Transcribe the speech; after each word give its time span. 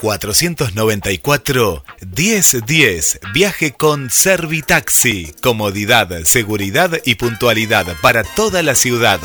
494 0.00 1.84
1010. 2.16 3.20
Viaje 3.34 3.72
con 3.72 4.10
Servitaxi. 4.10 5.34
Comodidad, 5.42 6.22
seguridad 6.24 7.00
y 7.04 7.16
puntualidad 7.16 7.86
para 8.00 8.22
toda 8.22 8.62
la 8.62 8.74
ciudad. 8.76 9.20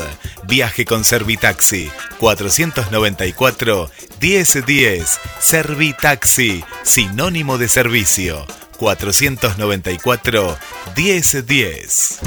Viaje 0.48 0.84
con 0.84 1.04
Servitaxi. 1.04 1.90
494 2.18 3.90
1010. 4.20 5.20
Servitaxi. 5.40 6.64
Sinónimo 6.82 7.56
de 7.56 7.68
servicio. 7.68 8.44
494 8.76 10.58
1010. 10.96 12.20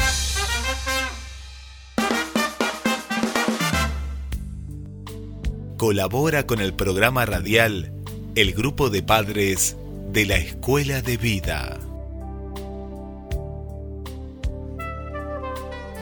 Colabora 5.77 6.47
con 6.47 6.59
el 6.59 6.73
programa 6.73 7.25
radial 7.25 7.96
el 8.37 8.53
grupo 8.53 8.91
de 8.91 9.01
padres 9.01 9.75
de 10.11 10.27
la 10.27 10.35
Escuela 10.35 11.01
de 11.01 11.17
Vida. 11.17 11.79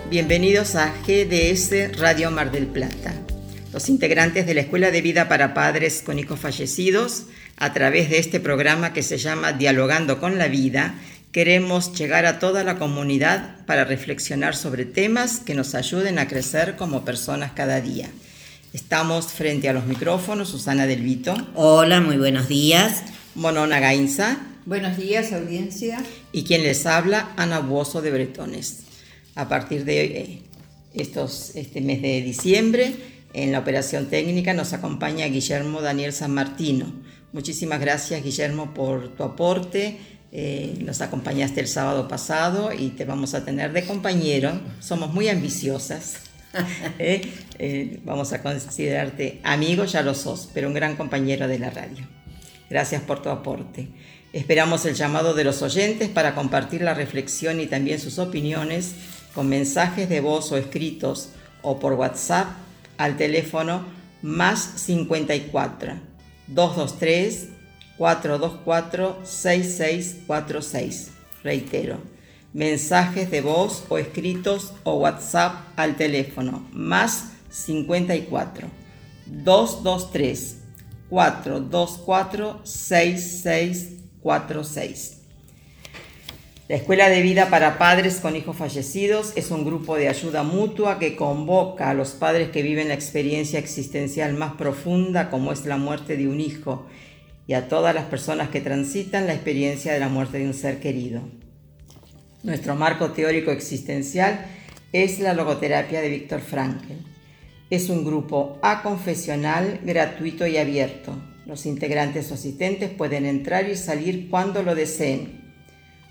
Bienvenidos 0.09 0.75
a 0.75 0.94
GDS 1.08 1.98
Radio 1.98 2.31
Mar 2.31 2.52
del 2.52 2.67
Plata. 2.67 3.13
Los 3.71 3.88
integrantes 3.88 4.45
de 4.45 4.53
la 4.53 4.59
Escuela 4.59 4.91
de 4.91 5.02
Vida 5.02 5.30
para 5.30 5.53
Padres 5.53 6.03
con 6.05 6.20
Hijos 6.20 6.41
Fallecidos, 6.41 7.27
a 7.56 7.72
través 7.72 8.09
de 8.09 8.17
este 8.17 8.41
programa 8.41 8.91
que 8.91 9.02
se 9.02 9.17
llama 9.17 9.53
Dialogando 9.53 10.19
con 10.19 10.38
la 10.38 10.50
Vida, 10.50 10.95
queremos 11.31 11.97
llegar 11.97 12.25
a 12.25 12.39
toda 12.39 12.66
la 12.66 12.78
comunidad 12.78 13.66
para 13.66 13.86
reflexionar 13.86 14.58
sobre 14.58 14.83
temas 14.83 15.39
que 15.39 15.56
nos 15.56 15.73
ayuden 15.73 16.19
a 16.19 16.28
crecer 16.28 16.75
como 16.75 17.06
personas 17.06 17.53
cada 17.53 17.80
día. 17.80 18.09
Estamos 18.76 19.28
frente 19.28 19.70
a 19.70 19.73
los 19.73 19.86
micrófonos, 19.86 20.50
Susana 20.50 20.86
Del 20.86 21.02
Vito. 21.02 21.34
Hola, 21.56 22.02
muy 22.02 22.18
buenos 22.18 22.50
días. 22.50 23.04
Monona 23.34 23.80
Gainza. 23.80 24.38
Buenos 24.66 24.98
días, 24.98 25.31
audiencia. 25.31 26.04
Y 26.34 26.44
quien 26.44 26.62
les 26.62 26.86
habla, 26.86 27.31
Ana 27.38 27.59
Buoso 27.59 28.02
de 28.02 28.12
Bretones. 28.12 28.80
A 29.36 29.48
partir 29.48 29.86
de 29.86 30.03
eh, 30.03 30.42
estos, 30.94 31.56
este 31.56 31.80
mes 31.80 32.02
de 32.02 32.22
diciembre, 32.22 32.98
en 33.31 33.53
la 33.53 33.59
operación 33.59 34.08
técnica 34.08 34.53
nos 34.53 34.73
acompaña 34.73 35.26
Guillermo 35.28 35.80
Daniel 35.80 36.12
San 36.12 36.34
Martino. 36.34 36.92
Muchísimas 37.31 37.80
gracias, 37.80 38.26
Guillermo, 38.26 38.73
por 38.73 39.16
tu 39.16 39.23
aporte. 39.23 40.00
Eh, 40.34 40.80
nos 40.81 41.00
acompañaste 41.00 41.62
el 41.62 41.70
sábado 41.70 42.09
pasado 42.09 42.73
y 42.78 42.90
te 42.90 43.06
vamos 43.06 43.36
a 43.36 43.46
tener 43.46 43.72
de 43.72 43.86
compañero. 43.86 44.52
Somos 44.81 45.14
muy 45.14 45.30
ambiciosas. 45.30 46.34
Eh, 47.00 47.34
eh, 47.59 48.00
vamos 48.03 48.31
a 48.34 48.42
considerarte 48.42 49.39
amigo, 49.44 49.86
ya 49.86 50.02
lo 50.02 50.14
sos, 50.14 50.50
pero 50.53 50.67
un 50.67 50.73
gran 50.73 50.95
compañero 50.95 51.47
de 51.47 51.59
la 51.59 51.70
radio. 51.70 52.08
Gracias 52.70 53.02
por 53.02 53.22
tu 53.22 53.30
aporte. 53.30 53.89
Esperamos 54.34 54.86
el 54.86 54.95
llamado 54.95 55.34
de 55.34 55.44
los 55.44 55.62
oyentes 55.62 56.09
para 56.09 56.36
compartir 56.36 56.81
la 56.81 56.94
reflexión 56.94 57.59
y 57.59 57.67
también 57.67 58.00
sus 58.00 58.20
opiniones 58.20 58.95
con 59.34 59.47
mensajes 59.47 60.09
de 60.09 60.22
voz 60.22 60.52
o 60.52 60.58
escritos 60.58 61.30
o 61.62 61.80
por 61.80 61.94
WhatsApp 61.94 62.47
al 62.97 63.17
teléfono 63.17 63.86
más 64.22 64.59
54 64.78 65.94
223 66.47 67.50
424 67.97 69.19
6646. 69.23 71.12
Reitero, 71.44 72.00
mensajes 72.55 73.29
de 73.31 73.41
voz 73.41 73.83
o 73.89 73.97
escritos 73.97 74.73
o 74.85 74.95
WhatsApp 74.95 75.73
al 75.75 75.97
teléfono 75.97 76.66
más 76.71 77.31
54 77.49 78.69
223 79.25 80.61
424 81.09 82.61
6646. 82.63 85.21
La 86.69 86.77
Escuela 86.77 87.09
de 87.09 87.21
Vida 87.21 87.49
para 87.49 87.77
Padres 87.77 88.21
con 88.21 88.38
Hijos 88.38 88.55
Fallecidos 88.55 89.33
es 89.35 89.51
un 89.51 89.66
grupo 89.66 89.97
de 89.97 90.07
ayuda 90.07 90.43
mutua 90.43 90.97
que 90.97 91.17
convoca 91.17 91.89
a 91.89 91.93
los 91.93 92.11
padres 92.11 92.51
que 92.51 92.63
viven 92.63 92.87
la 92.87 92.93
experiencia 92.93 93.59
existencial 93.59 94.33
más 94.33 94.53
profunda 94.53 95.29
como 95.29 95.51
es 95.51 95.66
la 95.66 95.75
muerte 95.75 96.16
de 96.16 96.29
un 96.29 96.39
hijo 96.39 96.85
y 97.47 97.53
a 97.53 97.67
todas 97.67 97.93
las 97.93 98.05
personas 98.05 98.47
que 98.47 98.61
transitan 98.61 99.27
la 99.27 99.33
experiencia 99.33 99.91
de 99.91 99.99
la 99.99 100.07
muerte 100.07 100.37
de 100.37 100.45
un 100.45 100.53
ser 100.53 100.79
querido. 100.79 101.22
Nuestro 102.45 102.75
marco 102.75 103.09
teórico 103.09 103.50
existencial 103.50 104.45
es 104.94 105.19
la 105.19 105.33
logoterapia 105.33 106.00
de 106.00 106.09
Víctor 106.09 106.41
Frankl. 106.41 106.94
Es 107.72 107.89
un 107.89 108.06
grupo 108.06 108.59
aconfesional, 108.61 109.79
gratuito 109.83 110.45
y 110.45 110.57
abierto. 110.57 111.17
Los 111.47 111.66
integrantes 111.66 112.29
o 112.29 112.35
asistentes 112.35 112.91
pueden 112.91 113.25
entrar 113.25 113.67
y 113.67 113.75
salir 113.75 114.29
cuando 114.29 114.61
lo 114.61 114.75
deseen. 114.75 115.41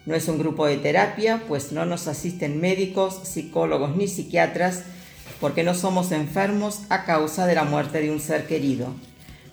No 0.06 0.16
es 0.16 0.26
un 0.26 0.40
grupo 0.40 0.66
de 0.66 0.78
terapia, 0.78 1.44
pues 1.46 1.70
no 1.70 1.86
nos 1.86 2.08
asisten 2.08 2.60
médicos, 2.60 3.20
psicólogos 3.22 3.96
ni 3.96 4.08
psiquiatras, 4.08 4.82
porque 5.40 5.62
no 5.62 5.72
somos 5.72 6.10
enfermos 6.10 6.80
a 6.88 7.04
causa 7.04 7.46
de 7.46 7.54
la 7.54 7.62
muerte 7.62 8.00
de 8.00 8.10
un 8.10 8.18
ser 8.18 8.48
querido. 8.48 8.92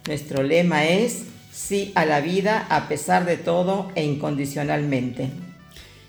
Nuestro 0.08 0.42
lema 0.42 0.86
es 0.86 1.26
sí 1.54 1.92
a 1.94 2.06
la 2.06 2.22
vida 2.22 2.66
a 2.72 2.88
pesar 2.88 3.26
de 3.26 3.38
todo 3.38 3.92
e 3.94 4.04
incondicionalmente. 4.04 5.30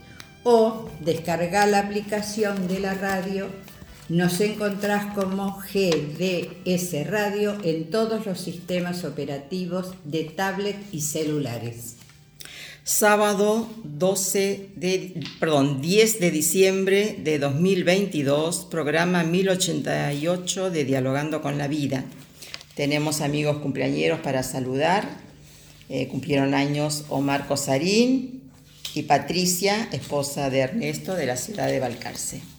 o 0.44 0.88
descargar 1.00 1.68
la 1.68 1.80
aplicación 1.80 2.66
de 2.66 2.80
la 2.80 2.94
radio 2.94 3.48
Nos 4.12 4.42
encontrás 4.42 5.14
como 5.14 5.58
GDS 5.72 7.06
Radio 7.06 7.56
en 7.64 7.88
todos 7.88 8.26
los 8.26 8.38
sistemas 8.38 9.04
operativos 9.04 9.94
de 10.04 10.24
tablet 10.24 10.76
y 10.92 11.00
celulares. 11.00 11.96
Sábado 12.84 13.66
12 13.84 14.68
de, 14.76 15.24
perdón, 15.40 15.80
10 15.80 16.20
de 16.20 16.30
diciembre 16.30 17.20
de 17.24 17.38
2022, 17.38 18.66
programa 18.70 19.24
1088 19.24 20.70
de 20.70 20.84
Dialogando 20.84 21.40
con 21.40 21.56
la 21.56 21.66
Vida. 21.66 22.04
Tenemos 22.74 23.22
amigos 23.22 23.60
cumpleañeros 23.60 24.20
para 24.20 24.42
saludar. 24.42 25.08
Eh, 25.88 26.08
cumplieron 26.08 26.52
años 26.52 27.06
Omar 27.08 27.48
Cosarín 27.48 28.42
y 28.92 29.04
Patricia, 29.04 29.88
esposa 29.90 30.50
de 30.50 30.58
Ernesto 30.58 31.14
de 31.14 31.24
la 31.24 31.38
ciudad 31.38 31.68
de 31.68 31.80
Balcarce. 31.80 32.51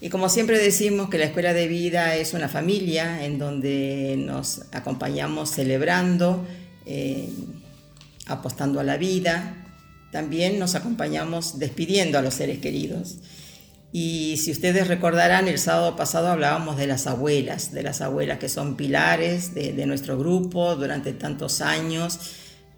Y 0.00 0.08
como 0.08 0.28
siempre 0.28 0.58
decimos 0.58 1.10
que 1.10 1.18
la 1.18 1.26
escuela 1.26 1.52
de 1.52 1.68
vida 1.68 2.16
es 2.16 2.32
una 2.32 2.48
familia 2.48 3.24
en 3.24 3.38
donde 3.38 4.16
nos 4.18 4.62
acompañamos 4.72 5.50
celebrando, 5.50 6.46
eh, 6.86 7.28
apostando 8.26 8.80
a 8.80 8.84
la 8.84 8.96
vida, 8.96 9.60
también 10.10 10.58
nos 10.58 10.74
acompañamos 10.74 11.58
despidiendo 11.58 12.18
a 12.18 12.22
los 12.22 12.34
seres 12.34 12.58
queridos. 12.58 13.18
Y 13.92 14.36
si 14.38 14.52
ustedes 14.52 14.86
recordarán, 14.88 15.48
el 15.48 15.58
sábado 15.58 15.96
pasado 15.96 16.28
hablábamos 16.28 16.76
de 16.76 16.86
las 16.86 17.06
abuelas, 17.06 17.72
de 17.72 17.82
las 17.82 18.00
abuelas 18.00 18.38
que 18.38 18.48
son 18.48 18.76
pilares 18.76 19.52
de, 19.54 19.84
nuestro 19.86 20.16
grupo 20.16 20.76
durante 20.76 21.12
tantos 21.12 21.60
años, 21.60 22.18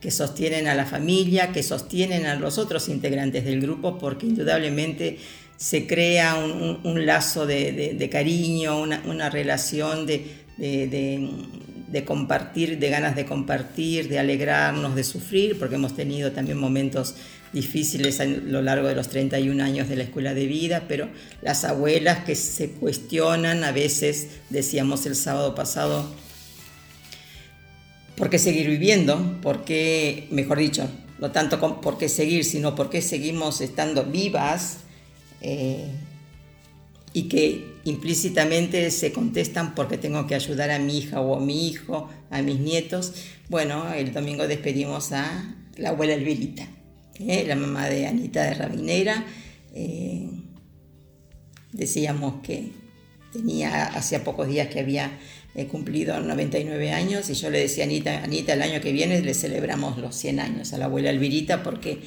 que 0.01 0.11
sostienen 0.11 0.67
a 0.67 0.75
la 0.75 0.87
familia, 0.87 1.53
que 1.53 1.63
sostienen 1.63 2.27
a 2.27 2.35
los 2.37 2.59
otros 2.59 2.89
integrantes 2.89 3.45
del 3.45 3.61
grupo, 3.61 3.99
porque 3.99 4.27
indudablemente 4.27 5.19
se 5.63 5.87
crea 5.87 6.35
un, 6.35 7.07
lazo 7.07 7.47
de, 7.47 8.09
cariño, 8.11 8.83
una, 8.83 9.31
relación 9.31 10.07
de, 10.07 10.27
de 10.59 12.05
compartir, 12.05 12.81
de 12.81 12.91
ganas 12.91 13.15
de 13.15 13.25
compartir, 13.25 14.09
de 14.09 14.19
alegrarnos, 14.19 14.97
de 14.97 15.05
sufrir, 15.05 15.57
porque 15.61 15.77
hemos 15.77 15.95
tenido 15.95 16.33
también 16.33 16.59
momentos 16.59 17.15
difíciles 17.53 18.19
a 18.19 18.25
lo 18.25 18.61
largo 18.61 18.89
de 18.89 18.97
los 18.97 19.07
31 19.07 19.63
años 19.63 19.89
de 19.89 19.95
la 19.95 20.03
escuela 20.03 20.35
de 20.35 20.47
vida, 20.47 20.87
pero 20.89 21.09
las 21.43 21.63
abuelas 21.63 22.25
que 22.25 22.35
se 22.35 22.71
cuestionan, 22.71 23.63
a 23.63 23.71
veces 23.71 24.41
decíamos 24.51 25.07
el 25.07 25.15
sábado 25.15 25.55
pasado, 25.55 26.13
¿por 28.17 28.31
qué 28.31 28.41
seguir 28.41 28.67
viviendo? 28.67 29.39
¿Por 29.43 29.65
qué, 29.65 30.27
mejor 30.33 30.59
dicho, 30.59 30.89
no 31.21 31.31
tanto 31.31 31.61
por 31.81 31.99
qué 31.99 32.09
seguir, 32.09 32.45
sino 32.45 32.75
por 32.75 32.91
qué 32.91 33.01
seguimos 33.01 33.61
estando 33.61 34.03
vivas? 34.03 34.79
Eh, 35.43 35.91
y 37.15 37.25
que 37.25 37.75
implícitamente 37.85 38.91
se 38.91 39.13
contestan 39.13 39.75
porque 39.75 39.99
tengo 39.99 40.27
que 40.27 40.35
ayudar 40.35 40.71
a 40.71 40.79
mi 40.79 40.97
hija 40.97 41.21
o 41.21 41.37
a 41.37 41.41
mi 41.41 41.69
hijo, 41.69 42.09
a 42.31 42.41
mis 42.41 42.59
nietos. 42.59 43.13
Bueno, 43.51 43.93
el 43.93 44.15
domingo 44.15 44.49
despedimos 44.49 45.13
a 45.13 45.55
la 45.77 45.91
abuela 45.91 46.15
Elvirita. 46.15 46.67
¿eh? 47.19 47.45
la 47.47 47.57
mamá 47.57 47.89
de 47.89 48.07
Anita 48.07 48.45
de 48.45 48.55
Rabinera. 48.55 49.25
Eh, 49.75 50.29
decíamos 51.73 52.43
que 52.43 52.73
tenía 53.33 53.85
hacía 53.87 54.25
pocos 54.25 54.47
días 54.49 54.69
que 54.69 54.81
había 54.81 55.19
eh, 55.55 55.67
cumplido 55.67 56.19
99 56.21 56.93
años 56.93 57.31
y 57.31 57.35
yo 57.35 57.51
le 57.51 57.61
decía 57.61 57.85
a 57.85 57.87
Anita, 57.87 58.23
Anita, 58.23 58.53
el 58.55 58.63
año 58.63 58.81
que 58.81 58.93
viene 58.93 59.21
le 59.21 59.35
celebramos 59.35 59.99
los 59.99 60.15
100 60.15 60.41
años 60.41 60.73
a 60.73 60.79
la 60.79 60.87
abuela 60.87 61.11
Elvirita 61.11 61.63
porque 61.63 62.01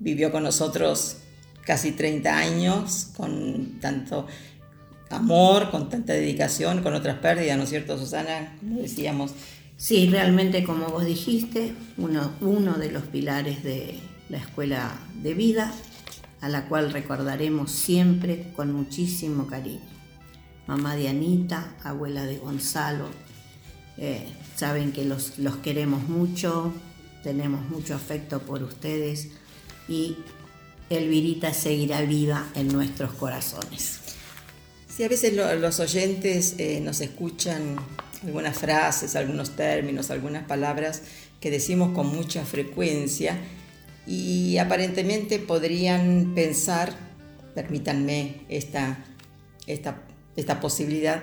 vivió 0.00 0.32
con 0.32 0.42
nosotros 0.42 1.18
casi 1.64 1.92
30 1.92 2.36
años 2.36 3.08
con 3.16 3.80
tanto 3.80 4.26
amor, 5.10 5.70
con 5.70 5.88
tanta 5.88 6.12
dedicación, 6.12 6.82
con 6.82 6.94
otras 6.94 7.18
pérdidas, 7.18 7.56
¿no 7.56 7.64
es 7.64 7.70
cierto, 7.70 7.98
Susana? 7.98 8.56
Como 8.60 8.80
decíamos, 8.80 9.32
Sí, 9.80 10.10
realmente 10.10 10.62
como 10.62 10.88
vos 10.88 11.06
dijiste, 11.06 11.72
uno, 11.96 12.32
uno 12.42 12.74
de 12.74 12.92
los 12.92 13.04
pilares 13.04 13.64
de 13.64 13.98
la 14.28 14.36
escuela 14.36 14.92
de 15.22 15.32
vida, 15.32 15.72
a 16.42 16.50
la 16.50 16.68
cual 16.68 16.92
recordaremos 16.92 17.70
siempre 17.72 18.52
con 18.54 18.74
muchísimo 18.74 19.46
cariño. 19.46 19.80
Mamá 20.66 20.96
de 20.96 21.08
Anita, 21.08 21.74
abuela 21.82 22.26
de 22.26 22.36
Gonzalo, 22.36 23.06
eh, 23.96 24.28
saben 24.54 24.92
que 24.92 25.06
los, 25.06 25.38
los 25.38 25.56
queremos 25.56 26.06
mucho, 26.10 26.74
tenemos 27.22 27.66
mucho 27.70 27.94
afecto 27.94 28.40
por 28.40 28.62
ustedes 28.62 29.30
y 29.88 30.18
Elvirita 30.90 31.54
seguirá 31.54 32.02
viva 32.02 32.50
en 32.56 32.68
nuestros 32.68 33.12
corazones. 33.12 34.00
Sí, 34.88 35.04
a 35.04 35.08
veces 35.08 35.34
los 35.34 35.78
oyentes 35.78 36.56
eh, 36.58 36.80
nos 36.80 37.00
escuchan 37.00 37.76
algunas 38.24 38.58
frases, 38.58 39.14
algunos 39.14 39.56
términos, 39.56 40.10
algunas 40.10 40.44
palabras 40.44 41.02
que 41.40 41.50
decimos 41.50 41.94
con 41.94 42.08
mucha 42.08 42.44
frecuencia 42.44 43.38
y 44.04 44.58
aparentemente 44.58 45.38
podrían 45.38 46.34
pensar, 46.34 46.92
permítanme 47.54 48.42
esta, 48.48 49.04
esta, 49.68 50.02
esta 50.34 50.60
posibilidad, 50.60 51.22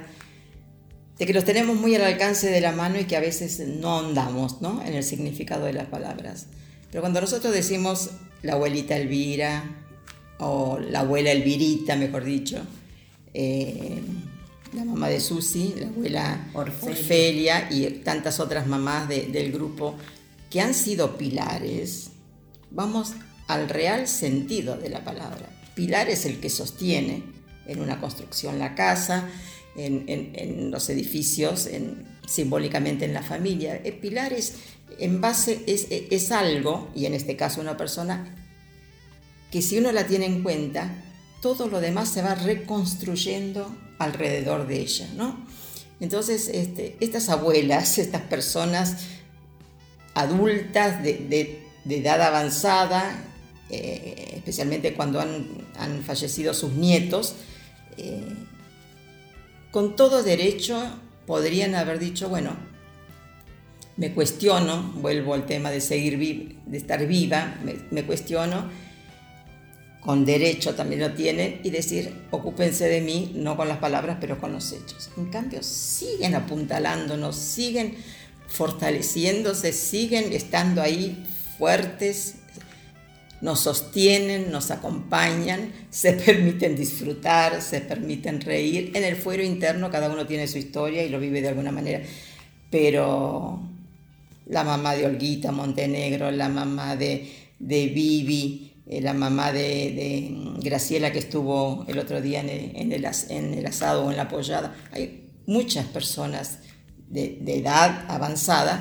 de 1.19 1.25
que 1.25 1.33
los 1.33 1.43
tenemos 1.43 1.75
muy 1.75 1.93
al 1.95 2.03
alcance 2.03 2.49
de 2.49 2.61
la 2.61 2.71
mano 2.71 2.99
y 2.99 3.05
que 3.05 3.17
a 3.17 3.19
veces 3.19 3.59
no 3.59 3.89
ahondamos 3.89 4.61
¿no? 4.61 4.81
en 4.85 4.93
el 4.93 5.03
significado 5.03 5.65
de 5.65 5.73
las 5.73 5.87
palabras. 5.87 6.45
Pero 6.89 7.01
cuando 7.01 7.19
nosotros 7.19 7.53
decimos 7.53 8.11
la 8.43 8.53
abuelita 8.53 8.95
Elvira 8.95 9.63
o 10.39 10.79
la 10.79 10.99
abuela 11.01 11.31
Elvirita, 11.31 11.95
mejor 11.95 12.23
dicho, 12.23 12.61
eh, 13.33 14.01
la 14.73 14.85
mamá 14.85 15.09
de 15.09 15.19
Susi, 15.19 15.75
la 15.79 15.87
abuela 15.87 16.49
Orfelia, 16.53 17.67
y 17.71 17.85
tantas 18.03 18.39
otras 18.39 18.67
mamás 18.67 19.09
del 19.09 19.51
grupo 19.51 19.95
que 20.49 20.61
han 20.61 20.73
sido 20.73 21.17
pilares, 21.17 22.11
vamos 22.71 23.13
al 23.47 23.69
real 23.69 24.07
sentido 24.07 24.77
de 24.77 24.89
la 24.89 25.03
palabra. 25.03 25.49
Pilar 25.75 26.09
es 26.09 26.25
el 26.25 26.39
que 26.39 26.49
sostiene 26.49 27.23
en 27.65 27.81
una 27.81 27.99
construcción 27.99 28.59
la 28.59 28.75
casa, 28.75 29.27
en, 29.75 30.71
los 30.71 30.89
edificios, 30.89 31.67
simbólicamente 32.27 33.05
en 33.05 33.13
la 33.13 33.23
familia. 33.23 33.81
Eh, 33.83 33.91
pilar 33.91 34.33
es, 34.33 34.55
en 34.99 35.19
base, 35.21 35.63
es, 35.65 35.87
es 35.89 36.31
algo, 36.31 36.89
y 36.93 37.07
en 37.07 37.15
este 37.15 37.35
caso 37.35 37.61
una 37.61 37.77
persona, 37.77 38.35
que 39.51 39.61
si 39.63 39.79
uno 39.79 39.91
la 39.91 40.05
tiene 40.05 40.25
en 40.25 40.43
cuenta, 40.43 41.03
todo 41.41 41.67
lo 41.67 41.79
demás 41.79 42.09
se 42.09 42.21
va 42.21 42.35
reconstruyendo 42.35 43.75
alrededor 43.97 44.67
de 44.67 44.79
ella, 44.79 45.07
¿no? 45.15 45.45
Entonces, 45.99 46.49
este, 46.53 46.97
estas 46.99 47.29
abuelas, 47.29 47.97
estas 47.97 48.21
personas 48.21 48.97
adultas 50.13 51.03
de, 51.03 51.63
edad 51.87 52.21
avanzada, 52.21 53.23
eh, 53.69 54.33
especialmente 54.35 54.93
cuando 54.93 55.19
han, 55.19 56.03
fallecido 56.03 56.53
sus 56.53 56.73
nietos, 56.73 57.35
eh, 57.97 58.23
con 59.71 59.95
todo 59.95 60.23
derecho 60.23 60.81
podrían 61.27 61.75
haber 61.75 61.99
dicho, 61.99 62.29
bueno, 62.29 62.57
me 63.97 64.13
cuestiono, 64.13 64.93
vuelvo 64.95 65.35
al 65.35 65.45
tema 65.45 65.69
de 65.69 65.81
seguir, 65.81 66.57
de 66.65 66.77
estar 66.77 67.05
viva, 67.05 67.55
me 67.91 68.03
cuestiono 68.03 68.87
con 70.07 70.23
derecho 70.23 70.73
también 70.73 71.01
lo 71.01 71.11
tienen, 71.11 71.59
y 71.65 71.69
decir, 71.69 72.13
ocúpense 72.31 72.87
de 72.87 73.01
mí, 73.01 73.33
no 73.35 73.57
con 73.57 73.67
las 73.67 73.79
palabras, 73.79 74.15
pero 74.21 74.39
con 74.39 74.53
los 74.53 74.71
hechos. 74.71 75.09
En 75.17 75.25
cambio, 75.25 75.61
siguen 75.61 76.33
apuntalándonos, 76.33 77.35
siguen 77.35 77.93
fortaleciéndose, 78.47 79.73
siguen 79.73 80.31
estando 80.31 80.81
ahí 80.81 81.25
fuertes, 81.57 82.35
nos 83.41 83.59
sostienen, 83.59 84.51
nos 84.51 84.71
acompañan, 84.71 85.71
se 85.89 86.13
permiten 86.25 86.75
disfrutar, 86.75 87.61
se 87.61 87.81
permiten 87.81 88.41
reír. 88.41 88.91
En 88.95 89.03
el 89.03 89.15
fuero 89.15 89.43
interno 89.43 89.89
cada 89.89 90.09
uno 90.09 90.25
tiene 90.25 90.47
su 90.47 90.57
historia 90.57 91.03
y 91.03 91.09
lo 91.09 91.19
vive 91.19 91.41
de 91.41 91.49
alguna 91.49 91.71
manera, 91.71 92.01
pero 92.69 93.61
la 94.47 94.63
mamá 94.63 94.95
de 94.95 95.05
Olguita 95.05 95.51
Montenegro, 95.51 96.31
la 96.31 96.49
mamá 96.49 96.95
de, 96.95 97.29
de 97.59 97.87
Vivi, 97.87 98.73
eh, 98.89 99.01
la 99.01 99.13
mamá 99.13 99.51
de, 99.51 100.33
Graciela 100.61 101.11
que 101.11 101.19
estuvo 101.19 101.85
el 101.87 101.99
otro 101.99 102.21
día 102.21 102.39
en 102.39 102.49
el, 102.49 102.71
en, 102.75 103.53
el, 103.53 103.65
asado 103.65 104.05
o 104.05 104.11
en 104.11 104.17
la 104.17 104.23
apoyada. 104.23 104.75
Hay 104.91 105.29
muchas 105.45 105.85
personas 105.85 106.59
de, 107.09 107.37
edad 107.45 108.05
avanzada 108.07 108.79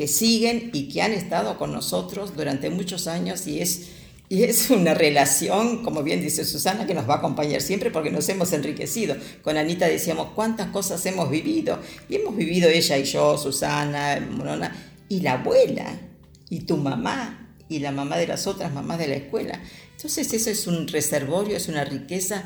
que 0.00 0.08
siguen 0.08 0.70
y 0.72 0.88
que 0.88 1.02
han 1.02 1.12
estado 1.12 1.58
con 1.58 1.74
nosotros 1.74 2.34
durante 2.34 2.70
muchos 2.70 3.06
años 3.06 3.46
y 3.46 3.60
es, 3.60 3.88
y 4.30 4.44
es 4.44 4.70
una 4.70 4.94
relación, 4.94 5.82
como 5.82 6.02
bien 6.02 6.22
dice 6.22 6.46
Susana, 6.46 6.86
que 6.86 6.94
nos 6.94 7.06
va 7.06 7.16
a 7.16 7.18
acompañar 7.18 7.60
siempre 7.60 7.90
porque 7.90 8.10
nos 8.10 8.26
hemos 8.30 8.50
enriquecido. 8.54 9.14
Con 9.42 9.58
Anita 9.58 9.86
decíamos 9.86 10.28
cuántas 10.34 10.68
cosas 10.68 11.04
hemos 11.04 11.28
vivido 11.28 11.80
y 12.08 12.14
hemos 12.14 12.34
vivido 12.34 12.70
ella 12.70 12.96
y 12.96 13.04
yo, 13.04 13.36
Susana, 13.36 14.26
Morona, 14.30 14.74
y 15.10 15.20
la 15.20 15.34
abuela 15.34 16.00
y 16.48 16.60
tu 16.60 16.78
mamá 16.78 17.54
y 17.68 17.80
la 17.80 17.92
mamá 17.92 18.16
de 18.16 18.26
las 18.26 18.46
otras 18.46 18.72
mamás 18.72 18.96
de 18.96 19.08
la 19.08 19.16
escuela. 19.16 19.60
Entonces 19.96 20.32
eso 20.32 20.48
es 20.48 20.66
un 20.66 20.88
reservorio, 20.88 21.58
es 21.58 21.68
una 21.68 21.84
riqueza 21.84 22.44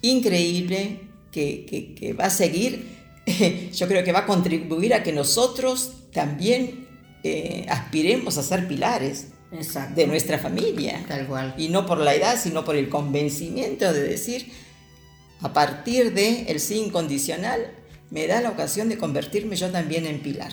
increíble 0.00 1.00
que, 1.32 2.14
va 2.16 2.26
a 2.26 2.30
seguir, 2.30 2.86
yo 3.74 3.88
creo 3.88 4.04
que 4.04 4.12
va 4.12 4.20
a 4.20 4.26
contribuir 4.26 4.94
a 4.94 5.02
que 5.02 5.12
nosotros 5.12 5.94
también 6.12 6.83
eh, 7.24 7.64
aspiremos 7.70 8.36
a 8.36 8.42
ser 8.42 8.68
pilares 8.68 9.28
de 9.94 10.06
nuestra 10.06 10.38
familia. 10.38 11.04
Tal 11.08 11.26
cual. 11.26 11.54
Y 11.56 11.68
no 11.70 11.86
por 11.86 11.98
la 11.98 12.14
edad, 12.14 12.38
sino 12.40 12.64
por 12.64 12.76
el 12.76 12.90
convencimiento 12.90 13.92
de 13.92 14.02
decir, 14.02 14.52
a 15.40 15.52
partir 15.52 16.12
del 16.12 16.46
el 16.48 16.60
sí 16.60 16.78
incondicional, 16.78 17.72
me 18.10 18.26
da 18.26 18.42
la 18.42 18.50
ocasión 18.50 18.90
de 18.90 18.98
convertirme 18.98 19.56
yo 19.56 19.70
también 19.70 20.04
en 20.06 20.20
pilar. 20.20 20.52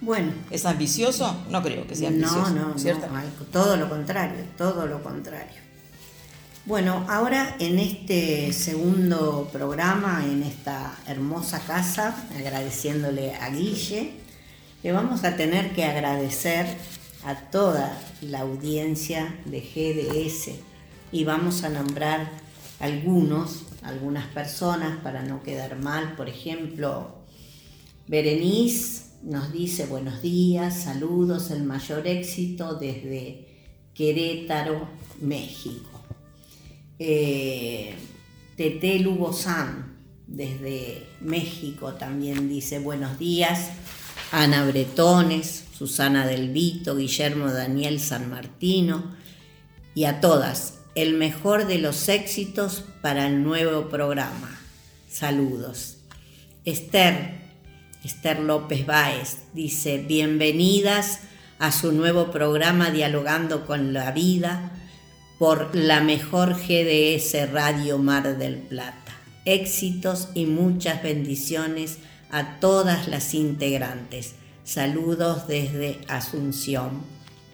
Bueno. 0.00 0.32
¿Es 0.50 0.66
ambicioso? 0.66 1.44
No 1.48 1.62
creo 1.62 1.86
que 1.86 1.94
sea 1.94 2.08
ambicioso. 2.08 2.50
No, 2.50 2.70
no, 2.70 2.78
¿cierto? 2.78 3.06
no, 3.06 3.22
todo 3.52 3.76
lo 3.76 3.88
contrario, 3.88 4.44
todo 4.58 4.86
lo 4.86 5.02
contrario. 5.02 5.62
Bueno, 6.66 7.06
ahora 7.08 7.56
en 7.60 7.78
este 7.78 8.52
segundo 8.52 9.48
programa, 9.52 10.24
en 10.24 10.42
esta 10.42 10.96
hermosa 11.06 11.60
casa, 11.60 12.26
agradeciéndole 12.36 13.34
a 13.34 13.50
Guille, 13.50 14.23
le 14.84 14.92
vamos 14.92 15.24
a 15.24 15.34
tener 15.34 15.72
que 15.72 15.82
agradecer 15.82 16.66
a 17.24 17.34
toda 17.50 17.98
la 18.20 18.40
audiencia 18.40 19.34
de 19.46 19.60
GDS 19.62 20.50
y 21.10 21.24
vamos 21.24 21.64
a 21.64 21.70
nombrar 21.70 22.30
algunos, 22.80 23.64
algunas 23.82 24.26
personas 24.26 24.98
para 25.02 25.22
no 25.22 25.42
quedar 25.42 25.80
mal. 25.80 26.16
Por 26.16 26.28
ejemplo, 26.28 27.14
Berenice 28.08 29.04
nos 29.22 29.54
dice 29.54 29.86
buenos 29.86 30.20
días, 30.20 30.82
saludos, 30.82 31.50
el 31.50 31.64
mayor 31.64 32.06
éxito 32.06 32.74
desde 32.74 33.48
Querétaro, 33.94 34.86
México. 35.18 36.02
Eh, 36.98 37.94
Tete 38.54 38.98
Lubozán 38.98 39.96
desde 40.26 41.06
México 41.22 41.94
también 41.94 42.50
dice 42.50 42.80
buenos 42.80 43.18
días. 43.18 43.70
Ana 44.32 44.64
Bretones, 44.64 45.64
Susana 45.76 46.26
Del 46.26 46.50
Vito, 46.50 46.96
Guillermo 46.96 47.50
Daniel 47.50 48.00
San 48.00 48.30
Martino 48.30 49.14
y 49.94 50.04
a 50.04 50.20
todas 50.20 50.78
el 50.94 51.14
mejor 51.14 51.66
de 51.66 51.78
los 51.78 52.08
éxitos 52.08 52.84
para 53.02 53.26
el 53.26 53.42
nuevo 53.42 53.88
programa. 53.88 54.58
Saludos. 55.08 55.96
Esther, 56.64 57.40
Esther 58.04 58.40
López 58.40 58.86
Báez 58.86 59.38
dice, 59.52 59.98
bienvenidas 59.98 61.20
a 61.58 61.72
su 61.72 61.92
nuevo 61.92 62.30
programa 62.30 62.90
Dialogando 62.90 63.66
con 63.66 63.92
la 63.92 64.12
Vida 64.12 64.72
por 65.38 65.74
la 65.74 66.00
mejor 66.00 66.54
GDS 66.54 67.50
Radio 67.50 67.98
Mar 67.98 68.38
del 68.38 68.56
Plata. 68.56 69.12
Éxitos 69.44 70.28
y 70.34 70.46
muchas 70.46 71.02
bendiciones 71.02 71.98
a 72.30 72.58
todas 72.60 73.08
las 73.08 73.34
integrantes. 73.34 74.34
Saludos 74.64 75.46
desde 75.46 76.00
Asunción, 76.08 77.02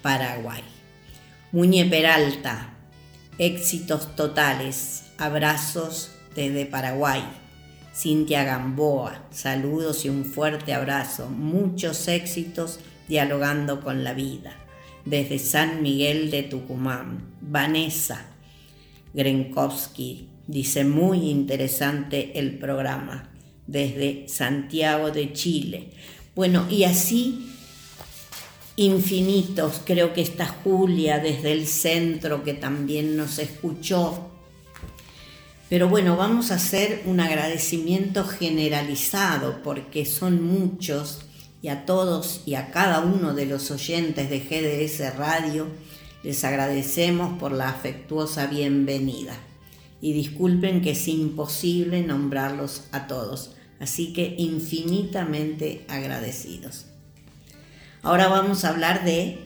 Paraguay. 0.03 0.63
Muñe 1.53 1.85
Peralta, 1.87 2.75
éxitos 3.39 4.15
totales. 4.17 5.05
Abrazos 5.19 6.13
desde 6.35 6.65
Paraguay. 6.67 7.23
Cintia 7.95 8.45
Gamboa, 8.45 9.27
saludos 9.31 10.05
y 10.05 10.09
un 10.09 10.25
fuerte 10.25 10.73
abrazo. 10.73 11.29
Muchos 11.29 12.09
éxitos 12.09 12.79
dialogando 13.09 13.81
con 13.81 14.05
la 14.05 14.15
vida 14.15 14.55
desde 15.05 15.39
San 15.39 15.83
Miguel 15.83 16.31
de 16.31 16.45
Tucumán. 16.45 17.35
Vanessa 17.41 18.27
Grenkowski 19.13 20.29
dice 20.47 20.85
muy 20.85 21.31
interesante 21.31 22.39
el 22.39 22.59
programa 22.59 23.29
desde 23.71 24.29
Santiago 24.29 25.11
de 25.11 25.33
Chile. 25.33 25.91
Bueno, 26.35 26.67
y 26.69 26.85
así 26.85 27.47
infinitos, 28.77 29.81
creo 29.85 30.13
que 30.15 30.23
está 30.23 30.47
Julia 30.47 31.19
desde 31.19 31.53
el 31.53 31.67
centro 31.67 32.43
que 32.43 32.55
también 32.55 33.17
nos 33.17 33.39
escuchó. 33.39 34.31
Pero 35.69 35.89
bueno, 35.89 36.17
vamos 36.17 36.51
a 36.51 36.55
hacer 36.55 37.03
un 37.05 37.21
agradecimiento 37.21 38.25
generalizado 38.25 39.63
porque 39.63 40.05
son 40.05 40.43
muchos 40.43 41.21
y 41.63 41.69
a 41.69 41.85
todos 41.85 42.43
y 42.47 42.55
a 42.55 42.71
cada 42.73 43.01
uno 43.01 43.35
de 43.35 43.47
los 43.47 43.71
oyentes 43.71 44.31
de 44.31 44.41
GDS 44.41 45.17
Radio 45.17 45.69
les 46.23 46.43
agradecemos 46.45 47.39
por 47.39 47.53
la 47.53 47.69
afectuosa 47.69 48.47
bienvenida. 48.47 49.35
Y 50.01 50.15
disculpen 50.15 50.81
que 50.81 50.93
es 50.93 51.07
imposible 51.07 52.03
nombrarlos 52.03 52.85
a 52.93 53.07
todos, 53.07 53.57
así 53.81 54.13
que 54.13 54.35
infinitamente 54.39 55.85
agradecidos. 55.89 56.87
Ahora 58.03 58.29
vamos 58.29 58.65
a 58.65 58.69
hablar 58.69 59.05
de 59.05 59.39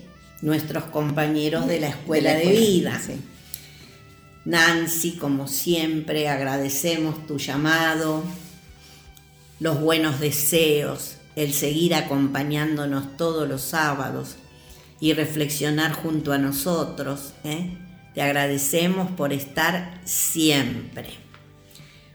nuestros 0.42 0.84
compañeros 0.84 1.66
de 1.66 1.80
la 1.80 1.88
Escuela 1.88 2.34
de, 2.34 2.50
Vida. 2.50 3.00
Nancy, 4.44 5.12
como 5.12 5.48
siempre, 5.48 6.28
agradecemos 6.28 7.26
tu 7.26 7.38
llamado, 7.38 8.22
los 9.58 9.80
buenos 9.80 10.20
deseos, 10.20 11.16
el 11.34 11.54
seguir 11.54 11.94
acompañándonos 11.94 13.16
todos 13.16 13.48
los 13.48 13.62
sábados 13.62 14.36
y 15.00 15.14
reflexionar 15.14 15.92
junto 15.92 16.32
a 16.32 16.38
nosotros. 16.38 17.32
¿eh? 17.42 17.78
Te 18.14 18.22
agradecemos 18.22 19.10
por 19.12 19.32
estar 19.32 20.00
siempre. 20.04 21.23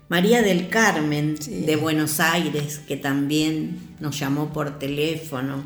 María 0.10 0.42
del 0.42 0.70
Carmen 0.70 1.38
de 1.48 1.75
Buenos 1.75 2.20
Aires, 2.20 2.80
que 2.80 2.98
también 2.98 3.96
nos 4.00 4.18
llamó 4.18 4.51
por 4.51 4.80
teléfono, 4.80 5.63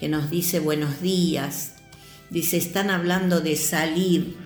que 0.00 0.08
nos 0.08 0.30
dice 0.30 0.58
buenos 0.58 1.02
días, 1.02 1.74
dice, 2.30 2.56
están 2.56 2.88
hablando 2.88 3.42
de 3.42 3.56
salir. 3.56 4.36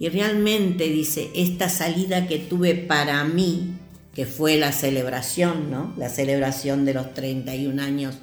Y 0.00 0.08
realmente 0.08 0.88
dice, 0.88 1.30
esta 1.36 1.68
salida 1.68 2.26
que 2.26 2.38
tuve 2.38 2.74
para 2.74 3.22
mí 3.22 3.74
que 4.12 4.26
fue 4.26 4.58
la 4.58 4.72
celebración, 4.72 5.70
¿no? 5.70 5.94
La 5.96 6.08
celebración 6.08 6.84
de 6.84 6.94
los 6.94 7.14
31 7.14 7.80
años 7.80 8.16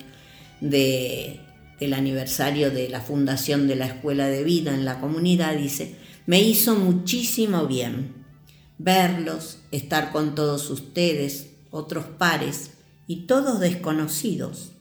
de, 0.59 1.39
del 1.79 1.93
aniversario 1.93 2.71
de 2.71 2.89
la 2.89 2.99
fundación 2.99 3.69
de 3.69 3.77
la 3.77 3.85
Escuela 3.85 4.27
de 4.27 4.43
Vida 4.43 4.73
en 4.73 4.83
la 4.83 4.99
comunidad, 4.99 5.55
dice, 5.55 5.95
me 6.25 6.41
hizo 6.41 6.75
muchísimo 6.75 7.67
bien 7.67 8.16
verlos, 8.77 9.59
estar 9.71 10.11
con 10.11 10.35
todos 10.35 10.69
ustedes, 10.69 11.51
otros 11.71 12.05
pares 12.05 12.71
y 13.07 13.27
todos 13.27 13.59
desconocidos. 13.59 14.71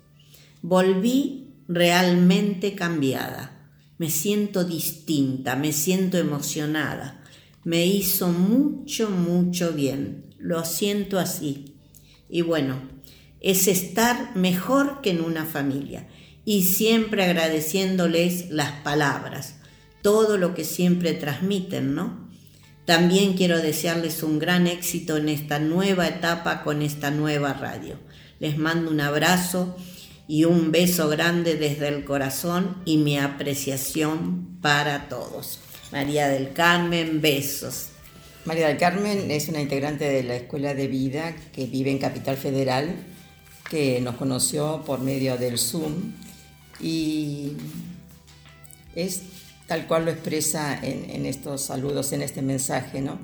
Volví 0.63 1.55
realmente 1.69 2.75
cambiada, 2.75 3.71
me 3.99 4.11
siento 4.11 4.65
distinta, 4.65 5.57
me 5.57 5.73
siento 5.73 6.19
emocionada, 6.19 7.23
me 7.65 7.87
hizo 7.87 8.29
mucho, 8.29 9.11
mucho 9.11 9.73
bien 9.73 10.27
lo 10.39 10.65
siento 10.65 11.19
así. 11.19 11.77
Y 12.29 12.43
bueno, 12.43 12.81
es 13.41 13.69
estar 13.69 14.37
mejor 14.37 15.01
que 15.01 15.11
en 15.11 15.21
una 15.23 15.45
familia 15.45 16.09
y 16.45 16.63
siempre 16.63 17.25
agradeciéndoles 17.25 18.51
las 18.51 18.73
palabras, 18.83 19.57
todo 20.03 20.39
lo 20.39 20.55
que 20.55 20.65
siempre 20.65 21.15
transmiten, 21.15 21.95
¿no? 21.95 22.26
También 22.87 23.35
quiero 23.35 23.61
desearles 23.61 24.23
un 24.23 24.39
gran 24.39 24.69
éxito 24.69 25.17
en 25.17 25.29
esta 25.29 25.59
nueva 25.59 26.07
etapa 26.07 26.63
con 26.63 26.83
esta 26.83 27.11
nueva 27.11 27.53
radio. 27.53 27.99
Les 28.39 28.59
mando 28.59 28.93
un 28.93 29.01
abrazo 29.01 29.77
y 30.29 30.45
un 30.45 30.71
beso 30.71 31.09
grande 31.09 31.57
desde 31.57 31.89
el 31.89 32.05
corazón 32.05 32.77
y 32.85 32.99
mi 32.99 33.19
apreciación 33.19 34.59
para 34.61 35.09
todos. 35.09 35.59
María 35.91 36.29
del 36.29 36.53
Carmen, 36.53 37.21
besos. 37.21 37.89
María 38.45 38.69
del 38.69 38.77
Carmen 38.77 39.33
es 39.33 39.49
una 39.49 39.61
integrante 39.61 40.05
de 40.09 40.23
la 40.23 40.37
Escuela 40.37 40.73
de 40.73 40.87
Vida 40.87 41.35
que 41.53 41.67
vive 41.67 41.91
en 41.91 41.99
Capital 41.99 42.37
Federal, 42.37 42.95
que 43.69 44.01
nos 44.01 44.15
conoció 44.15 44.85
por 44.87 45.01
medio 45.01 45.37
del 45.37 45.59
Zoom 45.59 46.13
y 46.81 47.55
es 48.95 49.23
tal 49.67 49.87
cual 49.87 50.05
lo 50.05 50.11
expresa 50.11 50.79
en, 50.83 51.27
estos 51.27 51.63
saludos, 51.63 52.13
en 52.13 52.23
este 52.23 52.43
mensaje, 52.43 53.01
¿no? 53.01 53.19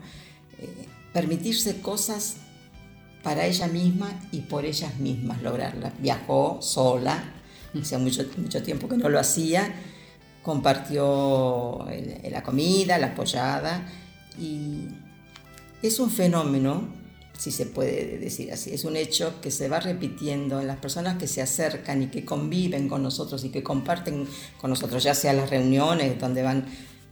Eh, 0.59 0.87
permitirse 1.13 1.81
cosas 1.81 2.37
para 3.23 3.47
ella 3.47 3.69
misma 3.69 4.11
y 4.33 4.41
por 4.41 4.65
ellas 4.65 4.99
mismas 4.99 5.43
lograrlas. 5.43 5.93
Viajó 6.01 6.59
sola, 6.61 7.23
hace 7.81 7.99
mucho, 7.99 8.25
mucho 8.37 8.63
tiempo 8.63 8.89
que 8.89 8.97
no 8.97 9.09
lo 9.09 9.21
hacía, 9.21 9.73
compartió 10.43 11.87
la 12.31 12.43
comida, 12.43 12.99
la 12.99 13.09
apoyada 13.09 13.87
y 14.39 14.89
es 15.83 15.99
un 16.01 16.11
fenómeno, 16.11 16.89
si 17.43 17.51
se 17.51 17.67
puede 17.67 18.19
decir 18.19 18.53
así, 18.53 18.73
es 18.73 18.85
un 18.85 18.95
hecho 18.95 19.41
que 19.41 19.51
se 19.51 19.69
va 19.69 19.81
repitiendo 19.81 20.61
en 20.61 20.69
las 20.69 20.77
personas 20.77 21.19
que 21.19 21.27
se 21.27 21.43
acercan 21.43 22.01
y 22.01 22.07
que 22.07 22.25
conviven 22.25 22.89
con 22.89 23.03
nosotros 23.03 23.43
y 23.43 23.49
que 23.49 23.65
comparten 23.65 24.29
con 24.61 24.71
nosotros, 24.71 25.03
ya 25.03 25.13
sea 25.13 25.33
las 25.33 25.51
reuniones 25.51 26.21
donde 26.21 26.45
van 26.45 26.67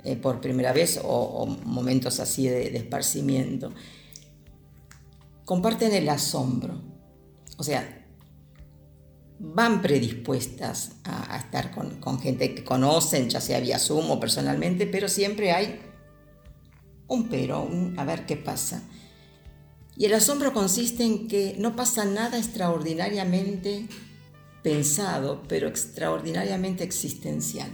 eh, 0.04 0.14
por 0.14 0.40
primera 0.40 0.72
vez 0.72 1.00
o, 1.02 1.46
momentos 1.64 2.20
así 2.20 2.46
de, 2.46 2.76
esparcimiento, 2.76 3.72
comparten 5.44 5.94
el 5.94 6.08
asombro. 6.08 6.80
O 7.56 7.64
sea, 7.64 8.06
van 9.40 9.82
predispuestas 9.82 10.92
a, 11.02 11.38
estar 11.38 11.72
con, 11.72 12.20
gente 12.20 12.54
que 12.54 12.62
conocen, 12.62 13.28
ya 13.28 13.40
sea 13.40 13.58
vía 13.58 13.80
Zoom 13.80 14.08
o 14.12 14.20
personalmente, 14.20 14.86
pero 14.86 15.08
siempre 15.08 15.50
hay 15.50 15.80
un 17.08 17.28
pero, 17.28 17.68
a 17.96 18.04
ver 18.04 18.26
qué 18.26 18.36
pasa. 18.36 18.84
Y 20.00 20.06
el 20.06 20.14
asombro 20.14 20.54
consiste 20.54 21.04
en 21.04 21.28
que 21.28 21.56
no 21.58 21.76
pasa 21.76 22.06
nada 22.06 22.38
extraordinariamente 22.38 23.84
pensado, 24.62 25.42
pero 25.46 25.68
extraordinariamente 25.68 26.84
existencial. 26.84 27.68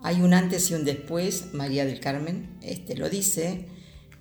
Hay 0.00 0.20
un 0.20 0.34
antes 0.34 0.70
y 0.70 0.74
un 0.74 0.84
después, 0.84 1.54
María 1.54 1.86
del 1.86 2.00
Carmen 2.00 2.50
este, 2.60 2.98
lo 2.98 3.08
dice, 3.08 3.64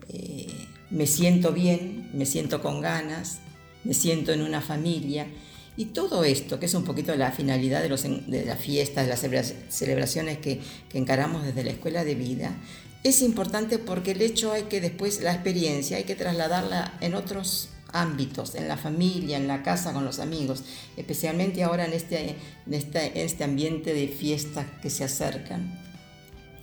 eh, 0.08 0.48
me 0.90 1.06
siento 1.06 1.52
bien, 1.52 2.12
me 2.14 2.26
siento 2.26 2.62
con 2.62 2.80
ganas, 2.80 3.40
me 3.84 3.94
siento 3.94 4.32
en 4.32 4.42
una 4.42 4.62
familia. 4.62 5.28
Y 5.76 5.88
todo 5.88 6.24
esto, 6.24 6.62
que 6.62 6.68
es 6.68 6.74
un 6.76 6.86
poquito 6.86 7.14
la 7.18 7.34
finalidad 7.34 7.82
de, 7.82 7.90
los, 7.90 8.04
de 8.04 8.46
las 8.46 8.58
fiestas, 8.58 9.06
de 9.06 9.28
las 9.28 9.54
celebraciones 9.68 10.38
que, 10.38 10.62
que 10.88 10.98
encaramos 10.98 11.44
desde 11.44 11.66
la 11.66 11.72
escuela 11.72 12.06
de 12.06 12.16
vida, 12.16 12.56
es 13.04 13.22
importante 13.22 13.80
porque 13.80 14.12
el 14.12 14.22
hecho 14.22 14.52
hay 14.52 14.64
que 14.64 14.82
después, 14.82 15.22
la 15.22 15.34
experiencia, 15.34 15.98
hay 15.98 16.04
que 16.04 16.16
trasladarla 16.16 16.98
en 17.02 17.16
otros 17.16 17.70
ámbitos, 17.92 18.56
en 18.56 18.68
la 18.68 18.78
familia, 18.78 19.38
en 19.38 19.48
la 19.48 19.64
casa, 19.64 19.94
con 19.94 20.06
los 20.06 20.20
amigos, 20.20 20.64
especialmente 20.98 21.64
ahora 21.64 21.86
en 21.86 21.94
este, 21.94 22.36
en 22.66 22.74
este, 22.74 23.24
este 23.24 23.44
ambiente 23.44 23.94
de 23.94 24.08
fiestas 24.08 24.66
que 24.82 24.90
se 24.90 25.04
acercan. 25.04 25.80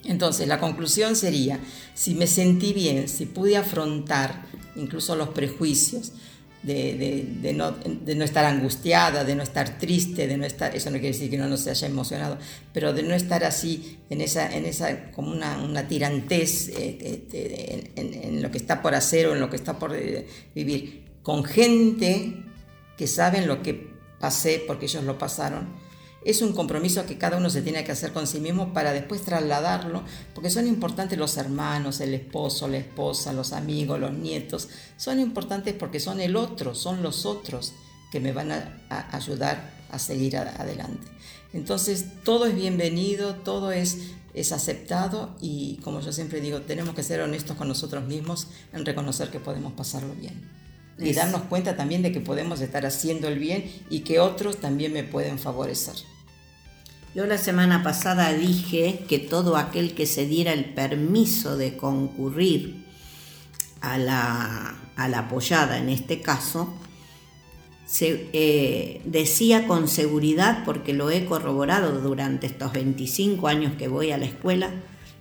Entonces, 0.05 0.47
la 0.47 0.59
conclusión 0.59 1.15
sería, 1.15 1.59
si 1.93 2.13
me 2.15 2.27
sentí 2.27 2.71
bien, 2.71 3.09
si 3.09 3.25
pude 3.25 3.57
afrontar 3.57 4.45
incluso 4.75 5.15
los 5.15 5.29
prejuicios, 5.29 6.13
de, 6.67 7.53
no, 7.53 8.23
estar 8.23 8.45
angustiada, 8.45 9.23
de 9.23 9.35
no 9.35 9.43
estar 9.43 9.77
triste, 9.77 10.27
de 10.27 10.37
no 10.37 10.45
estar, 10.45 10.75
eso 10.75 10.89
no 10.89 10.97
quiere 10.99 11.13
decir 11.13 11.29
que 11.29 11.37
no 11.37 11.47
nos 11.47 11.65
haya 11.67 11.87
emocionado, 11.87 12.37
pero 12.73 12.93
de 12.93 13.03
no 13.03 13.15
estar 13.15 13.43
así 13.45 13.99
en 14.09 14.21
esa, 14.21 14.53
en 14.53 14.65
esa 14.65 15.11
como 15.11 15.31
una, 15.31 15.57
una 15.63 15.87
tirantez 15.87 16.69
eh, 16.69 17.91
en, 17.95 18.41
lo 18.41 18.51
que 18.51 18.57
está 18.57 18.81
por 18.81 18.95
hacer 18.95 19.27
o 19.27 19.33
en 19.33 19.39
lo 19.39 19.49
que 19.49 19.55
está 19.55 19.79
por 19.79 19.95
eh, 19.95 20.27
vivir, 20.53 21.05
con 21.23 21.45
gente 21.45 22.43
que 22.97 23.07
saben 23.07 23.47
lo 23.47 23.61
que 23.63 23.93
pasé 24.19 24.63
porque 24.65 24.85
ellos 24.85 25.03
lo 25.03 25.17
pasaron 25.17 25.86
es 26.27 26.41
un 26.41 26.51
compromiso 26.51 27.05
que 27.05 27.17
cada 27.17 27.37
uno 27.37 27.49
se 27.49 27.61
tiene 27.61 27.85
que 27.85 27.93
hacer 27.93 28.11
con 28.11 28.27
sí 28.27 28.41
mismo 28.41 28.73
para 28.73 28.91
después 28.91 29.21
trasladarlo, 29.21 30.03
porque 30.35 30.49
son 30.49 30.67
importantes 30.67 31.17
los 31.17 31.37
hermanos, 31.37 32.01
el 32.01 32.13
esposo, 32.13 32.67
la 32.67 32.79
esposa, 32.79 33.31
los 33.31 33.53
amigos, 33.53 33.97
los 33.97 34.11
nietos, 34.11 34.67
son 34.97 35.21
importantes 35.21 35.73
porque 35.73 36.01
son 36.01 36.19
el 36.19 36.35
otro, 36.35 36.75
son 36.75 37.01
los 37.01 37.25
otros 37.25 37.71
que 38.11 38.19
me 38.19 38.33
van 38.33 38.51
a, 38.51 39.07
ayudar 39.13 39.71
a 39.89 39.99
seguir 39.99 40.35
adelante. 40.35 41.07
Entonces 41.53 42.07
todo 42.25 42.45
es 42.45 42.55
bienvenido, 42.55 43.35
todo 43.35 43.71
es, 43.71 43.97
es 44.33 44.51
aceptado 44.51 45.33
y 45.39 45.77
como 45.77 46.01
yo 46.01 46.11
siempre 46.11 46.41
digo, 46.41 46.59
tenemos 46.59 46.93
que 46.93 47.03
ser 47.03 47.21
honestos 47.21 47.55
con 47.55 47.69
nosotros 47.69 48.03
mismos 48.03 48.47
en 48.73 48.85
reconocer 48.85 49.29
que 49.29 49.39
podemos 49.39 49.71
pasarlo 49.71 50.13
bien. 50.13 50.45
Y 50.99 51.13
darnos 51.13 51.43
cuenta 51.43 51.77
también 51.77 52.01
de 52.01 52.11
que 52.11 52.19
podemos 52.19 52.59
estar 52.59 52.85
haciendo 52.85 53.29
el 53.29 53.39
bien 53.39 53.71
y 53.89 54.01
que 54.01 54.19
otros 54.19 54.57
también 54.57 54.91
me 54.91 55.05
pueden 55.05 55.39
favorecer. 55.39 55.95
Yo 57.17 57.25
la 57.25 57.39
semana 57.39 57.81
pasada 57.81 58.31
dije 58.31 59.03
que 59.09 59.17
todo 59.17 59.57
aquel 59.57 59.95
que 59.95 60.05
se 60.05 60.27
diera 60.27 60.53
el 60.53 60.65
permiso 60.65 61.57
de 61.57 61.75
concurrir 61.75 62.85
a 63.81 63.97
la, 63.97 64.75
apoyada 64.95 65.79
en 65.79 65.89
este 65.89 66.21
caso, 66.21 66.71
se, 67.87 68.29
eh, 68.33 69.01
decía 69.05 69.65
con 69.65 69.87
seguridad, 69.87 70.63
porque 70.63 70.93
lo 70.93 71.09
he 71.09 71.25
corroborado 71.25 72.01
durante 72.01 72.45
estos 72.45 72.71
25 72.71 73.47
años 73.47 73.73
que 73.79 73.87
voy 73.87 74.11
a 74.11 74.19
la 74.19 74.25
escuela, 74.25 74.69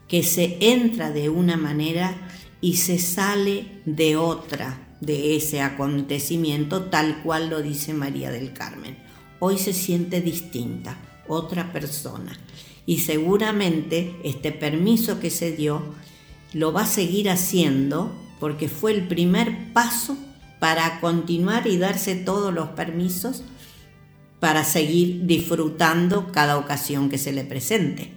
que 0.06 0.22
se 0.22 0.58
entra 0.60 1.10
de 1.10 1.30
una 1.30 1.56
manera 1.56 2.14
y 2.60 2.76
se 2.76 2.98
sale 2.98 3.80
de 3.86 4.18
otra 4.18 4.98
de 5.00 5.34
ese 5.34 5.62
acontecimiento, 5.62 6.90
tal 6.90 7.22
cual 7.22 7.48
lo 7.48 7.62
dice 7.62 7.94
María 7.94 8.30
del 8.30 8.52
Carmen. 8.52 8.98
Hoy 9.40 9.56
se 9.56 9.72
siente 9.72 10.20
distinta 10.20 10.98
otra 11.28 11.72
persona. 11.72 12.38
Y 12.86 13.00
seguramente 13.00 14.16
este 14.22 14.52
permiso 14.52 15.18
que 15.18 15.30
se 15.30 15.52
dio 15.52 15.82
lo 16.52 16.72
va 16.72 16.82
a 16.82 16.86
seguir 16.86 17.28
haciendo 17.28 18.12
porque 18.38 18.68
fue 18.68 18.92
el 18.92 19.08
primer 19.08 19.72
paso 19.72 20.16
para 20.58 21.00
continuar 21.00 21.66
y 21.66 21.78
darse 21.78 22.14
todos 22.14 22.52
los 22.52 22.68
permisos 22.70 23.42
para 24.40 24.64
seguir 24.64 25.26
disfrutando 25.26 26.30
cada 26.32 26.58
ocasión 26.58 27.08
que 27.08 27.18
se 27.18 27.32
le 27.32 27.44
presente. 27.44 28.12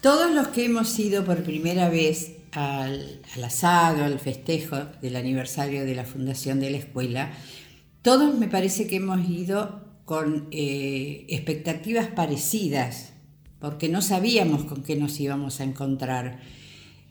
Todos 0.00 0.32
los 0.32 0.48
que 0.48 0.64
hemos 0.66 0.98
ido 0.98 1.24
por 1.24 1.42
primera 1.42 1.88
vez 1.88 2.32
al, 2.52 3.20
al 3.34 3.44
asado, 3.44 4.04
al 4.04 4.18
festejo 4.18 4.76
del 5.02 5.16
aniversario 5.16 5.84
de 5.84 5.94
la 5.94 6.04
fundación 6.04 6.60
de 6.60 6.70
la 6.70 6.78
escuela, 6.78 7.32
todos 8.02 8.34
me 8.38 8.48
parece 8.48 8.86
que 8.86 8.96
hemos 8.96 9.28
ido 9.28 9.89
con 10.10 10.48
eh, 10.50 11.24
expectativas 11.28 12.08
parecidas, 12.08 13.12
porque 13.60 13.88
no 13.88 14.02
sabíamos 14.02 14.64
con 14.64 14.82
qué 14.82 14.96
nos 14.96 15.20
íbamos 15.20 15.60
a 15.60 15.62
encontrar. 15.62 16.40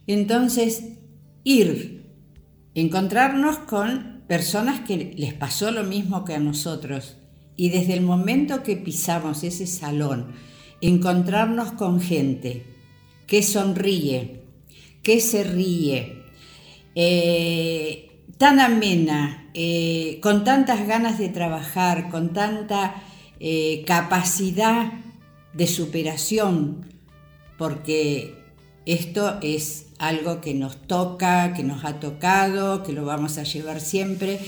Entonces, 0.05 0.83
ir, 1.45 2.11
encontrarnos 2.75 3.57
con 3.59 4.25
personas 4.27 4.81
que 4.81 5.13
les 5.15 5.33
pasó 5.33 5.71
lo 5.71 5.85
mismo 5.85 6.25
que 6.25 6.33
a 6.33 6.39
nosotros, 6.41 7.15
y 7.55 7.69
desde 7.69 7.93
el 7.93 8.01
momento 8.01 8.63
que 8.63 8.75
pisamos 8.75 9.45
ese 9.45 9.65
salón, 9.65 10.33
encontrarnos 10.81 11.71
con 11.71 12.01
gente 12.01 12.65
que 13.27 13.43
sonríe, 13.43 14.43
que 15.03 15.21
se 15.21 15.45
ríe, 15.45 16.25
eh, 16.95 18.08
tan 18.39 18.61
amena, 18.61 19.49
eh, 19.53 20.19
con 20.23 20.45
tantas 20.45 20.87
ganas 20.87 21.19
de 21.19 21.27
trabajar, 21.27 22.09
con 22.09 22.31
tanta 22.31 22.95
eh, 23.41 23.83
capacidad 23.85 24.93
de 25.53 25.67
superación, 25.67 26.85
porque 27.57 28.33
esto 28.85 29.37
es 29.43 29.87
algo 29.99 30.39
que 30.39 30.53
nos 30.53 30.87
toca, 30.87 31.53
que 31.53 31.63
nos 31.63 31.83
ha 31.83 31.99
tocado, 31.99 32.81
que 32.83 32.93
lo 32.93 33.03
vamos 33.03 33.37
a 33.37 33.43
llevar 33.43 33.81
siempre. 33.81 34.39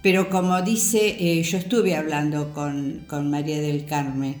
Pero 0.00 0.30
como 0.30 0.62
dice, 0.62 1.16
eh, 1.18 1.42
yo 1.42 1.58
estuve 1.58 1.96
hablando 1.96 2.52
con, 2.54 3.04
María 3.28 3.60
del 3.60 3.84
Carmen 3.84 4.36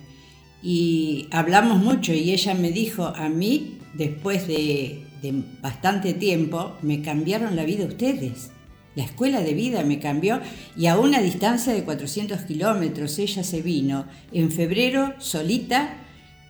y 0.62 1.26
hablamos 1.32 1.78
mucho 1.78 2.12
y 2.12 2.30
ella 2.30 2.54
me 2.54 2.70
dijo, 2.70 3.06
a 3.06 3.28
mí, 3.28 3.78
después 3.94 4.46
de, 4.46 5.02
de 5.22 5.42
bastante 5.62 6.14
tiempo, 6.14 6.76
me 6.82 7.00
cambiaron 7.00 7.56
la 7.56 7.64
vida 7.64 7.86
ustedes. 7.86 8.50
La 8.94 9.04
escuela 9.04 9.40
de 9.40 9.54
vida 9.54 9.84
me 9.84 9.98
cambió 9.98 10.40
y 10.76 10.86
a 10.86 10.98
una 10.98 11.22
distancia 11.22 11.72
de 11.72 11.84
400 11.84 12.42
kilómetros 12.42 13.18
ella 13.18 13.42
se 13.42 13.62
vino. 13.62 14.04
En 14.32 14.50
febrero, 14.50 15.14
solita, 15.18 15.96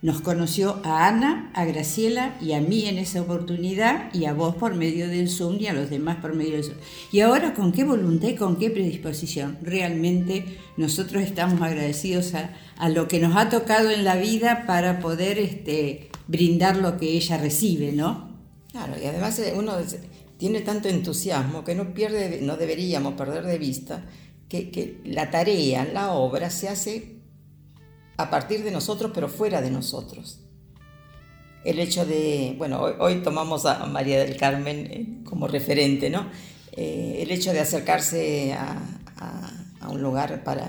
nos 0.01 0.19
conoció 0.19 0.81
a 0.83 1.07
Ana, 1.07 1.49
a 1.53 1.63
Graciela 1.63 2.35
y 2.41 2.51
a 2.51 2.59
mí 2.59 2.85
en 2.87 2.97
esa 2.97 3.21
oportunidad 3.21 4.13
y 4.13 4.25
a 4.25 4.33
vos 4.33 4.55
por 4.55 4.75
medio 4.75 5.07
del 5.07 5.29
Zoom 5.29 5.61
y 5.61 5.67
a 5.67 5.73
los 5.73 5.89
demás 5.89 6.17
por 6.17 6.35
medio 6.35 6.55
del 6.55 6.65
Zoom. 6.65 6.75
Y 7.13 7.21
ahora 7.21 7.53
con 7.53 7.71
qué 7.71 7.85
voluntad 7.85 8.27
y 8.27 8.35
con 8.35 8.57
qué 8.57 8.69
predisposición. 8.69 9.57
Realmente 9.61 10.57
nosotros 10.75 11.23
estamos 11.23 11.61
agradecidos 11.61 12.33
a, 12.33 12.89
lo 12.89 13.07
que 13.07 13.21
nos 13.21 13.37
ha 13.37 13.47
tocado 13.47 13.89
en 13.91 14.03
la 14.03 14.17
vida 14.17 14.65
para 14.67 14.99
poder 14.99 15.39
este, 15.39 16.09
brindar 16.27 16.75
lo 16.75 16.97
que 16.97 17.11
ella 17.11 17.37
recibe, 17.37 17.93
¿no? 17.93 18.32
Claro, 18.73 18.95
y 18.99 19.05
además 19.05 19.37
eh, 19.37 19.53
uno 19.55 19.73
tiene 20.37 20.61
tanto 20.61 20.89
entusiasmo 20.89 21.63
que 21.63 21.75
no, 21.75 21.93
pierde, 21.93 22.39
no 22.41 22.57
deberíamos 22.57 23.13
perder 23.13 23.45
de 23.45 23.59
vista 23.59 24.03
que, 24.49 24.99
la 25.05 25.29
tarea, 25.29 25.85
la 25.85 26.13
obra 26.13 26.49
se 26.49 26.69
hace 26.69 27.19
a 28.17 28.31
partir 28.31 28.63
de 28.63 28.71
nosotros, 28.71 29.11
pero 29.13 29.29
fuera 29.29 29.61
de 29.61 29.69
nosotros. 29.69 30.39
El 31.63 31.77
hecho 31.77 32.03
de, 32.05 32.55
bueno, 32.57 32.81
hoy, 32.81 33.21
tomamos 33.21 33.67
a 33.67 33.85
María 33.85 34.19
del 34.19 34.37
Carmen 34.37 34.77
eh, 34.91 35.23
como 35.23 35.47
referente, 35.47 36.09
¿no? 36.09 36.29
Eh, 36.71 37.19
el 37.21 37.29
hecho 37.29 37.53
de 37.53 37.59
acercarse 37.59 38.53
a, 38.53 38.89
un 39.87 40.01
lugar 40.01 40.43
para 40.43 40.67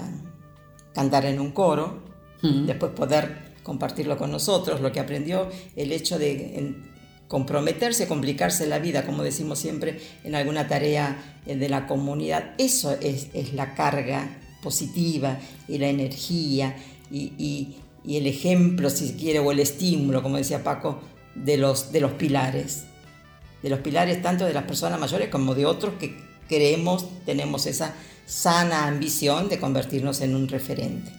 cantar 0.93 1.25
en 1.25 1.41
un 1.41 1.53
coro, 1.53 2.03
después 2.43 2.93
poder 2.93 3.55
compartirlo 3.63 4.19
con 4.19 4.31
nosotros, 4.31 4.81
lo 4.81 4.93
que 4.93 5.01
aprendió, 5.01 5.49
el 5.77 5.93
hecho 5.93 6.19
de 6.19 6.93
comprometerse, 7.29 8.07
complicarse 8.07 8.67
la 8.67 8.79
vida, 8.79 9.05
como 9.05 9.23
decimos 9.23 9.59
siempre, 9.59 10.01
en 10.25 10.35
alguna 10.35 10.69
tarea 10.69 11.17
eh, 11.47 11.57
de 11.57 11.69
la 11.69 11.87
comunidad. 11.87 12.55
Eso 12.59 12.97
es, 13.01 13.29
la 13.55 13.75
carga 13.75 14.39
positiva 14.63 15.39
y 15.69 15.79
la 15.79 15.89
energía 15.89 16.77
y, 17.11 17.77
el 18.07 18.27
ejemplo, 18.27 18.91
si 18.91 19.15
quiere, 19.15 19.39
o 19.39 19.51
el 19.51 19.61
estímulo, 19.61 20.23
como 20.23 20.37
decía 20.37 20.63
Paco, 20.63 21.01
de 21.35 21.57
los, 21.57 21.91
de 21.91 22.01
los 22.01 22.13
pilares, 22.13 22.85
de 23.63 23.71
los 23.71 23.81
pilares 23.81 24.21
tanto 24.21 24.45
de 24.45 24.53
las 24.53 24.65
personas 24.65 25.01
mayores 25.01 25.31
como 25.31 25.55
de 25.55 25.65
otros 25.65 25.95
que 25.99 26.15
creemos, 26.49 27.07
tenemos 27.25 27.67
esa 27.67 27.95
sana 28.27 28.87
ambición 28.87 29.49
de 29.49 29.59
convertirnos 29.59 30.21
en 30.21 30.35
un 30.35 30.49
referente. 30.49 31.11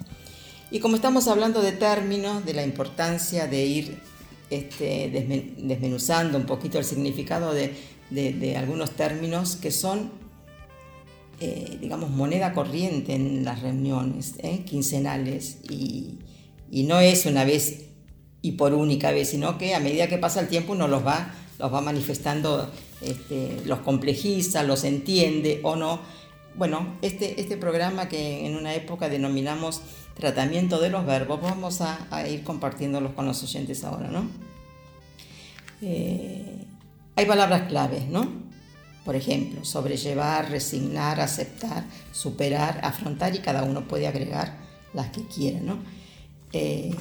Y 0.70 0.80
como 0.80 0.96
estamos 0.96 1.28
hablando 1.28 1.62
de 1.62 1.72
términos, 1.72 2.46
de 2.46 2.54
la 2.54 2.64
importancia 2.64 3.48
de 3.48 3.66
ir 3.66 3.98
este, 4.50 5.54
desmenuzando 5.58 6.38
un 6.38 6.46
poquito 6.46 6.78
el 6.78 6.86
significado 6.86 7.54
de, 7.54 8.56
algunos 8.58 8.92
términos 8.92 9.56
que 9.56 9.72
son, 9.72 10.12
eh, 11.40 11.78
digamos, 11.82 12.10
moneda 12.10 12.54
corriente 12.54 13.14
en 13.14 13.44
las 13.44 13.62
reuniones 13.62 14.36
eh, 14.40 14.64
quincenales 14.66 15.60
y, 15.70 16.20
no 16.72 17.00
es 17.00 17.26
una 17.26 17.46
vez 17.46 17.86
y 18.42 18.54
por 18.54 18.74
única 18.74 19.12
vez, 19.12 19.30
sino 19.30 19.58
que 19.58 19.74
a 19.74 19.80
medida 19.80 20.08
que 20.08 20.18
pasa 20.18 20.42
el 20.42 20.50
tiempo 20.50 20.74
uno 20.74 20.88
los 20.88 21.06
va, 21.06 21.34
los 21.58 21.74
va 21.74 21.80
manifestando, 21.80 22.70
este, 23.02 23.62
los 23.66 23.80
complejiza, 23.80 24.62
los 24.62 24.84
entiende 24.84 25.62
o 25.64 25.76
no. 25.76 26.02
Bueno, 26.56 26.98
este, 27.02 27.40
este 27.40 27.58
programa 27.58 28.10
que 28.10 28.46
en 28.46 28.56
una 28.56 28.74
época 28.76 29.10
denominamos 29.10 29.82
tratamiento 30.16 30.80
de 30.80 30.90
los 30.90 31.06
verbos, 31.06 31.42
vamos 31.42 31.82
a, 31.82 32.28
ir 32.28 32.44
compartiéndolos 32.44 33.14
con 33.14 33.26
los 33.26 33.44
oyentes 33.44 33.84
ahora, 33.84 34.08
¿no? 34.08 34.28
Eh, 35.82 36.66
hay 37.16 37.26
palabras 37.26 37.68
claves, 37.68 38.08
¿no? 38.08 38.46
Por 39.04 39.16
ejemplo, 39.16 39.64
sobrellevar, 39.64 40.50
resignar, 40.50 41.20
aceptar, 41.20 41.86
superar, 42.12 42.80
afrontar 42.84 43.36
y 43.36 43.40
cada 43.40 43.64
uno 43.64 43.88
puede 43.88 44.08
agregar 44.08 44.58
las 44.94 45.10
que 45.12 45.22
quiera, 45.28 45.60
¿no? 45.60 45.78
Eh, 46.54 46.96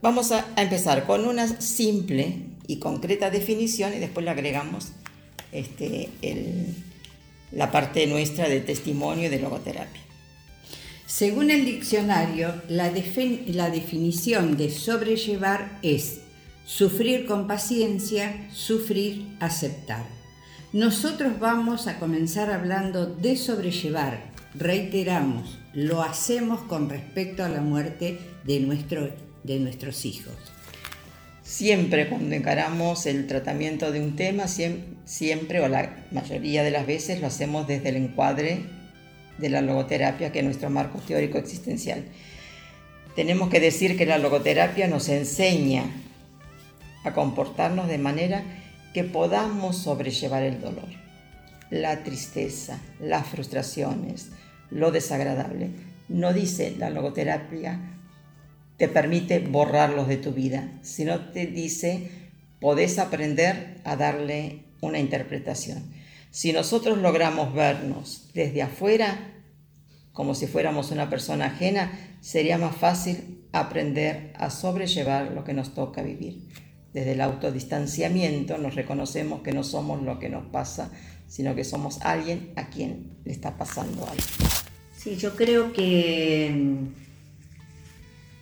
vamos 0.00 0.30
a, 0.30 0.46
empezar 0.56 1.04
con 1.04 1.26
una 1.26 1.60
simple 1.60 2.46
y 2.68 2.76
concreta 2.76 3.28
definición 3.30 3.92
y 3.92 3.98
después 3.98 4.24
le 4.24 4.30
agregamos 4.30 4.92
este, 5.50 6.10
la 7.52 7.70
parte 7.72 8.06
nuestra 8.06 8.48
de 8.48 8.60
testimonio 8.60 9.26
y 9.26 9.28
de 9.28 9.40
logoterapia. 9.40 10.05
Según 11.06 11.52
el 11.52 11.64
diccionario, 11.64 12.52
la, 12.68 12.90
definición 12.90 14.56
de 14.56 14.70
sobrellevar 14.72 15.78
es 15.82 16.18
sufrir 16.64 17.26
con 17.26 17.46
paciencia, 17.46 18.48
sufrir, 18.52 19.24
aceptar. 19.38 20.04
Nosotros 20.72 21.38
vamos 21.38 21.86
a 21.86 22.00
comenzar 22.00 22.50
hablando 22.50 23.06
de 23.06 23.36
sobrellevar. 23.36 24.18
Reiteramos, 24.56 25.60
lo 25.74 26.02
hacemos 26.02 26.62
con 26.62 26.90
respecto 26.90 27.44
a 27.44 27.48
la 27.48 27.60
muerte 27.60 28.18
de, 28.44 29.12
de 29.44 29.60
nuestros 29.60 30.04
hijos. 30.06 30.34
Siempre 31.44 32.08
cuando 32.08 32.34
encaramos 32.34 33.06
el 33.06 33.28
tratamiento 33.28 33.92
de 33.92 34.00
un 34.00 34.16
tema, 34.16 34.48
siempre, 34.48 35.60
o 35.60 35.68
la 35.68 36.04
mayoría 36.10 36.64
de 36.64 36.72
las 36.72 36.84
veces 36.84 37.20
lo 37.20 37.28
hacemos 37.28 37.68
desde 37.68 37.90
el 37.90 37.96
encuadre 37.96 38.75
de 39.38 39.50
la 39.50 39.60
logoterapia, 39.60 40.32
que 40.32 40.40
es 40.40 40.44
nuestro 40.44 40.70
marco 40.70 40.98
teórico 40.98 41.38
existencial. 41.38 42.04
Tenemos 43.14 43.48
que 43.48 43.60
decir 43.60 43.96
que 43.96 44.06
la 44.06 44.18
logoterapia 44.18 44.88
nos 44.88 45.08
enseña 45.08 45.84
a 47.04 47.12
comportarnos 47.12 47.88
de 47.88 47.98
manera 47.98 48.42
que 48.92 49.04
podamos 49.04 49.76
sobrellevar 49.76 50.42
el 50.42 50.60
dolor, 50.60 50.88
la 51.70 52.02
tristeza, 52.02 52.80
las 53.00 53.26
frustraciones, 53.26 54.30
lo 54.70 54.90
desagradable. 54.90 55.70
No 56.08 56.32
dice 56.32 56.74
la 56.78 56.90
logoterapia 56.90 57.80
te 58.76 58.88
permite 58.88 59.38
borrarlos 59.38 60.06
de 60.08 60.18
tu 60.18 60.32
vida, 60.32 60.68
sino 60.82 61.30
te 61.30 61.46
dice 61.46 62.10
podés 62.60 62.98
aprender 62.98 63.80
a 63.84 63.96
darle 63.96 64.64
una 64.80 64.98
interpretación. 64.98 65.95
Si 66.36 66.52
nosotros 66.52 66.98
logramos 66.98 67.54
vernos 67.54 68.28
desde 68.34 68.60
afuera, 68.60 69.32
como 70.12 70.34
si 70.34 70.46
fuéramos 70.46 70.90
una 70.90 71.08
persona 71.08 71.46
ajena, 71.46 71.90
sería 72.20 72.58
más 72.58 72.76
fácil 72.76 73.46
aprender 73.52 74.34
a 74.36 74.50
sobrellevar 74.50 75.32
lo 75.32 75.44
que 75.44 75.54
nos 75.54 75.72
toca 75.72 76.02
vivir. 76.02 76.46
Desde 76.92 77.12
el 77.12 77.22
autodistanciamiento 77.22 78.58
nos 78.58 78.74
reconocemos 78.74 79.40
que 79.40 79.52
no 79.52 79.64
somos 79.64 80.02
lo 80.02 80.18
que 80.18 80.28
nos 80.28 80.44
pasa, 80.44 80.90
sino 81.26 81.54
que 81.54 81.64
somos 81.64 82.02
alguien 82.02 82.52
a 82.56 82.68
quien 82.68 83.16
le 83.24 83.32
está 83.32 83.56
pasando 83.56 84.06
algo. 84.06 84.22
Sí, 84.94 85.16
yo 85.16 85.36
creo 85.36 85.72
que 85.72 86.52
mm, 86.54 86.86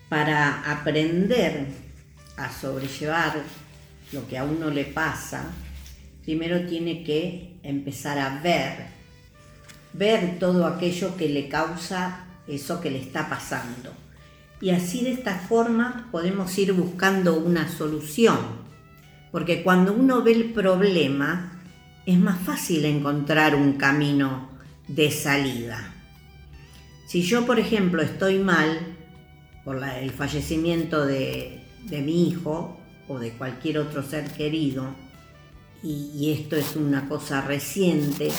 para 0.09 0.69
aprender 0.73 1.69
a 2.37 2.53
sobrellevar 2.53 3.41
lo 4.11 4.27
que 4.27 4.37
a 4.37 4.43
uno 4.43 4.71
le 4.71 4.85
pasa, 4.85 5.53
primero 6.25 6.67
tiene 6.67 7.05
que 7.05 7.54
empezar 7.65 8.19
a 8.19 8.41
ver, 8.41 8.87
ver 9.93 10.39
todo 10.39 10.67
aquello 10.67 11.17
que 11.17 11.29
le 11.29 11.49
causa 11.49 12.27
eso 12.47 12.81
que 12.81 12.91
le 12.91 13.01
está 13.01 13.29
pasando. 13.29 13.91
Y 14.61 14.71
así 14.71 15.03
de 15.03 15.13
esta 15.13 15.35
forma 15.35 16.09
podemos 16.13 16.57
ir 16.59 16.73
buscando 16.73 17.37
una 17.37 17.69
solución, 17.69 18.39
porque 19.33 19.63
cuando 19.63 19.93
uno 19.93 20.23
ve 20.23 20.33
el 20.33 20.53
problema 20.53 21.61
es 22.07 22.19
más 22.19 22.39
fácil 22.41 22.85
encontrar 22.85 23.55
un 23.55 23.73
camino 23.75 24.51
de 24.87 25.11
salida. 25.11 25.93
Si 27.07 27.23
yo, 27.23 27.47
por 27.47 27.59
ejemplo, 27.59 28.03
estoy 28.03 28.39
mal 28.39 28.79
por 29.65 29.83
el 29.83 30.11
fallecimiento 30.11 31.07
de, 31.07 31.63
de 31.85 32.03
mi 32.03 32.29
hijo 32.29 32.79
o 33.09 33.19
de 33.19 33.31
cualquier 33.33 33.79
otro 33.79 34.03
ser 34.03 34.31
querido, 34.33 34.95
y, 35.85 36.33
esto 36.33 36.57
es 36.57 36.77
una 36.77 37.09
cosa 37.09 37.43
reciente, 37.43 38.33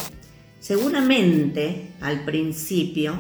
seguramente 0.60 1.93
al 2.01 2.25
principio 2.25 3.19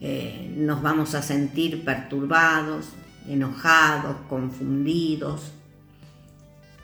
eh, 0.00 0.52
nos 0.54 0.82
vamos 0.82 1.14
a 1.14 1.22
sentir 1.22 1.84
perturbados, 1.84 2.88
enojados, 3.26 4.16
confundidos. 4.28 5.52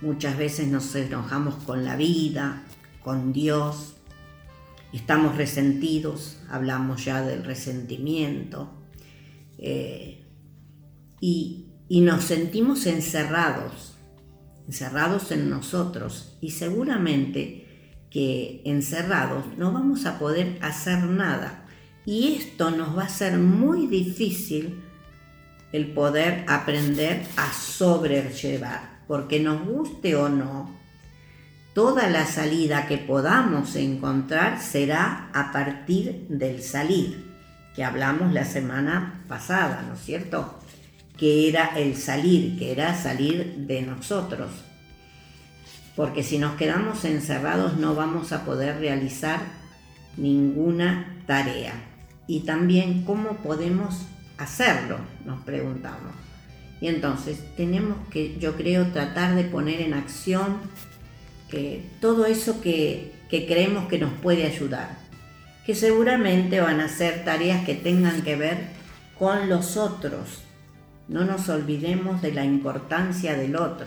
Muchas 0.01 0.39
veces 0.39 0.69
nos 0.69 0.95
enojamos 0.95 1.57
con 1.65 1.85
la 1.85 1.97
vida, 1.97 2.63
con 3.05 3.35
Dios. 3.35 3.97
Estamos 4.95 5.37
resentidos, 5.37 6.39
hablamos 6.49 7.05
ya 7.05 7.21
del 7.21 7.45
resentimiento. 7.45 8.71
Eh, 9.59 10.25
y 11.21 12.01
nos 12.01 12.25
sentimos 12.25 12.87
encerrados 12.87 13.90
encerrados 14.67 15.31
en 15.33 15.51
nosotros 15.51 16.37
y 16.41 16.51
seguramente 16.51 17.67
que 18.11 18.63
encerrados 18.65 19.45
no 19.57 19.73
vamos 19.73 20.07
a 20.07 20.19
poder 20.19 20.59
hacer 20.63 21.05
nada 21.05 21.67
y 22.05 22.35
esto 22.35 22.71
nos 22.71 22.97
va 22.97 23.05
a 23.05 23.09
ser 23.09 23.39
muy 23.39 23.87
difícil 23.87 24.83
el 25.73 25.93
poder 25.93 26.45
aprender 26.49 27.25
a 27.37 27.53
sobrellevar, 27.53 29.03
porque 29.07 29.39
nos 29.41 29.65
guste 29.65 30.17
o 30.17 30.29
no, 30.29 30.75
toda 31.75 32.09
la 32.09 32.27
salida 32.27 32.87
que 32.87 32.99
podamos 32.99 33.77
encontrar 33.77 34.61
será 34.61 35.31
a 35.33 35.53
partir 35.53 36.27
del 36.29 36.63
salir, 36.63 37.31
que 37.75 37.85
hablamos 37.85 38.33
la 38.33 38.45
semana 38.45 39.23
pasada, 39.29 39.85
¿no 39.87 39.95
es 39.95 40.01
cierto? 40.01 40.60
Que 41.21 41.51
era 41.51 41.79
el 41.79 41.97
salir, 41.97 42.59
que 42.59 42.73
era 42.73 42.95
salir 42.95 43.55
de 43.67 43.83
nosotros. 43.83 44.49
Porque 45.95 46.23
si 46.23 46.39
nos 46.39 46.57
quedamos 46.57 47.05
encerrados 47.05 47.77
no 47.77 47.95
vamos 47.95 48.33
a 48.33 48.47
poder 48.47 48.79
realizar 48.79 49.41
ninguna 50.17 51.23
tarea. 51.27 51.75
Y 52.27 52.41
también 52.41 53.05
cómo 53.05 53.37
podemos 53.37 54.07
hacerlo, 54.39 54.97
nos 55.27 55.43
preguntamos. 55.43 56.15
Y 56.81 56.89
entonces 56.89 57.39
tenemos 57.55 57.99
que, 58.09 58.39
yo 58.39 58.57
creo, 58.57 58.87
tratar 58.87 59.35
de 59.35 59.45
poner 59.45 59.83
en 59.83 59.93
acción 59.93 60.57
todo 62.01 62.25
eso 62.25 62.63
que, 62.63 63.13
que 63.29 63.47
creemos 63.47 63.89
que 63.89 63.99
nos 63.99 64.13
puede 64.15 64.47
ayudar. 64.47 64.97
Que 65.67 65.75
seguramente 65.75 66.61
van 66.61 66.81
a 66.81 66.89
ser 66.89 67.25
tareas 67.25 67.67
que 67.67 67.75
tengan 67.75 68.23
que 68.23 68.37
ver 68.37 68.69
con 69.19 69.51
los 69.51 69.77
otros, 69.77 70.45
no 71.11 71.25
nos 71.25 71.49
olvidemos 71.49 72.23
de 72.23 72.33
la 72.33 72.45
importancia 72.45 73.35
del 73.37 73.57
otro. 73.57 73.87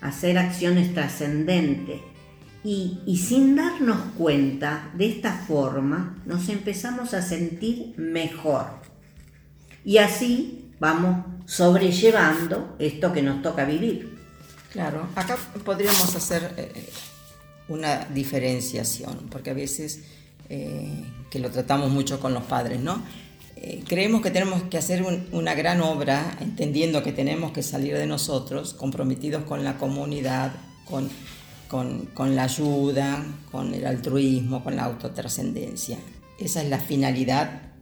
Hacer 0.00 0.38
acciones 0.38 0.94
trascendentes. 0.94 2.00
Y, 2.64 3.16
sin 3.16 3.56
darnos 3.56 3.98
cuenta, 4.16 4.90
de 4.94 5.06
esta 5.06 5.32
forma, 5.32 6.18
nos 6.26 6.48
empezamos 6.48 7.14
a 7.14 7.22
sentir 7.22 7.94
mejor. 7.98 8.66
Y 9.84 9.98
así 9.98 10.72
vamos 10.78 11.26
sobrellevando 11.46 12.76
esto 12.78 13.12
que 13.12 13.22
nos 13.22 13.42
toca 13.42 13.64
vivir. 13.66 14.18
Claro, 14.72 15.08
acá 15.16 15.36
podríamos 15.64 16.14
hacer 16.14 16.54
eh, 16.56 16.90
una 17.68 18.06
diferenciación, 18.06 19.28
porque 19.30 19.50
a 19.50 19.54
veces, 19.54 20.04
eh, 20.48 21.04
que 21.30 21.38
lo 21.38 21.50
tratamos 21.50 21.90
mucho 21.90 22.18
con 22.20 22.32
los 22.34 22.44
padres, 22.44 22.80
¿no? 22.80 23.02
Eh, 23.62 23.82
creemos 23.86 24.22
que 24.22 24.30
tenemos 24.30 24.62
que 24.64 24.78
hacer 24.78 25.04
una 25.32 25.54
gran 25.54 25.82
obra, 25.82 26.38
entendiendo 26.40 27.02
que 27.02 27.12
tenemos 27.12 27.52
que 27.52 27.62
salir 27.62 27.94
de 27.94 28.06
nosotros, 28.06 28.72
comprometidos 28.72 29.44
con 29.44 29.64
la 29.64 29.76
comunidad, 29.76 30.52
con, 30.86 31.10
con, 31.68 32.36
la 32.36 32.44
ayuda, 32.44 33.22
con 33.52 33.74
el 33.74 33.86
altruismo, 33.86 34.64
con 34.64 34.76
la 34.76 34.84
autotrascendencia. 34.84 35.98
Esa 36.38 36.62
es 36.62 36.70
la 36.70 36.78
finalidad 36.78 37.72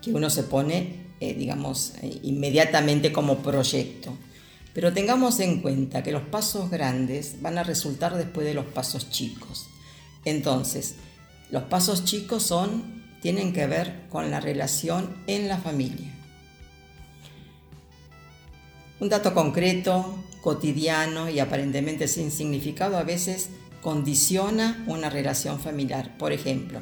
que 0.00 0.12
uno 0.12 0.30
se 0.30 0.44
pone, 0.44 1.08
eh, 1.20 1.34
digamos, 1.34 1.92
eh, 2.00 2.18
inmediatamente 2.22 3.12
como 3.12 3.38
proyecto. 3.38 4.16
Pero 4.72 4.94
tengamos 4.94 5.40
en 5.40 5.60
cuenta 5.60 6.02
que 6.02 6.12
los 6.12 6.22
pasos 6.22 6.70
grandes 6.70 7.42
van 7.42 7.58
a 7.58 7.64
resultar 7.64 8.16
después 8.16 8.46
de 8.46 8.54
los 8.54 8.64
pasos 8.64 9.10
chicos. 9.10 9.66
Entonces, 10.24 10.94
los 11.50 11.64
pasos 11.64 12.04
chicos 12.06 12.44
son 12.44 12.95
tienen 13.20 13.52
que 13.52 13.66
ver 13.66 14.06
con 14.08 14.30
la 14.30 14.40
relación 14.40 15.16
en 15.26 15.48
la 15.48 15.58
familia. 15.58 16.12
Un 18.98 19.08
dato 19.08 19.34
concreto, 19.34 20.24
cotidiano 20.40 21.28
y 21.28 21.38
aparentemente 21.38 22.08
sin 22.08 22.30
significado 22.30 22.96
a 22.96 23.02
veces 23.02 23.50
condiciona 23.82 24.84
una 24.86 25.10
relación 25.10 25.60
familiar. 25.60 26.16
Por 26.18 26.32
ejemplo, 26.32 26.80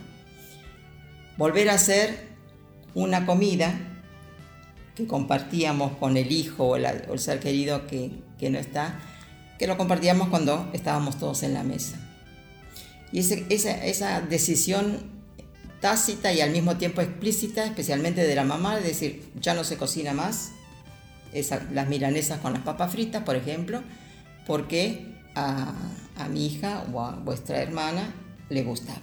volver 1.36 1.70
a 1.70 1.74
hacer 1.74 2.34
una 2.94 3.26
comida 3.26 3.74
que 4.94 5.06
compartíamos 5.06 5.96
con 5.96 6.16
el 6.16 6.30
hijo 6.30 6.68
o, 6.68 6.76
el 6.76 7.18
ser 7.18 7.40
querido 7.40 7.86
que, 7.86 8.10
no 8.48 8.58
está, 8.58 9.00
que 9.58 9.66
lo 9.66 9.76
compartíamos 9.76 10.28
cuando 10.28 10.70
estábamos 10.72 11.18
todos 11.18 11.42
en 11.42 11.54
la 11.54 11.64
mesa. 11.64 11.98
Y 13.12 13.20
esa, 13.20 14.20
decisión 14.20 15.13
tácita 15.84 16.32
y 16.32 16.40
al 16.40 16.50
mismo 16.50 16.78
tiempo 16.78 17.02
explícita, 17.02 17.66
especialmente 17.66 18.26
de 18.26 18.34
la 18.34 18.42
mamá, 18.42 18.78
es 18.78 18.84
decir, 18.84 19.22
ya 19.38 19.52
no 19.52 19.64
se 19.64 19.76
cocina 19.76 20.14
más 20.14 20.52
las 21.74 21.88
milanesas 21.88 22.40
con 22.40 22.54
las 22.54 22.62
papas 22.62 22.90
fritas, 22.90 23.22
por 23.22 23.36
ejemplo, 23.36 23.82
porque 24.46 25.04
a, 25.34 25.74
mi 26.30 26.46
hija 26.46 26.86
o 26.90 27.02
a 27.02 27.16
vuestra 27.16 27.60
hermana 27.60 28.14
le 28.48 28.62
gustaba. 28.62 29.02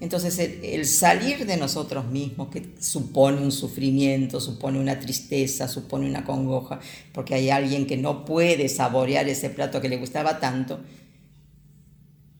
Entonces 0.00 0.40
el, 0.40 0.84
salir 0.86 1.46
de 1.46 1.56
nosotros 1.56 2.06
mismos, 2.06 2.48
que 2.48 2.74
supone 2.80 3.40
un 3.40 3.52
sufrimiento, 3.52 4.40
supone 4.40 4.80
una 4.80 4.98
tristeza, 4.98 5.68
supone 5.68 6.10
una 6.10 6.24
congoja, 6.24 6.80
porque 7.12 7.36
hay 7.36 7.50
alguien 7.50 7.86
que 7.86 7.96
no 7.96 8.24
puede 8.24 8.68
saborear 8.68 9.28
ese 9.28 9.50
plato 9.50 9.80
que 9.80 9.88
le 9.88 9.98
gustaba 9.98 10.40
tanto, 10.40 10.80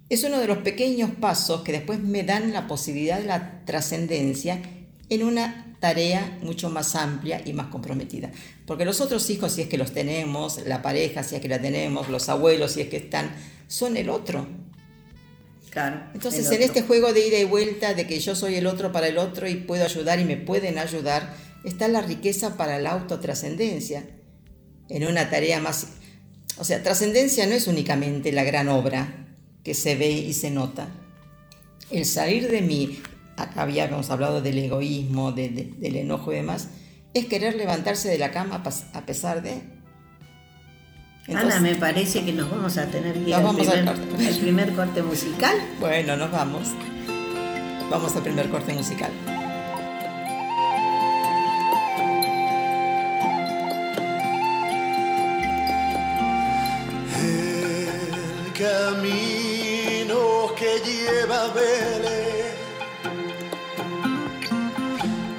es 0.08 0.22
uno 0.22 0.38
de 0.38 0.46
los 0.46 0.58
pequeños 0.58 1.10
pasos 1.20 1.62
que 1.62 1.72
después 1.72 2.00
me 2.00 2.22
dan 2.22 2.52
la 2.52 2.66
posibilidad 2.68 3.18
de 3.18 3.26
la 3.26 3.64
trascendencia 3.64 4.60
en 5.08 5.24
una 5.24 5.76
tarea 5.80 6.38
mucho 6.42 6.70
más 6.70 6.94
amplia 6.94 7.42
y 7.44 7.52
más 7.52 7.66
comprometida. 7.66 8.30
Porque 8.66 8.84
los 8.84 9.00
otros 9.00 9.28
hijos, 9.30 9.52
si 9.52 9.62
es 9.62 9.68
que 9.68 9.78
los 9.78 9.92
tenemos, 9.92 10.64
la 10.66 10.82
pareja, 10.82 11.22
si 11.22 11.36
es 11.36 11.40
que 11.40 11.48
la 11.48 11.60
tenemos, 11.60 12.08
los 12.08 12.28
abuelos, 12.28 12.72
si 12.72 12.80
es 12.80 12.88
que 12.88 12.96
están, 12.96 13.30
son 13.68 13.96
el 13.96 14.08
otro. 14.08 14.46
Claro. 15.70 16.02
Entonces, 16.14 16.50
en 16.50 16.62
este 16.62 16.82
juego 16.82 17.12
de 17.12 17.26
ida 17.26 17.38
y 17.38 17.44
vuelta, 17.44 17.92
de 17.92 18.06
que 18.06 18.18
yo 18.18 18.34
soy 18.34 18.54
el 18.54 18.66
otro 18.66 18.92
para 18.92 19.08
el 19.08 19.18
otro 19.18 19.46
y 19.46 19.56
puedo 19.56 19.84
ayudar 19.84 20.18
y 20.20 20.24
me 20.24 20.36
pueden 20.36 20.78
ayudar, 20.78 21.34
está 21.64 21.86
la 21.88 22.00
riqueza 22.00 22.56
para 22.56 22.78
la 22.78 22.92
autotrascendencia. 22.92 24.08
En 24.88 25.06
una 25.06 25.28
tarea 25.28 25.60
más. 25.60 25.88
O 26.58 26.64
sea, 26.64 26.82
trascendencia 26.82 27.44
no 27.46 27.52
es 27.54 27.66
únicamente 27.66 28.32
la 28.32 28.44
gran 28.44 28.68
obra, 28.68 29.25
que 29.66 29.74
se 29.74 29.96
ve 29.96 30.11
y 30.11 30.33
se 30.33 30.52
nota. 30.52 30.87
El 31.90 32.05
salir 32.05 32.48
de 32.48 32.62
mí, 32.62 33.00
acá 33.37 33.62
habíamos 33.62 34.11
hablado 34.11 34.40
del 34.40 34.59
egoísmo, 34.59 35.33
del 35.33 35.96
enojo 35.96 36.33
y 36.33 36.37
demás, 36.37 36.68
es 37.14 37.26
querer 37.26 37.57
levantarse 37.57 38.09
de 38.09 38.16
la 38.16 38.31
cama 38.31 38.62
a 38.92 39.07
pesar 39.07 39.42
de... 39.42 39.61
Ana, 41.35 41.59
me 41.59 41.74
parece 41.74 42.24
que 42.24 42.33
nos 42.33 42.48
vamos 42.48 42.79
a 42.79 42.87
tener 42.87 43.14
que 43.14 43.31
ir 43.31 43.35
al 43.35 43.57
primer, 43.57 43.88
al 43.88 44.37
primer 44.40 44.72
corte 44.76 45.02
musical. 45.02 45.57
Bueno, 45.81 46.16
nos 46.16 46.31
vamos. 46.31 46.68
Vamos 47.90 48.14
al 48.14 48.22
primer 48.22 48.48
corte 48.48 48.72
musical. 48.72 49.11
El 57.20 58.52
camino 58.52 59.36
lleva 60.85 61.48
Belén. 61.55 62.55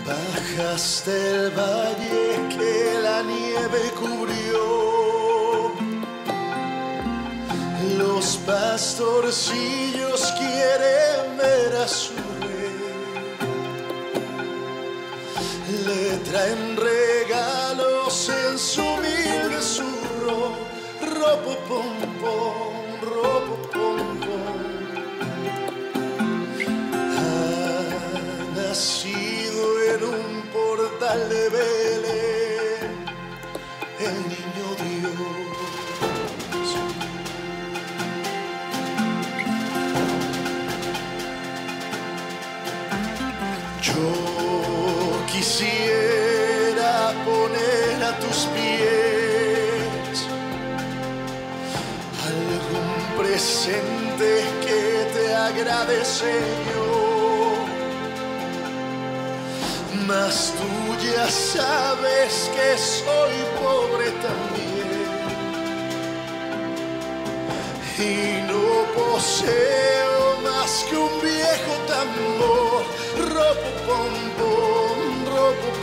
Bajaste 0.05 1.11
el 1.11 1.51
valle 1.51 2.25
que 2.55 2.99
la 3.01 3.21
nieve 3.23 3.81
cubrió. 3.99 4.65
Los 7.97 8.37
pastorcillos 8.45 10.21
quieren 10.39 11.37
ver 11.37 11.75
a 11.75 11.87
su 11.87 12.13
rey. 12.41 12.77
Le 15.85 16.17
traen 16.29 16.77
regalos 16.77 18.29
en 18.29 18.57
su 18.57 18.81
humilde 18.81 19.61
surro, 19.61 20.37
ropo 21.19 21.51
pom 21.67 21.89
pom, 22.21 22.73
ropo 23.01 23.55
pom 23.73 24.26
un 30.03 30.41
portal 30.53 31.29
de 31.29 31.49
Belén, 31.49 32.91
el 33.99 34.15
niño 34.33 34.67
Dios. 34.83 35.47
Yo 43.81 44.09
quisiera 45.31 46.93
poner 47.25 48.03
a 48.03 48.19
tus 48.19 48.37
pies 48.55 50.17
algún 52.29 52.89
presente 53.17 54.29
que 54.65 54.81
te 55.13 55.25
agrade, 55.35 56.05
Señor 56.05 56.86
mas 60.07 60.53
tú 60.57 61.05
ya 61.05 61.29
sabes 61.29 62.49
que 62.55 62.77
soy 62.77 63.35
pobre 63.61 64.09
también. 64.27 64.87
Y 67.99 68.41
no 68.49 68.67
poseo 68.95 70.41
más 70.43 70.85
que 70.89 70.95
un 70.95 71.21
viejo 71.21 71.73
tambor, 71.93 72.83
ropo 73.33 73.69
pom 73.87 74.13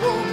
pom, 0.01 0.24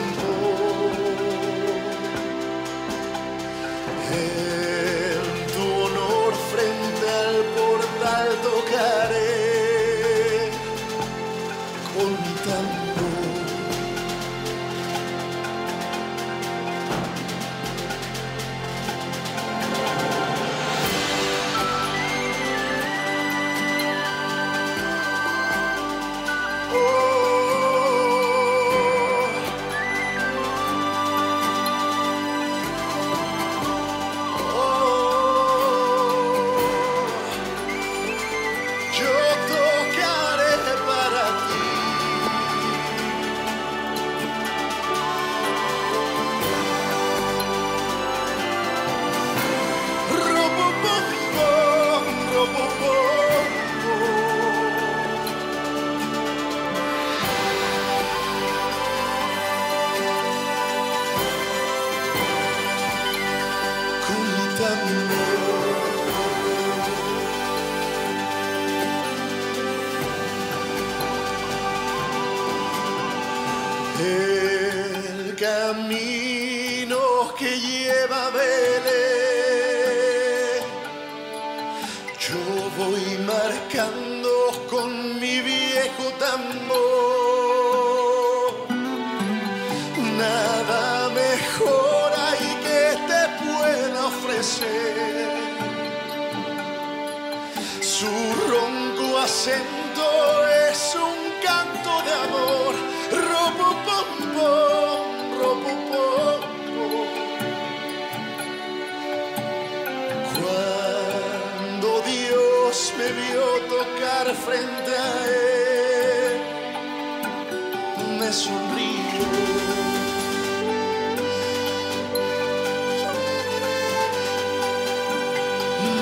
me 118.32 118.38
sonrió. 118.38 118.62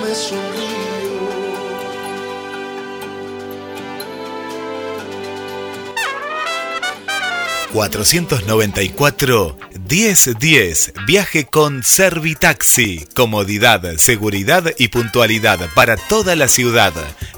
Me 0.03 0.13
sonrió. 0.13 0.69
494 7.73 9.57
1010. 9.89 10.93
Viaje 11.07 11.45
con 11.45 11.83
Servitaxi. 11.83 13.07
Comodidad, 13.15 13.97
seguridad 13.97 14.65
y 14.77 14.89
puntualidad 14.89 15.59
para 15.73 15.97
toda 15.97 16.35
la 16.35 16.47
ciudad. 16.47 16.93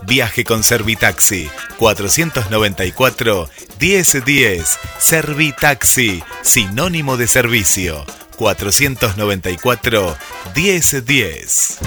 Viaje 0.05 0.43
con 0.43 0.63
Servitaxi. 0.63 1.49
494 1.77 3.49
1010. 3.81 4.77
Servitaxi. 4.99 6.23
Sinónimo 6.43 7.17
de 7.17 7.27
servicio. 7.27 8.05
494 8.37 10.15
1010. 10.55 11.79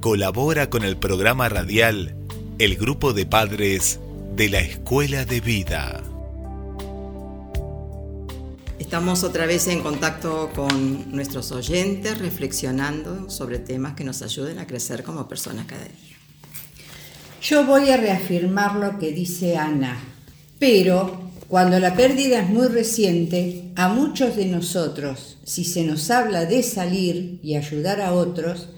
colabora 0.00 0.68
con 0.68 0.82
el 0.82 0.96
programa 0.96 1.48
radial 1.48 2.16
El 2.58 2.74
Grupo 2.76 3.12
de 3.12 3.24
Padres 3.24 4.00
de 4.34 4.48
la 4.48 4.58
Escuela 4.58 5.24
de 5.24 5.40
Vida. 5.40 6.11
Estamos 8.92 9.24
otra 9.24 9.46
vez 9.46 9.68
en 9.68 9.80
contacto 9.80 10.50
con 10.54 11.10
nuestros 11.12 11.50
oyentes, 11.50 12.18
reflexionando 12.18 13.30
sobre 13.30 13.58
temas 13.58 13.94
que 13.94 14.04
nos 14.04 14.20
ayuden 14.20 14.58
a 14.58 14.66
crecer 14.66 15.02
como 15.02 15.28
personas 15.28 15.64
cada 15.64 15.84
día. 15.84 16.18
Yo 17.40 17.64
voy 17.64 17.88
a 17.88 17.96
reafirmar 17.96 18.76
lo 18.76 18.98
que 18.98 19.12
dice 19.12 19.56
Ana, 19.56 19.98
pero 20.58 21.30
cuando 21.48 21.78
la 21.78 21.96
pérdida 21.96 22.40
es 22.40 22.50
muy 22.50 22.66
reciente, 22.66 23.70
a 23.76 23.88
muchos 23.88 24.36
de 24.36 24.44
nosotros, 24.44 25.38
si 25.42 25.64
se 25.64 25.84
nos 25.84 26.10
habla 26.10 26.44
de 26.44 26.62
salir 26.62 27.40
y 27.42 27.54
ayudar 27.54 28.02
a 28.02 28.12
otros, 28.12 28.68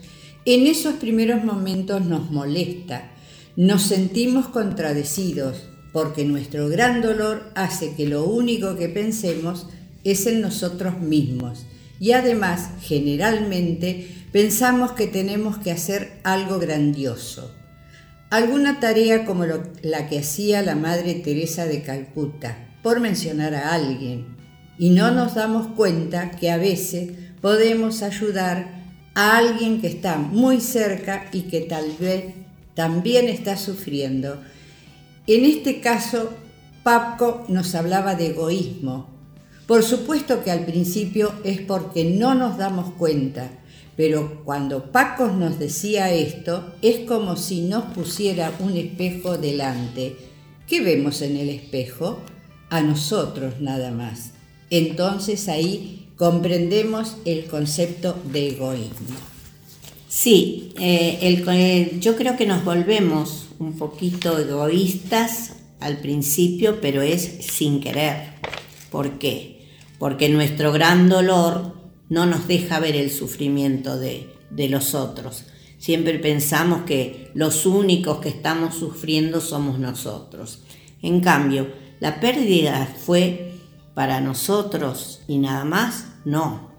en 0.44 0.68
esos 0.68 0.94
primeros 0.94 1.42
momentos 1.42 2.06
nos 2.06 2.30
molesta, 2.30 3.10
nos 3.56 3.82
sentimos 3.82 4.46
contradecidos, 4.46 5.64
porque 5.92 6.24
nuestro 6.24 6.68
gran 6.68 7.02
dolor 7.02 7.50
hace 7.56 7.96
que 7.96 8.06
lo 8.06 8.26
único 8.26 8.76
que 8.76 8.88
pensemos 8.88 9.66
es 10.04 10.26
en 10.26 10.40
nosotros 10.40 11.00
mismos. 11.00 11.66
Y 11.98 12.12
además, 12.12 12.70
generalmente, 12.82 14.08
pensamos 14.32 14.92
que 14.92 15.06
tenemos 15.06 15.58
que 15.58 15.70
hacer 15.70 16.20
algo 16.22 16.58
grandioso. 16.58 17.54
Alguna 18.30 18.80
tarea 18.80 19.24
como 19.24 19.44
la 19.82 20.08
que 20.08 20.18
hacía 20.18 20.62
la 20.62 20.74
Madre 20.74 21.14
Teresa 21.14 21.66
de 21.66 21.82
Calcuta, 21.82 22.76
por 22.82 23.00
mencionar 23.00 23.54
a 23.54 23.72
alguien. 23.74 24.36
Y 24.76 24.90
no 24.90 25.10
nos 25.12 25.34
damos 25.34 25.68
cuenta 25.68 26.32
que 26.32 26.50
a 26.50 26.56
veces 26.56 27.10
podemos 27.40 28.02
ayudar 28.02 28.84
a 29.14 29.36
alguien 29.36 29.80
que 29.80 29.86
está 29.86 30.18
muy 30.18 30.60
cerca 30.60 31.26
y 31.32 31.42
que 31.42 31.60
tal 31.60 31.92
vez 31.98 32.34
también 32.74 33.28
está 33.28 33.56
sufriendo. 33.56 34.42
En 35.26 35.44
este 35.44 35.80
caso, 35.80 36.30
Papco 36.82 37.44
nos 37.48 37.74
hablaba 37.74 38.14
de 38.14 38.28
egoísmo. 38.28 39.13
Por 39.66 39.82
supuesto 39.82 40.44
que 40.44 40.50
al 40.50 40.66
principio 40.66 41.32
es 41.42 41.60
porque 41.60 42.04
no 42.04 42.34
nos 42.34 42.58
damos 42.58 42.92
cuenta, 42.94 43.50
pero 43.96 44.42
cuando 44.44 44.92
Paco 44.92 45.28
nos 45.28 45.58
decía 45.58 46.12
esto, 46.12 46.74
es 46.82 47.00
como 47.00 47.36
si 47.36 47.62
nos 47.62 47.84
pusiera 47.94 48.52
un 48.58 48.76
espejo 48.76 49.38
delante. 49.38 50.16
¿Qué 50.66 50.82
vemos 50.82 51.22
en 51.22 51.36
el 51.36 51.48
espejo? 51.48 52.18
A 52.68 52.82
nosotros 52.82 53.60
nada 53.60 53.90
más. 53.90 54.32
Entonces 54.68 55.48
ahí 55.48 56.08
comprendemos 56.16 57.16
el 57.24 57.46
concepto 57.46 58.20
de 58.32 58.50
egoísmo. 58.50 59.16
Sí, 60.08 60.72
eh, 60.78 61.18
eh, 61.20 61.96
yo 62.00 62.16
creo 62.16 62.36
que 62.36 62.46
nos 62.46 62.64
volvemos 62.64 63.46
un 63.58 63.78
poquito 63.78 64.38
egoístas 64.38 65.54
al 65.80 65.98
principio, 65.98 66.80
pero 66.80 67.02
es 67.02 67.22
sin 67.40 67.80
querer. 67.80 68.34
¿Por 68.90 69.18
qué? 69.18 69.53
Porque 70.04 70.28
nuestro 70.28 70.70
gran 70.70 71.08
dolor 71.08 71.72
no 72.10 72.26
nos 72.26 72.46
deja 72.46 72.78
ver 72.78 72.94
el 72.94 73.10
sufrimiento 73.10 73.98
de, 73.98 74.28
de 74.50 74.68
los 74.68 74.94
otros. 74.94 75.46
Siempre 75.78 76.18
pensamos 76.18 76.82
que 76.82 77.30
los 77.32 77.64
únicos 77.64 78.18
que 78.18 78.28
estamos 78.28 78.74
sufriendo 78.74 79.40
somos 79.40 79.78
nosotros. 79.78 80.62
En 81.00 81.20
cambio, 81.20 81.72
la 82.00 82.20
pérdida 82.20 82.86
fue 82.86 83.54
para 83.94 84.20
nosotros 84.20 85.22
y 85.26 85.38
nada 85.38 85.64
más, 85.64 86.08
no. 86.26 86.70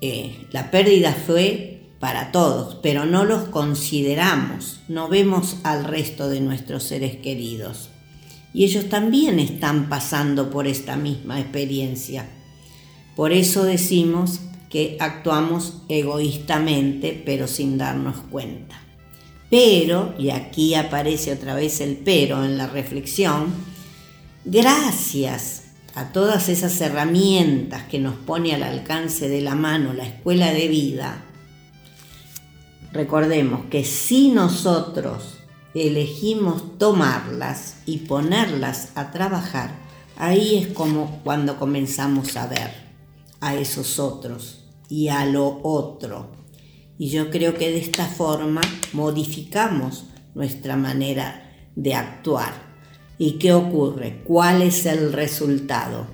Eh, 0.00 0.46
la 0.50 0.70
pérdida 0.70 1.12
fue 1.12 1.90
para 2.00 2.32
todos, 2.32 2.76
pero 2.76 3.04
no 3.04 3.26
los 3.26 3.50
consideramos, 3.50 4.80
no 4.88 5.10
vemos 5.10 5.56
al 5.62 5.84
resto 5.84 6.30
de 6.30 6.40
nuestros 6.40 6.84
seres 6.84 7.18
queridos. 7.18 7.90
Y 8.52 8.64
ellos 8.64 8.88
también 8.88 9.38
están 9.38 9.88
pasando 9.88 10.50
por 10.50 10.66
esta 10.66 10.96
misma 10.96 11.40
experiencia. 11.40 12.26
Por 13.14 13.32
eso 13.32 13.64
decimos 13.64 14.40
que 14.70 14.96
actuamos 15.00 15.82
egoístamente, 15.88 17.20
pero 17.24 17.46
sin 17.46 17.78
darnos 17.78 18.16
cuenta. 18.30 18.80
Pero, 19.50 20.14
y 20.18 20.30
aquí 20.30 20.74
aparece 20.74 21.32
otra 21.32 21.54
vez 21.54 21.80
el 21.80 21.96
pero 21.96 22.44
en 22.44 22.58
la 22.58 22.66
reflexión, 22.66 23.46
gracias 24.44 25.64
a 25.94 26.12
todas 26.12 26.48
esas 26.48 26.78
herramientas 26.80 27.84
que 27.84 27.98
nos 27.98 28.14
pone 28.14 28.54
al 28.54 28.62
alcance 28.62 29.28
de 29.28 29.40
la 29.40 29.54
mano 29.54 29.94
la 29.94 30.04
escuela 30.04 30.52
de 30.52 30.68
vida, 30.68 31.24
recordemos 32.92 33.64
que 33.70 33.84
si 33.84 34.28
nosotros 34.28 35.37
elegimos 35.86 36.78
tomarlas 36.78 37.76
y 37.86 37.98
ponerlas 37.98 38.90
a 38.94 39.10
trabajar, 39.10 39.70
ahí 40.16 40.56
es 40.56 40.68
como 40.68 41.20
cuando 41.22 41.58
comenzamos 41.58 42.36
a 42.36 42.46
ver 42.46 42.70
a 43.40 43.54
esos 43.54 43.98
otros 43.98 44.64
y 44.88 45.08
a 45.08 45.24
lo 45.26 45.60
otro. 45.62 46.32
Y 46.98 47.10
yo 47.10 47.30
creo 47.30 47.54
que 47.54 47.70
de 47.70 47.78
esta 47.78 48.06
forma 48.06 48.60
modificamos 48.92 50.04
nuestra 50.34 50.76
manera 50.76 51.68
de 51.76 51.94
actuar. 51.94 52.52
¿Y 53.18 53.32
qué 53.32 53.52
ocurre? 53.52 54.22
¿Cuál 54.24 54.62
es 54.62 54.86
el 54.86 55.12
resultado? 55.12 56.06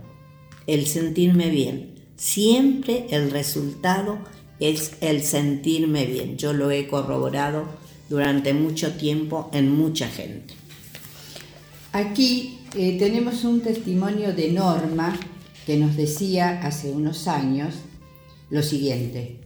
El 0.66 0.86
sentirme 0.86 1.50
bien. 1.50 1.94
Siempre 2.16 3.06
el 3.10 3.30
resultado 3.30 4.18
es 4.60 4.92
el 5.00 5.22
sentirme 5.22 6.06
bien. 6.06 6.36
Yo 6.36 6.52
lo 6.52 6.70
he 6.70 6.86
corroborado 6.86 7.64
durante 8.08 8.52
mucho 8.52 8.92
tiempo 8.94 9.50
en 9.52 9.70
mucha 9.70 10.08
gente. 10.08 10.54
Aquí 11.92 12.58
eh, 12.76 12.96
tenemos 12.98 13.44
un 13.44 13.60
testimonio 13.60 14.32
de 14.32 14.50
Norma 14.50 15.16
que 15.66 15.76
nos 15.76 15.96
decía 15.96 16.60
hace 16.62 16.90
unos 16.90 17.28
años 17.28 17.74
lo 18.50 18.62
siguiente. 18.62 19.36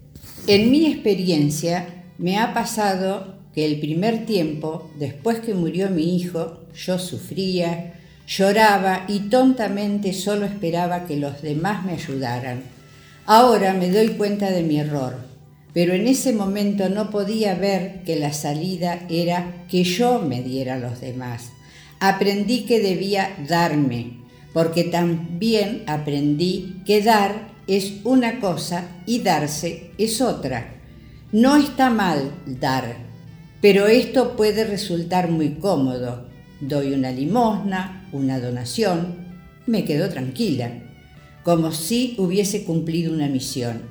En 0.47 0.71
mi 0.71 0.87
experiencia 0.87 2.05
me 2.19 2.39
ha 2.39 2.55
pasado 2.55 3.35
que 3.55 3.65
el 3.65 3.81
primer 3.81 4.27
tiempo, 4.27 4.91
después 4.99 5.41
que 5.41 5.55
murió 5.55 5.91
mi 5.91 6.17
hijo, 6.17 6.61
yo 6.75 6.99
sufría, 6.99 7.95
lloraba 8.27 9.05
y 9.09 9.29
tontamente 9.29 10.13
solo 10.13 10.47
esperaba 10.47 11.07
que 11.07 11.17
los 11.17 11.43
demás 11.43 11.85
me 11.85 11.93
ayudaran. 11.93 12.63
Ahora 13.27 13.75
me 13.75 13.91
doy 13.91 14.09
cuenta 14.17 14.51
de 14.51 14.63
mi 14.63 14.79
error. 14.79 15.28
Pero 15.73 15.95
en 15.95 16.07
ese 16.07 16.33
momento 16.33 16.89
no 16.89 17.11
podía 17.11 17.55
ver 17.55 18.03
que 18.05 18.17
la 18.17 18.33
salida 18.33 19.07
era 19.09 19.67
que 19.69 19.85
yo 19.85 20.21
me 20.21 20.43
diera 20.43 20.75
a 20.75 20.79
los 20.79 21.01
demás. 21.01 21.51
Aprendí 22.01 22.65
que 22.65 22.81
debía 22.81 23.37
darme, 23.49 24.19
porque 24.53 24.85
también 24.85 25.83
aprendí 25.87 26.83
que 26.87 27.03
dar 27.03 27.49
es 27.67 28.01
una 28.05 28.41
cosa 28.41 28.89
y 29.07 29.21
darse 29.21 29.91
es 29.99 30.21
otra. 30.21 30.75
No 31.33 31.57
está 31.57 31.91
mal 31.91 32.33
dar, 32.47 32.97
pero 33.61 33.87
esto 33.87 34.37
puede 34.37 34.65
resultar 34.65 35.31
muy 35.31 35.57
cómodo. 35.57 36.29
Doy 36.61 36.93
una 36.93 37.11
limosna, 37.11 38.09
una 38.13 38.41
donación, 38.41 39.29
me 39.67 39.85
quedo 39.85 40.09
tranquila, 40.09 40.73
como 41.45 41.73
si 41.73 42.15
hubiese 42.19 42.65
cumplido 42.65 43.13
una 43.13 43.29
misión. 43.29 43.83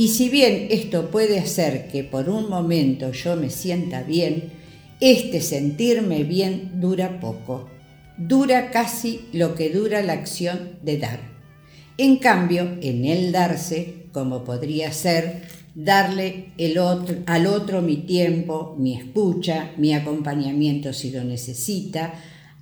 Y 0.00 0.08
si 0.08 0.30
bien 0.30 0.68
esto 0.70 1.10
puede 1.10 1.38
hacer 1.38 1.88
que 1.88 2.04
por 2.04 2.30
un 2.30 2.48
momento 2.48 3.12
yo 3.12 3.36
me 3.36 3.50
sienta 3.50 4.02
bien, 4.02 4.44
este 4.98 5.42
sentirme 5.42 6.24
bien 6.24 6.80
dura 6.80 7.20
poco. 7.20 7.68
Dura 8.16 8.70
casi 8.70 9.26
lo 9.34 9.54
que 9.54 9.68
dura 9.68 10.00
la 10.00 10.14
acción 10.14 10.78
de 10.82 10.96
dar. 10.96 11.20
En 11.98 12.16
cambio, 12.16 12.78
en 12.80 13.04
el 13.04 13.30
darse, 13.30 14.06
como 14.10 14.42
podría 14.42 14.90
ser 14.90 15.42
darle 15.74 16.46
al 17.26 17.46
otro 17.46 17.82
mi 17.82 17.98
tiempo, 17.98 18.76
mi 18.78 18.96
escucha, 18.96 19.72
mi 19.76 19.92
acompañamiento 19.92 20.94
si 20.94 21.10
lo 21.10 21.24
necesita, 21.24 22.14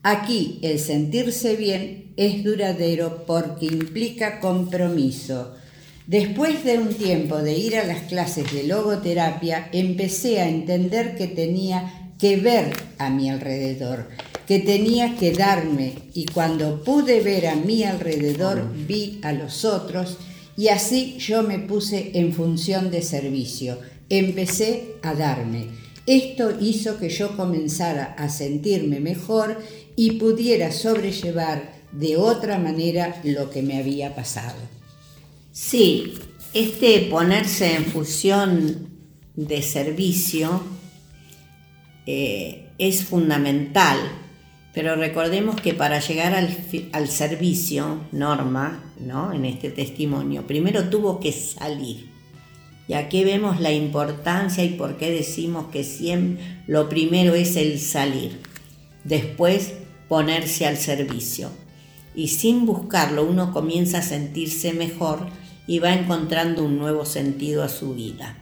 aquí 0.03 0.59
el 0.63 0.81
sentirse 0.81 1.55
bien 1.55 2.15
es 2.17 2.43
duradero 2.43 3.25
porque 3.27 3.67
implica 3.67 4.41
compromiso. 4.41 5.55
Después 6.09 6.65
de 6.65 6.79
un 6.79 6.95
tiempo 6.95 7.37
de 7.37 7.53
ir 7.59 7.77
a 7.77 7.85
las 7.85 8.05
clases 8.05 8.51
de 8.51 8.63
logoterapia, 8.63 9.69
empecé 9.73 10.41
a 10.41 10.49
entender 10.49 11.19
que 11.19 11.27
tenía 11.27 12.13
que 12.19 12.39
ver 12.39 12.73
a 12.97 13.11
mi 13.11 13.29
alrededor, 13.29 14.09
que 14.47 14.59
tenía 14.59 15.17
que 15.17 15.33
darme 15.33 15.93
y 16.15 16.25
cuando 16.25 16.83
pude 16.83 17.21
ver 17.21 17.47
a 17.49 17.57
mi 17.57 17.85
alrededor 17.85 18.75
vi 18.87 19.21
a 19.23 19.33
los 19.35 19.67
otros 19.67 20.17
y 20.57 20.69
así 20.69 21.19
yo 21.19 21.43
me 21.43 21.59
puse 21.59 22.13
en 22.15 22.33
función 22.33 22.91
de 22.91 23.03
servicio, 23.03 23.79
empecé 24.09 24.95
a 25.03 25.13
darme. 25.13 25.67
Esto 26.07 26.57
hizo 26.59 26.99
que 26.99 27.11
yo 27.11 27.37
comenzara 27.37 28.15
a 28.17 28.31
sentirme 28.31 28.99
mejor 28.99 29.59
y 29.95 30.13
pudiera 30.13 30.73
sobrellevar 30.73 31.71
de 31.93 32.17
otra 32.17 32.59
manera 32.59 33.21
lo 33.25 33.51
que 33.51 33.61
me 33.61 33.77
había 33.77 34.15
pasado. 34.15 34.78
Sí, 35.61 36.15
este 36.55 37.01
ponerse 37.11 37.75
en 37.75 37.85
función 37.87 38.89
de 39.35 39.61
servicio 39.63 40.63
eh, 42.07 42.69
es 42.79 43.05
fundamental 43.05 43.99
pero 44.79 44.95
recordemos 44.95 45.61
que 45.61 45.75
para 45.75 45.99
llegar 45.99 46.35
al, 46.35 47.09
servicio, 47.09 47.99
Norma, 48.13 48.85
¿no? 49.01 49.33
en 49.33 49.45
este 49.45 49.71
testimonio, 49.71 50.47
primero 50.47 50.89
tuvo 50.89 51.19
que 51.19 51.33
salir. 51.33 52.09
Y 52.87 52.93
aquí 52.93 53.25
vemos 53.25 53.59
la 53.59 53.73
importancia 53.73 54.63
y 54.63 54.69
por 54.69 54.97
qué 54.97 55.11
decimos 55.11 55.67
que 55.73 56.37
lo 56.69 56.89
primero 56.89 57.35
es 57.35 57.57
el 57.57 57.81
salir. 57.81 58.41
Después 59.03 59.73
ponerse 60.09 60.65
al 60.65 60.77
servicio. 60.77 61.51
Y 62.15 62.29
sin 62.29 62.65
buscarlo 62.65 63.25
uno 63.25 63.53
comienza 63.53 63.99
a 63.99 64.03
sentirse 64.03 64.75
mejor 64.75 65.27
y 65.69 65.79
va 65.79 65.93
encontrando 65.93 66.65
un 66.65 66.79
nuevo 66.79 67.05
sentido 67.05 67.63
a 67.63 67.69
su 67.69 67.95
vida. 67.95 68.37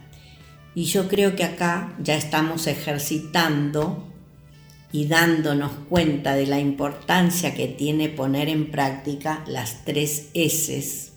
Y 0.73 0.85
yo 0.85 1.07
creo 1.07 1.35
que 1.35 1.43
acá 1.43 1.95
ya 2.01 2.15
estamos 2.15 2.65
ejercitando 2.67 4.07
y 4.91 5.07
dándonos 5.07 5.71
cuenta 5.89 6.35
de 6.35 6.47
la 6.47 6.59
importancia 6.59 7.53
que 7.53 7.67
tiene 7.67 8.07
poner 8.09 8.47
en 8.47 8.71
práctica 8.71 9.43
las 9.45 9.83
tres 9.83 10.29
S, 10.33 11.11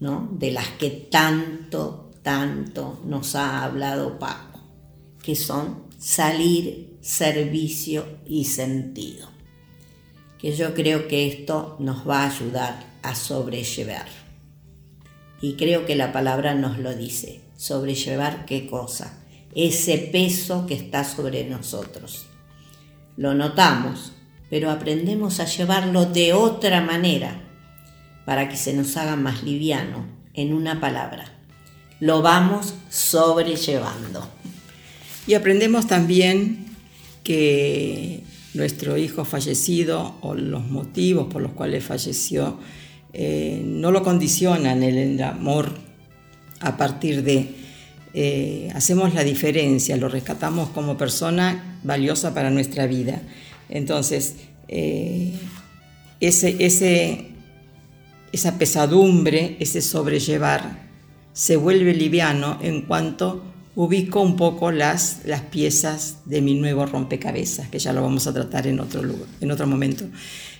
¿no? 0.00 0.28
de 0.32 0.50
las 0.50 0.68
que 0.70 0.90
tanto, 0.90 2.10
tanto 2.22 3.00
nos 3.04 3.36
ha 3.36 3.62
hablado 3.62 4.18
Paco, 4.18 4.60
que 5.22 5.36
son 5.36 5.84
salir, 5.98 6.96
servicio 7.00 8.18
y 8.26 8.46
sentido. 8.46 9.28
Que 10.38 10.56
yo 10.56 10.74
creo 10.74 11.06
que 11.06 11.28
esto 11.28 11.76
nos 11.78 12.08
va 12.08 12.24
a 12.24 12.30
ayudar 12.34 12.86
a 13.02 13.14
sobrellevar. 13.14 14.19
Y 15.40 15.54
creo 15.54 15.86
que 15.86 15.96
la 15.96 16.12
palabra 16.12 16.54
nos 16.54 16.78
lo 16.78 16.94
dice, 16.94 17.40
sobrellevar 17.56 18.44
qué 18.44 18.66
cosa, 18.66 19.18
ese 19.54 19.98
peso 19.98 20.66
que 20.66 20.74
está 20.74 21.04
sobre 21.04 21.44
nosotros 21.44 22.26
lo 23.20 23.34
notamos, 23.34 24.12
pero 24.48 24.70
aprendemos 24.70 25.40
a 25.40 25.44
llevarlo 25.44 26.06
de 26.06 26.32
otra 26.32 26.80
manera 26.80 27.42
para 28.24 28.48
que 28.48 28.56
se 28.56 28.72
nos 28.72 28.96
haga 28.96 29.14
más 29.14 29.42
liviano, 29.42 30.06
en 30.32 30.54
una 30.54 30.80
palabra. 30.80 31.30
Lo 32.00 32.22
vamos 32.22 32.72
sobrellevando. 32.88 34.26
Y 35.26 35.34
aprendemos 35.34 35.86
también 35.86 36.64
que 37.24 38.22
nuestro 38.54 38.96
hijo 38.96 39.26
fallecido 39.26 40.14
o 40.22 40.34
los 40.34 40.66
motivos 40.66 41.30
por 41.30 41.42
los 41.42 41.52
cuales 41.52 41.84
falleció 41.84 42.58
eh, 43.12 43.62
no 43.64 43.90
lo 43.90 44.02
condicionan 44.02 44.82
el 44.82 45.20
amor 45.22 45.72
a 46.60 46.76
partir 46.76 47.22
de 47.22 47.60
eh, 48.12 48.70
hacemos 48.74 49.14
la 49.14 49.22
diferencia, 49.22 49.96
lo 49.96 50.08
rescatamos 50.08 50.70
como 50.70 50.96
persona 50.96 51.78
valiosa 51.84 52.34
para 52.34 52.50
nuestra 52.50 52.86
vida. 52.86 53.22
Entonces, 53.68 54.34
eh, 54.66 55.32
ese, 56.18 57.26
esa 58.32 58.58
pesadumbre, 58.58 59.56
ese 59.60 59.80
sobrellevar, 59.80 60.90
se 61.32 61.56
vuelve 61.56 61.94
liviano 61.94 62.58
en 62.60 62.82
cuanto 62.82 63.44
ubico 63.76 64.20
un 64.20 64.36
poco 64.36 64.72
las, 64.72 65.20
las 65.24 65.42
piezas 65.42 66.18
de 66.24 66.42
mi 66.42 66.54
nuevo 66.54 66.86
rompecabezas, 66.86 67.68
que 67.68 67.78
ya 67.78 67.92
lo 67.92 68.02
vamos 68.02 68.26
a 68.26 68.34
tratar 68.34 68.66
en 68.66 68.80
otro, 68.80 69.02
lugar, 69.02 69.28
en 69.40 69.50
otro 69.52 69.68
momento. 69.68 70.04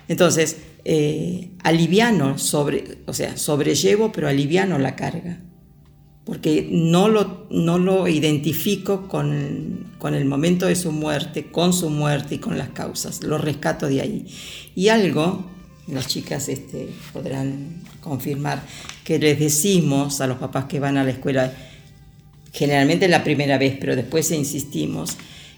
Entonces, 0.06 0.56
eh, 0.84 1.50
aliviano, 1.62 2.38
sobre, 2.38 2.98
o 3.06 3.12
sea, 3.12 3.36
sobrellevo, 3.36 4.12
pero 4.12 4.28
aliviano 4.28 4.78
la 4.78 4.96
carga 4.96 5.40
porque 6.30 6.68
no 6.70 7.08
lo, 7.08 7.48
no 7.50 7.78
lo 7.78 8.06
identifico 8.06 9.08
con, 9.08 9.94
con, 9.98 10.14
el 10.14 10.26
momento 10.26 10.66
de 10.66 10.76
su 10.76 10.92
muerte, 10.92 11.50
con 11.50 11.72
su 11.72 11.90
muerte 11.90 12.36
y 12.36 12.38
con 12.38 12.56
las 12.56 12.68
causas, 12.68 13.24
lo 13.24 13.36
rescato 13.36 13.88
de 13.88 14.00
ahí. 14.00 14.26
Y 14.76 14.88
algo, 14.90 15.44
las 15.88 16.06
chicas 16.06 16.48
este, 16.48 16.88
podrán 17.12 17.82
confirmar, 18.00 18.62
que 19.02 19.18
les 19.18 19.40
decimos 19.40 20.20
a 20.20 20.28
los 20.28 20.38
papás 20.38 20.66
que 20.66 20.78
van 20.78 20.98
a 20.98 21.04
la 21.04 21.10
escuela, 21.10 21.52
generalmente 22.52 23.08
la 23.08 23.24
primera 23.24 23.58
vez, 23.58 23.76
pero 23.80 23.96
después 23.96 24.30
insistimos, 24.30 25.16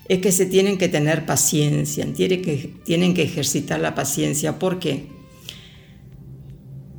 es 0.09 0.19
que 0.19 0.33
se 0.33 0.47
tienen 0.47 0.79
que 0.79 0.89
tener 0.89 1.27
paciencia, 1.27 2.07
tienen 2.13 3.15
que, 3.15 3.23
ejercitar 3.23 3.81
la 3.81 3.95
paciencia. 3.95 4.59
¿Por 4.59 4.79
qué? 4.79 5.07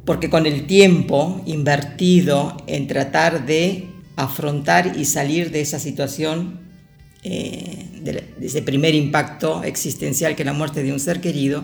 porque 0.06 0.30
con 0.30 0.45
el 0.45 0.68
tiempo 0.68 1.41
invertido 1.45 2.58
en 2.68 2.88
tratar 2.88 3.45
de 3.45 3.88
afrontar 4.16 4.97
y 4.97 5.06
salir 5.06 5.51
de 5.51 5.62
esa 5.62 5.80
situación, 5.80 6.60
eh, 7.24 7.88
de, 8.01 8.24
ese 8.41 8.62
primer 8.62 8.95
impacto 8.95 9.64
existencial 9.64 10.36
que 10.36 10.43
es 10.43 10.45
la 10.45 10.54
muerte 10.54 10.84
de 10.84 10.91
un 10.91 10.99
ser 10.99 11.22
querido, 11.22 11.64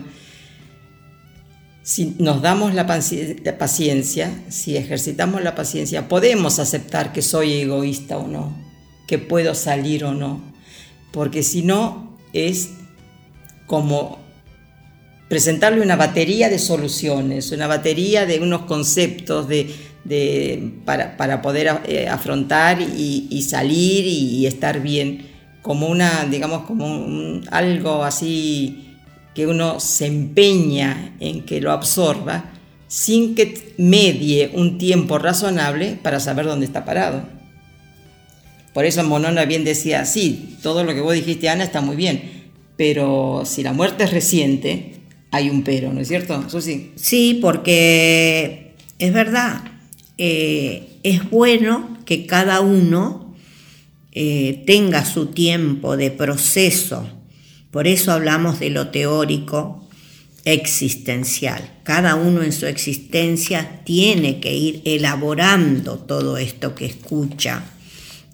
si 1.82 2.14
nos 2.18 2.40
damos 2.40 2.74
la, 2.74 2.86
paciencia, 2.86 4.30
si 4.48 4.76
ejercitamos 4.76 5.42
la 5.42 5.54
paciencia, 5.54 6.08
podemos 6.08 6.58
aceptar 6.58 7.12
que 7.12 7.20
soy 7.20 7.52
egoísta 7.54 8.16
o 8.16 8.28
no, 8.28 8.54
que 9.06 9.18
puedo 9.18 9.54
salir 9.54 10.04
o 10.04 10.14
no, 10.14 10.40
porque 11.12 11.42
si 11.42 11.62
no 11.62 12.16
es 12.32 12.70
como 13.66 14.18
presentarle 15.28 15.80
una 15.80 15.94
batería 15.94 16.48
de 16.48 16.58
soluciones, 16.58 17.52
una 17.52 17.68
batería 17.68 18.26
de 18.26 18.40
unos 18.40 18.62
conceptos 18.62 19.46
de, 19.46 20.72
para, 20.84 21.40
poder 21.40 21.80
eh, 21.86 22.08
afrontar 22.08 22.80
y, 22.80 23.42
salir 23.42 24.06
y, 24.06 24.46
estar 24.46 24.80
bien, 24.80 25.28
como 25.62 25.86
una, 25.86 26.26
digamos, 26.28 26.62
como 26.62 27.40
algo 27.50 28.02
así 28.02 28.86
que 29.34 29.46
uno 29.46 29.78
se 29.78 30.06
empeña 30.06 31.14
en 31.20 31.44
que 31.44 31.60
lo 31.60 31.70
absorba 31.70 32.50
sin 32.88 33.36
que 33.36 33.74
medie 33.78 34.50
un 34.52 34.78
tiempo 34.78 35.18
razonable 35.18 35.96
para 36.02 36.18
saber 36.18 36.46
dónde 36.46 36.66
está 36.66 36.84
parado. 36.84 37.22
Por 38.72 38.84
eso 38.84 39.02
Monona 39.04 39.44
bien 39.44 39.64
decía, 39.64 40.04
sí, 40.04 40.56
todo 40.62 40.84
lo 40.84 40.94
que 40.94 41.00
vos 41.00 41.14
dijiste, 41.14 41.48
Ana, 41.48 41.64
está 41.64 41.80
muy 41.80 41.96
bien, 41.96 42.50
pero 42.76 43.42
si 43.44 43.62
la 43.62 43.72
muerte 43.72 44.04
es 44.04 44.12
reciente, 44.12 44.94
hay 45.30 45.50
un 45.50 45.62
pero, 45.62 45.92
¿no 45.92 46.00
es 46.00 46.08
cierto? 46.08 46.44
Sí, 46.96 47.38
porque 47.40 48.74
es 48.98 49.12
verdad, 49.12 49.62
eh, 50.18 50.88
es 51.02 51.28
bueno 51.30 51.98
que 52.04 52.26
cada 52.26 52.60
uno 52.60 53.34
eh, 54.12 54.64
tenga 54.66 55.04
su 55.04 55.26
tiempo 55.26 55.96
de 55.96 56.10
proceso. 56.10 57.08
Por 57.70 57.86
eso 57.86 58.12
hablamos 58.12 58.58
de 58.58 58.70
lo 58.70 58.88
teórico 58.88 59.88
existencial. 60.44 61.78
Cada 61.84 62.16
uno 62.16 62.42
en 62.42 62.52
su 62.52 62.66
existencia 62.66 63.82
tiene 63.84 64.40
que 64.40 64.54
ir 64.54 64.82
elaborando 64.84 65.98
todo 65.98 66.38
esto 66.38 66.74
que 66.74 66.86
escucha, 66.86 67.64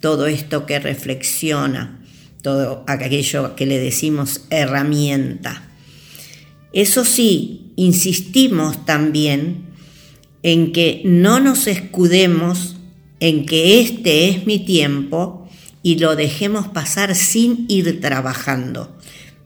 todo 0.00 0.26
esto 0.26 0.66
que 0.66 0.78
reflexiona, 0.78 2.00
todo 2.42 2.84
aquello 2.86 3.56
que 3.56 3.66
le 3.66 3.78
decimos 3.78 4.42
herramienta. 4.50 5.68
Eso 6.72 7.04
sí, 7.04 7.72
insistimos 7.76 8.84
también 8.84 9.66
en 10.42 10.72
que 10.72 11.02
no 11.04 11.40
nos 11.40 11.66
escudemos 11.66 12.76
en 13.20 13.46
que 13.46 13.80
este 13.80 14.28
es 14.28 14.46
mi 14.46 14.58
tiempo 14.58 15.48
y 15.82 15.98
lo 15.98 16.16
dejemos 16.16 16.68
pasar 16.68 17.14
sin 17.14 17.64
ir 17.68 18.00
trabajando. 18.00 18.96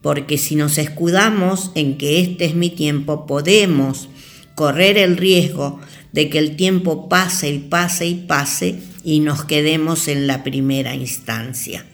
Porque 0.02 0.38
si 0.38 0.56
nos 0.56 0.78
escudamos 0.78 1.70
en 1.74 1.98
que 1.98 2.20
este 2.20 2.46
es 2.46 2.54
mi 2.54 2.70
tiempo, 2.70 3.26
podemos 3.26 4.08
correr 4.54 4.98
el 4.98 5.16
riesgo 5.16 5.80
de 6.12 6.28
que 6.28 6.38
el 6.38 6.56
tiempo 6.56 7.08
pase 7.08 7.50
y 7.50 7.58
pase 7.58 8.06
y 8.06 8.14
pase 8.14 8.89
y 9.04 9.20
nos 9.20 9.44
quedemos 9.44 10.08
en 10.08 10.26
la 10.26 10.42
primera 10.42 10.94
instancia. 10.94 11.84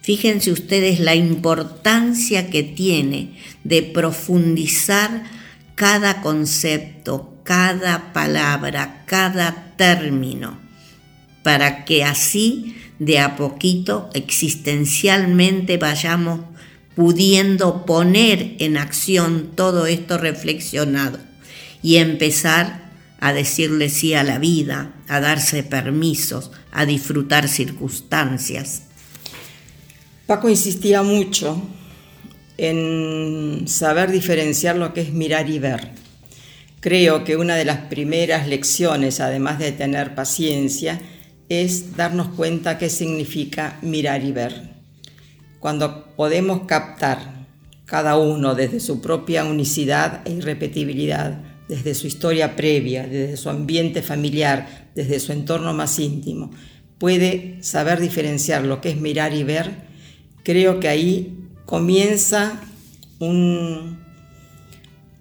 Fíjense 0.00 0.52
ustedes 0.52 1.00
la 1.00 1.14
importancia 1.14 2.48
que 2.48 2.62
tiene 2.62 3.36
de 3.64 3.82
profundizar 3.82 5.24
cada 5.74 6.22
concepto, 6.22 7.40
cada 7.42 8.12
palabra, 8.12 9.04
cada 9.06 9.74
término, 9.76 10.58
para 11.42 11.84
que 11.84 12.04
así 12.04 12.76
de 12.98 13.18
a 13.18 13.36
poquito 13.36 14.08
existencialmente 14.14 15.76
vayamos 15.76 16.40
pudiendo 16.94 17.84
poner 17.84 18.56
en 18.58 18.78
acción 18.78 19.50
todo 19.54 19.86
esto 19.86 20.16
reflexionado 20.16 21.18
y 21.82 21.96
empezar 21.96 22.85
a 23.26 23.32
decirle 23.32 23.88
sí 23.88 24.14
a 24.14 24.22
la 24.22 24.38
vida, 24.38 24.92
a 25.08 25.18
darse 25.18 25.64
permisos, 25.64 26.52
a 26.70 26.86
disfrutar 26.86 27.48
circunstancias. 27.48 28.82
Paco 30.28 30.48
insistía 30.48 31.02
mucho 31.02 31.60
en 32.56 33.64
saber 33.66 34.12
diferenciar 34.12 34.76
lo 34.76 34.94
que 34.94 35.00
es 35.00 35.12
mirar 35.12 35.50
y 35.50 35.58
ver. 35.58 35.90
Creo 36.78 37.24
que 37.24 37.36
una 37.36 37.56
de 37.56 37.64
las 37.64 37.78
primeras 37.88 38.46
lecciones, 38.46 39.18
además 39.18 39.58
de 39.58 39.72
tener 39.72 40.14
paciencia, 40.14 41.00
es 41.48 41.96
darnos 41.96 42.28
cuenta 42.28 42.78
qué 42.78 42.88
significa 42.88 43.76
mirar 43.82 44.22
y 44.22 44.30
ver. 44.30 44.70
Cuando 45.58 46.14
podemos 46.14 46.60
captar 46.68 47.44
cada 47.86 48.16
uno 48.18 48.54
desde 48.54 48.78
su 48.78 49.00
propia 49.00 49.42
unicidad 49.42 50.20
e 50.24 50.34
irrepetibilidad, 50.34 51.45
desde 51.68 51.94
su 51.94 52.06
historia 52.06 52.56
previa, 52.56 53.06
desde 53.06 53.36
su 53.36 53.50
ambiente 53.50 54.02
familiar, 54.02 54.88
desde 54.94 55.20
su 55.20 55.32
entorno 55.32 55.72
más 55.72 55.98
íntimo, 55.98 56.50
puede 56.98 57.58
saber 57.62 58.00
diferenciar 58.00 58.64
lo 58.64 58.80
que 58.80 58.90
es 58.90 59.00
mirar 59.00 59.34
y 59.34 59.42
ver, 59.42 59.70
creo 60.42 60.80
que 60.80 60.88
ahí 60.88 61.36
comienza 61.64 62.60
un, 63.18 63.98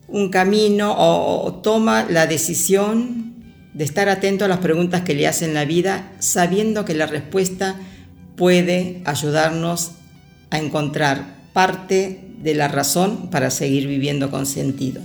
un 0.07 0.29
camino 0.29 0.93
o, 0.93 1.45
o 1.45 1.53
toma 1.55 2.05
la 2.09 2.27
decisión 2.27 3.33
de 3.73 3.83
estar 3.83 4.07
atento 4.07 4.45
a 4.45 4.47
las 4.47 4.59
preguntas 4.59 5.01
que 5.01 5.15
le 5.15 5.27
hacen 5.27 5.53
la 5.53 5.65
vida, 5.65 6.13
sabiendo 6.19 6.85
que 6.85 6.93
la 6.93 7.07
respuesta 7.07 7.75
puede 8.37 9.01
ayudarnos 9.05 9.91
a 10.49 10.59
encontrar 10.59 11.35
parte 11.51 12.21
de 12.41 12.53
la 12.53 12.67
razón 12.67 13.29
para 13.29 13.49
seguir 13.49 13.87
viviendo 13.87 14.29
con 14.29 14.45
sentido. 14.45 15.01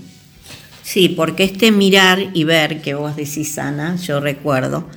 Sí, 0.92 1.08
porque 1.08 1.44
este 1.44 1.70
mirar 1.70 2.30
y 2.34 2.42
ver 2.42 2.82
que 2.82 2.94
vos 2.94 3.14
decís, 3.14 3.58
Ana, 3.58 3.94
yo 3.94 4.18
recuerdo, 4.18 4.88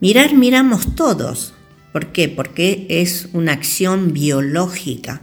mirar 0.00 0.34
miramos 0.34 0.94
todos. 0.94 1.52
¿Por 1.92 2.10
qué? 2.10 2.30
Porque 2.30 2.86
es 2.88 3.28
una 3.34 3.52
acción 3.52 4.14
biológica. 4.14 5.20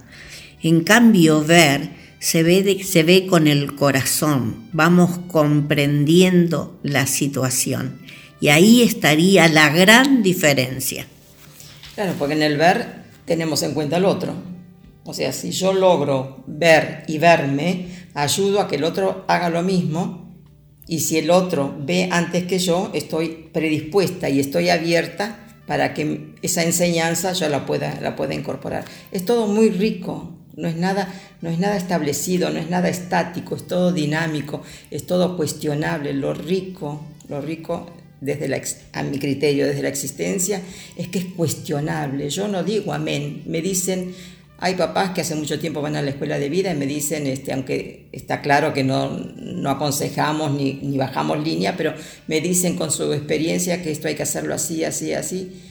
En 0.62 0.84
cambio, 0.84 1.44
ver 1.44 1.90
se 2.20 2.44
ve, 2.44 2.84
se 2.84 3.02
ve 3.02 3.26
con 3.26 3.48
el 3.48 3.74
corazón, 3.74 4.70
vamos 4.72 5.18
comprendiendo 5.30 6.80
la 6.84 7.08
situación. 7.08 8.00
Y 8.40 8.50
ahí 8.50 8.84
estaría 8.84 9.48
la 9.48 9.70
gran 9.70 10.22
diferencia. 10.22 11.08
Claro, 11.96 12.14
porque 12.20 12.36
en 12.36 12.44
el 12.44 12.56
ver 12.56 12.86
tenemos 13.26 13.64
en 13.64 13.74
cuenta 13.74 13.96
al 13.96 14.06
otro. 14.06 14.36
O 15.06 15.14
sea, 15.16 15.34
si 15.34 15.50
yo 15.50 15.74
logro 15.74 16.44
ver 16.46 17.04
y 17.08 17.18
verme, 17.18 17.88
ayudo 18.14 18.60
a 18.60 18.68
que 18.68 18.76
el 18.76 18.84
otro 18.84 19.26
haga 19.28 19.50
lo 19.50 19.64
mismo. 19.64 20.30
Y 20.88 21.02
si 21.02 21.18
el 21.18 21.30
otro 21.30 21.76
ve 21.80 22.10
antes 22.12 22.46
que 22.46 22.58
yo, 22.58 22.90
estoy 22.94 23.50
predispuesta 23.54 24.30
y 24.30 24.40
estoy 24.40 24.70
abierta 24.70 25.46
para 25.68 25.94
que 25.94 26.34
esa 26.42 26.64
enseñanza 26.64 27.34
yo 27.34 27.48
la 27.48 27.68
pueda, 27.68 28.00
la 28.02 28.16
pueda 28.16 28.34
incorporar. 28.34 28.86
Es 29.12 29.24
todo 29.24 29.46
muy 29.46 29.70
rico, 29.70 30.32
no 30.56 30.68
es, 30.68 30.76
nada, 30.76 31.14
no 31.42 31.50
es 31.50 31.60
nada 31.60 31.78
establecido, 31.78 32.50
no 32.50 32.60
es 32.60 32.70
nada 32.70 32.90
estático, 32.90 33.56
es 33.56 33.68
todo 33.68 33.92
dinámico, 33.92 34.64
es 34.90 35.06
todo 35.06 35.38
cuestionable. 35.38 36.14
Lo 36.14 36.34
rico, 36.34 37.06
lo 37.28 37.40
rico 37.40 37.86
desde 38.20 38.54
a 38.94 39.04
mi 39.04 39.20
criterio, 39.20 39.68
desde 39.68 39.84
la 39.84 39.90
existencia, 39.90 40.62
es 40.98 41.08
que 41.08 41.20
es 41.20 41.26
cuestionable. 41.26 42.30
Yo 42.30 42.48
no 42.48 42.64
digo 42.64 42.92
amén, 42.92 43.44
me 43.46 43.62
dicen, 43.62 44.14
hay 44.60 44.76
papás 44.76 45.12
que 45.12 45.22
hace 45.22 45.36
mucho 45.36 45.60
tiempo 45.60 45.82
van 45.82 45.96
a 45.96 46.02
la 46.02 46.12
escuela 46.12 46.38
de 46.38 46.50
vida 46.50 46.72
y 46.74 46.78
me 46.78 46.86
dicen, 46.86 47.28
este, 47.28 47.54
aunque 47.54 48.08
está 48.12 48.42
claro 48.42 48.74
que 48.74 48.84
no, 48.84 49.10
no 49.10 49.70
aconsejamos 49.70 50.52
ni, 50.52 50.74
ni 50.74 50.98
bajamos 50.98 51.44
línea, 51.44 51.78
pero 51.78 51.94
me 52.28 52.42
dicen 52.42 52.76
con 52.76 52.92
su 52.92 53.12
experiencia 53.14 53.82
que 53.82 53.92
esto 53.92 54.08
hay 54.08 54.16
que 54.16 54.24
hacerlo 54.24 54.54
así, 54.54 54.84
así, 54.84 55.14
así 55.14 55.62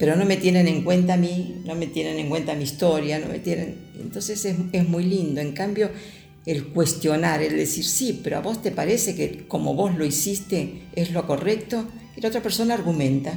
pero 0.00 0.16
no 0.16 0.24
me 0.24 0.38
tienen 0.38 0.66
en 0.66 0.82
cuenta 0.82 1.12
a 1.12 1.16
mí, 1.18 1.60
no 1.66 1.74
me 1.74 1.86
tienen 1.86 2.18
en 2.18 2.30
cuenta 2.30 2.54
mi 2.54 2.64
historia, 2.64 3.18
no 3.18 3.26
me 3.26 3.38
tienen... 3.38 3.76
Entonces 4.00 4.46
es, 4.46 4.56
es, 4.72 4.88
muy 4.88 5.04
lindo. 5.04 5.42
En 5.42 5.52
cambio, 5.52 5.90
el 6.46 6.68
cuestionar, 6.68 7.42
el 7.42 7.54
decir, 7.54 7.84
sí, 7.84 8.18
pero 8.24 8.38
a 8.38 8.40
vos 8.40 8.62
te 8.62 8.70
parece 8.70 9.14
que 9.14 9.46
como 9.46 9.74
vos 9.74 9.94
lo 9.94 10.06
hiciste 10.06 10.84
es 10.96 11.10
lo 11.10 11.26
correcto, 11.26 11.86
y 12.16 12.22
la 12.22 12.28
otra 12.28 12.42
persona 12.42 12.72
argumenta, 12.72 13.34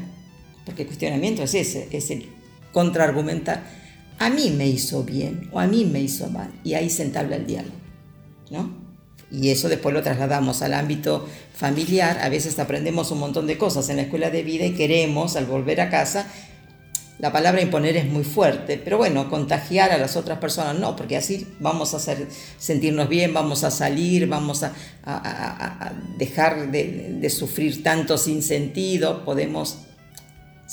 porque 0.65 0.83
el 0.83 0.87
cuestionamiento 0.87 1.43
es 1.43 1.53
ese, 1.53 1.89
es 1.91 2.09
el 2.11 2.27
contraargumentar. 2.71 3.82
A 4.23 4.29
mí 4.29 4.51
me 4.51 4.65
hizo 4.65 5.03
bien 5.03 5.49
o 5.51 5.59
a 5.59 5.67
mí 5.67 5.83
me 5.83 5.99
hizo 5.99 6.29
mal, 6.29 6.49
y 6.63 6.75
ahí 6.75 6.89
se 6.89 7.03
entabla 7.03 7.35
el 7.35 7.45
diálogo, 7.45 7.75
¿no? 8.51 8.73
Y 9.29 9.49
eso 9.49 9.67
después 9.67 9.93
lo 9.93 10.01
trasladamos 10.01 10.61
al 10.61 10.73
ámbito 10.75 11.27
familiar. 11.53 12.19
A 12.21 12.29
veces 12.29 12.57
aprendemos 12.57 13.11
un 13.11 13.19
montón 13.19 13.47
de 13.47 13.57
cosas 13.57 13.89
en 13.89 13.97
la 13.97 14.03
escuela 14.03 14.29
de 14.29 14.43
vida 14.43 14.65
y 14.65 14.75
queremos, 14.75 15.35
al 15.35 15.45
volver 15.45 15.81
a 15.81 15.89
casa, 15.89 16.25
la 17.19 17.33
palabra 17.33 17.61
imponer 17.61 17.97
es 17.97 18.05
muy 18.05 18.23
fuerte, 18.23 18.81
pero 18.81 18.97
bueno, 18.97 19.29
contagiar 19.29 19.91
a 19.91 19.97
las 19.97 20.15
otras 20.15 20.39
personas 20.39 20.79
no, 20.79 20.95
porque 20.95 21.17
así 21.17 21.45
vamos 21.59 21.93
a 21.93 21.97
hacer, 21.97 22.25
sentirnos 22.57 23.09
bien, 23.09 23.33
vamos 23.33 23.65
a 23.65 23.71
salir, 23.71 24.27
vamos 24.27 24.63
a, 24.63 25.91
dejar 26.17 26.71
de, 26.71 27.17
de, 27.19 27.29
sufrir 27.29 27.83
tanto 27.83 28.17
sin 28.17 28.41
sentido, 28.41 29.25
podemos 29.25 29.79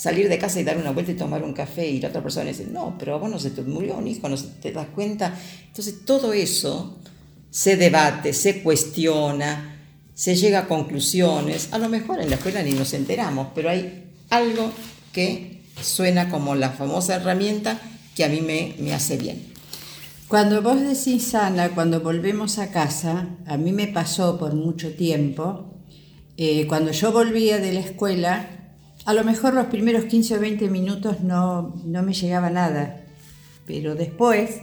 salir 0.01 0.29
de 0.29 0.39
casa 0.39 0.59
y 0.59 0.63
dar 0.63 0.79
una 0.79 0.89
vuelta 0.89 1.11
y 1.11 1.15
tomar 1.15 1.43
un 1.43 1.53
café 1.53 1.87
y 1.87 2.01
la 2.01 2.07
otra 2.07 2.23
persona 2.23 2.47
dice, 2.47 2.65
no, 2.65 2.95
pero 2.97 3.19
bueno, 3.19 3.37
se 3.37 3.51
te 3.51 3.61
murió 3.61 3.97
un 3.97 4.07
hijo, 4.07 4.27
no 4.27 4.35
te 4.35 4.71
das 4.71 4.87
cuenta. 4.95 5.31
Entonces 5.67 6.03
todo 6.05 6.33
eso 6.33 6.97
se 7.51 7.77
debate, 7.77 8.33
se 8.33 8.63
cuestiona, 8.63 9.77
se 10.15 10.35
llega 10.35 10.61
a 10.61 10.67
conclusiones, 10.67 11.71
a 11.71 11.77
lo 11.77 11.87
mejor 11.87 12.19
en 12.19 12.31
la 12.31 12.37
escuela 12.37 12.63
ni 12.63 12.71
nos 12.71 12.95
enteramos, 12.95 13.49
pero 13.53 13.69
hay 13.69 14.11
algo 14.31 14.71
que 15.13 15.61
suena 15.79 16.29
como 16.31 16.55
la 16.55 16.71
famosa 16.71 17.17
herramienta 17.17 17.79
que 18.15 18.25
a 18.25 18.29
mí 18.29 18.41
me, 18.41 18.73
me 18.79 18.95
hace 18.95 19.17
bien. 19.17 19.53
Cuando 20.27 20.63
vos 20.63 20.81
decís, 20.81 21.35
Ana, 21.35 21.75
cuando 21.75 22.01
volvemos 22.01 22.57
a 22.57 22.71
casa, 22.71 23.27
a 23.45 23.55
mí 23.55 23.71
me 23.71 23.85
pasó 23.85 24.39
por 24.39 24.55
mucho 24.55 24.95
tiempo, 24.95 25.75
eh, 26.37 26.65
cuando 26.65 26.91
yo 26.91 27.11
volvía 27.11 27.59
de 27.59 27.73
la 27.73 27.81
escuela, 27.81 28.60
a 29.05 29.13
lo 29.13 29.23
mejor 29.23 29.53
los 29.53 29.67
primeros 29.67 30.05
15 30.05 30.37
o 30.37 30.39
20 30.39 30.69
minutos 30.69 31.21
no, 31.21 31.75
no 31.85 32.03
me 32.03 32.13
llegaba 32.13 32.49
nada, 32.49 33.03
pero 33.65 33.95
después 33.95 34.61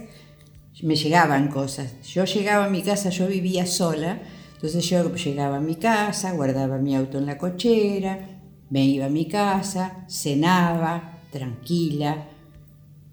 me 0.81 0.95
llegaban 0.95 1.49
cosas. 1.49 1.93
Yo 2.03 2.25
llegaba 2.25 2.65
a 2.65 2.69
mi 2.69 2.81
casa, 2.81 3.09
yo 3.09 3.27
vivía 3.27 3.65
sola, 3.65 4.21
entonces 4.53 4.89
yo 4.89 5.13
llegaba 5.13 5.57
a 5.57 5.61
mi 5.61 5.75
casa, 5.75 6.31
guardaba 6.31 6.77
mi 6.77 6.95
auto 6.95 7.17
en 7.17 7.25
la 7.25 7.37
cochera, 7.37 8.41
me 8.69 8.85
iba 8.85 9.05
a 9.05 9.09
mi 9.09 9.27
casa, 9.27 10.05
cenaba, 10.07 11.19
tranquila, 11.31 12.27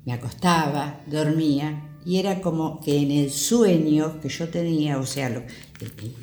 me 0.05 0.13
acostaba, 0.13 1.01
dormía 1.07 1.83
y 2.05 2.19
era 2.19 2.41
como 2.41 2.81
que 2.81 2.99
en 2.99 3.11
el 3.11 3.31
sueño 3.31 4.21
que 4.21 4.29
yo 4.29 4.49
tenía, 4.49 4.99
o 4.99 5.07
sea, 5.07 5.45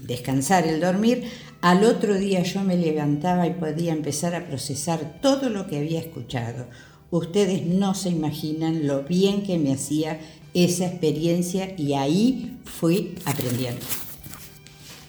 descansar, 0.04 0.66
el 0.66 0.80
dormir, 0.80 1.26
al 1.64 1.86
otro 1.86 2.16
día 2.16 2.44
yo 2.44 2.62
me 2.62 2.76
levantaba 2.76 3.48
y 3.48 3.54
podía 3.54 3.94
empezar 3.94 4.36
a 4.36 4.46
procesar 4.46 5.20
todo 5.22 5.50
lo 5.50 5.66
que 5.66 5.78
había 5.78 6.02
escuchado. 6.02 6.66
Ustedes 7.10 7.66
no 7.66 7.96
se 7.96 8.10
imaginan 8.10 8.86
lo 8.86 9.04
bien 9.04 9.44
que 9.44 9.58
me 9.58 9.72
hacía 9.72 10.20
esa 10.54 10.88
experiencia 10.88 11.74
y 11.78 11.94
ahí 11.94 12.58
fui 12.66 13.16
aprendiendo. 13.24 13.80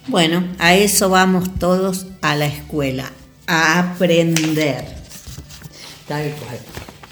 Bueno, 0.07 0.45
a 0.61 0.77
eso 0.77 1.09
vamos 1.09 1.59
todos 1.59 2.07
a 2.23 2.37
la 2.37 2.47
escuela, 2.47 3.11
a 3.49 3.81
aprender. 3.81 4.85
Tal 6.07 6.31
cual. 6.37 6.59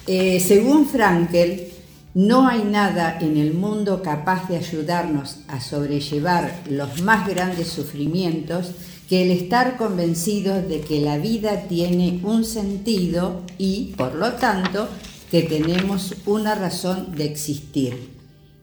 Eh, 0.07 0.39
según 0.39 0.87
Frankel, 0.87 1.73
no 2.15 2.47
hay 2.47 2.63
nada 2.63 3.19
en 3.21 3.37
el 3.39 3.55
mundo 3.55 4.05
capaz 4.05 4.49
de 4.49 4.59
ayudarnos 4.59 5.39
a 5.49 5.61
sobrellevar 5.61 6.63
los 6.71 7.03
más 7.03 7.27
grandes 7.27 7.67
sufrimientos 7.67 8.71
que 9.13 9.25
el 9.25 9.31
estar 9.31 9.77
convencidos 9.77 10.67
de 10.71 10.81
que 10.81 11.03
la 11.03 11.19
vida 11.19 11.65
tiene 11.69 12.21
un 12.23 12.47
sentido 12.47 13.43
y, 13.59 13.93
por 13.99 14.15
lo 14.15 14.33
tanto, 14.37 14.89
que 15.31 15.43
tenemos 15.43 16.15
una 16.25 16.55
razón 16.55 17.15
de 17.15 17.27
existir. 17.27 18.09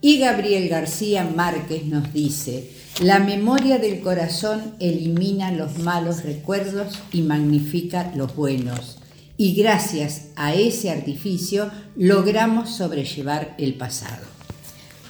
Y 0.01 0.17
Gabriel 0.17 0.67
García 0.67 1.23
Márquez 1.23 1.85
nos 1.85 2.11
dice, 2.13 2.71
la 2.99 3.19
memoria 3.19 3.77
del 3.77 3.99
corazón 3.99 4.73
elimina 4.79 5.51
los 5.51 5.77
malos 5.77 6.23
recuerdos 6.23 6.97
y 7.11 7.21
magnifica 7.21 8.11
los 8.15 8.35
buenos. 8.35 8.97
Y 9.37 9.53
gracias 9.53 10.29
a 10.35 10.55
ese 10.55 10.89
artificio 10.89 11.69
logramos 11.95 12.71
sobrellevar 12.71 13.53
el 13.59 13.75
pasado. 13.75 14.25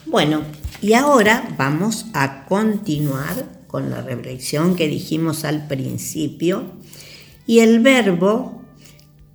Bueno, 0.06 0.42
y 0.82 0.92
ahora 0.96 1.56
vamos 1.58 2.08
a 2.12 2.44
continuar 2.44 3.59
con 3.70 3.92
la 3.92 4.02
reflexión 4.02 4.76
que 4.76 4.88
dijimos 4.88 5.46
al 5.46 5.68
principio. 5.68 6.74
Y 7.46 7.60
el 7.60 7.82
verbo 7.82 8.64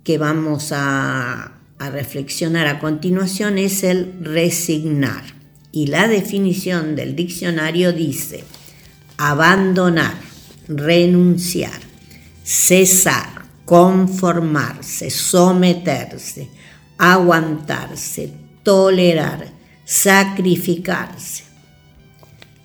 que 0.03 0.17
vamos 0.17 0.71
a, 0.71 1.51
reflexionar 1.77 2.67
a 2.67 2.79
continuación 2.79 3.57
es 3.57 3.83
el 3.83 4.13
resignar 4.21 5.23
y 5.71 5.87
la 5.87 6.07
definición 6.07 6.95
del 6.95 7.15
diccionario 7.15 7.93
dice 7.93 8.43
abandonar, 9.17 10.15
renunciar, 10.67 11.79
cesar, 12.43 13.43
conformarse, 13.65 15.11
someterse, 15.11 16.49
aguantarse, 16.97 18.33
tolerar, 18.63 19.47
sacrificarse. 19.83 21.43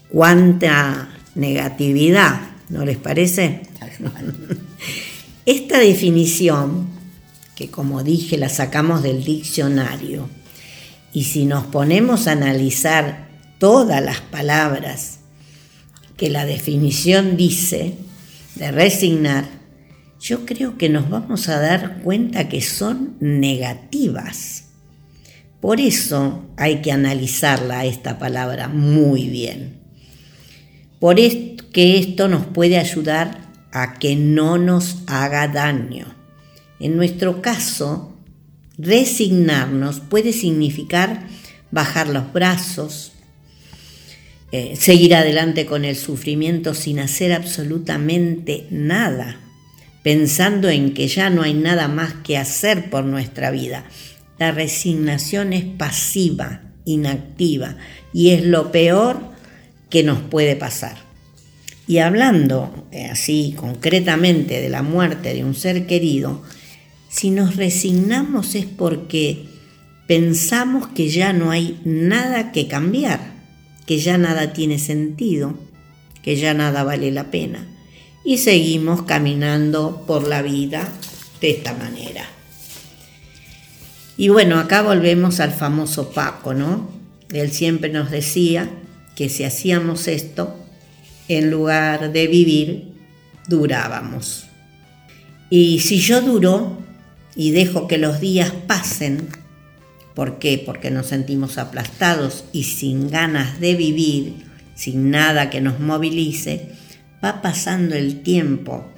Cuánta 0.08 1.19
negatividad, 1.35 2.41
¿no 2.68 2.85
les 2.85 2.97
parece? 2.97 3.62
Esta 5.47 5.78
definición, 5.78 6.89
que 7.55 7.70
como 7.70 8.03
dije 8.03 8.39
la 8.39 8.49
sacamos 8.49 9.03
del 9.03 9.24
diccionario, 9.24 10.28
y 11.12 11.24
si 11.24 11.45
nos 11.45 11.64
ponemos 11.64 12.26
a 12.26 12.33
analizar 12.33 13.28
todas 13.59 14.03
las 14.03 14.20
palabras 14.20 15.18
que 16.16 16.31
la 16.31 16.45
definición 16.45 17.37
dice 17.37 17.95
de 18.55 18.70
resignar, 18.70 19.47
yo 20.20 20.45
creo 20.45 20.76
que 20.76 20.89
nos 20.89 21.09
vamos 21.09 21.49
a 21.49 21.59
dar 21.59 22.03
cuenta 22.03 22.49
que 22.49 22.61
son 22.61 23.16
negativas. 23.20 24.64
Por 25.61 25.81
eso 25.81 26.45
hay 26.57 26.83
que 26.83 26.93
analizarla 26.93 27.87
esta 27.87 28.18
palabra 28.18 28.68
muy 28.68 29.28
bien. 29.28 29.80
Por 31.01 31.18
esto 31.18 31.64
que 31.72 31.98
esto 31.98 32.28
nos 32.28 32.46
puede 32.46 32.78
ayudar 32.78 33.48
a 33.72 33.94
que 33.94 34.14
no 34.14 34.59
nos 34.59 34.98
haga 35.07 35.48
daño. 35.48 36.07
En 36.78 36.96
nuestro 36.96 37.42
caso, 37.42 38.11
Resignarnos 38.82 40.01
puede 40.01 40.32
significar 40.32 41.26
bajar 41.70 42.09
los 42.09 42.32
brazos, 42.32 43.12
eh, 44.53 44.74
seguir 44.76 45.14
adelante 45.14 45.66
con 45.66 45.84
el 45.84 45.96
sufrimiento 45.96 46.72
sin 46.72 46.98
hacer 46.98 47.34
absolutamente 47.34 48.66
nada, 48.70 49.38
pensando 50.03 50.70
en 50.70 50.94
que 50.94 51.09
ya 51.09 51.28
no 51.28 51.42
hay 51.42 51.53
nada 51.53 51.88
más 51.88 52.14
que 52.24 52.38
hacer 52.38 52.88
por 52.88 53.05
nuestra 53.05 53.51
vida. 53.51 53.84
La 54.38 54.51
resignación 54.51 55.53
es 55.53 55.64
pasiva, 55.64 56.62
inactiva, 56.86 57.76
y 58.14 58.30
es 58.30 58.44
lo 58.44 58.72
peor 58.72 59.20
que 59.91 60.03
nos 60.03 60.20
puede 60.20 60.57
pasar. 60.57 60.97
Y 61.86 61.99
hablando 61.99 62.86
eh, 62.93 63.07
así 63.07 63.55
concretamente 63.57 64.61
de 64.61 64.68
la 64.68 64.82
muerte 64.82 65.34
de 65.34 65.45
un 65.45 65.55
ser 65.55 65.86
querido, 65.86 66.43
si 67.09 67.30
nos 67.30 67.57
resignamos 67.57 68.55
es 68.55 68.64
porque 68.64 69.47
pensamos 70.07 70.86
que 70.86 71.09
ya 71.09 71.32
no 71.32 71.51
hay 71.51 71.80
nada 71.84 72.53
que 72.53 72.68
cambiar, 72.68 73.32
que 73.86 73.99
ya 73.99 74.16
nada 74.18 74.53
tiene 74.53 74.78
sentido, 74.78 75.59
que 76.22 76.36
ya 76.36 76.55
nada 76.55 76.84
vale 76.84 77.11
la 77.11 77.32
pena. 77.32 77.66
Y 78.24 78.38
seguimos 78.38 79.03
caminando 79.03 80.05
por 80.07 80.28
la 80.28 80.43
vida 80.43 80.88
de 81.41 81.51
esta 81.51 81.74
manera. 81.74 82.24
Y 84.16 84.28
bueno, 84.28 84.59
acá 84.59 84.82
volvemos 84.82 85.41
al 85.41 85.53
famoso 85.53 86.11
Paco, 86.11 86.55
¿no? 86.55 86.88
Él 87.32 87.51
siempre 87.51 87.91
nos 87.91 88.11
decía 88.11 88.70
que 89.20 89.28
si 89.28 89.44
hacíamos 89.44 90.08
esto, 90.08 90.56
en 91.28 91.50
lugar 91.50 92.10
de 92.10 92.26
vivir, 92.26 92.94
durábamos. 93.48 94.46
Y 95.50 95.80
si 95.80 95.98
yo 95.98 96.22
duro, 96.22 96.78
y 97.36 97.50
dejo 97.50 97.86
que 97.86 97.98
los 97.98 98.18
días 98.18 98.50
pasen, 98.66 99.28
¿por 100.14 100.38
qué? 100.38 100.56
Porque 100.64 100.90
nos 100.90 101.08
sentimos 101.08 101.58
aplastados 101.58 102.44
y 102.50 102.62
sin 102.62 103.10
ganas 103.10 103.60
de 103.60 103.74
vivir, 103.74 104.36
sin 104.74 105.10
nada 105.10 105.50
que 105.50 105.60
nos 105.60 105.80
movilice, 105.80 106.70
va 107.22 107.42
pasando 107.42 107.96
el 107.96 108.22
tiempo. 108.22 108.90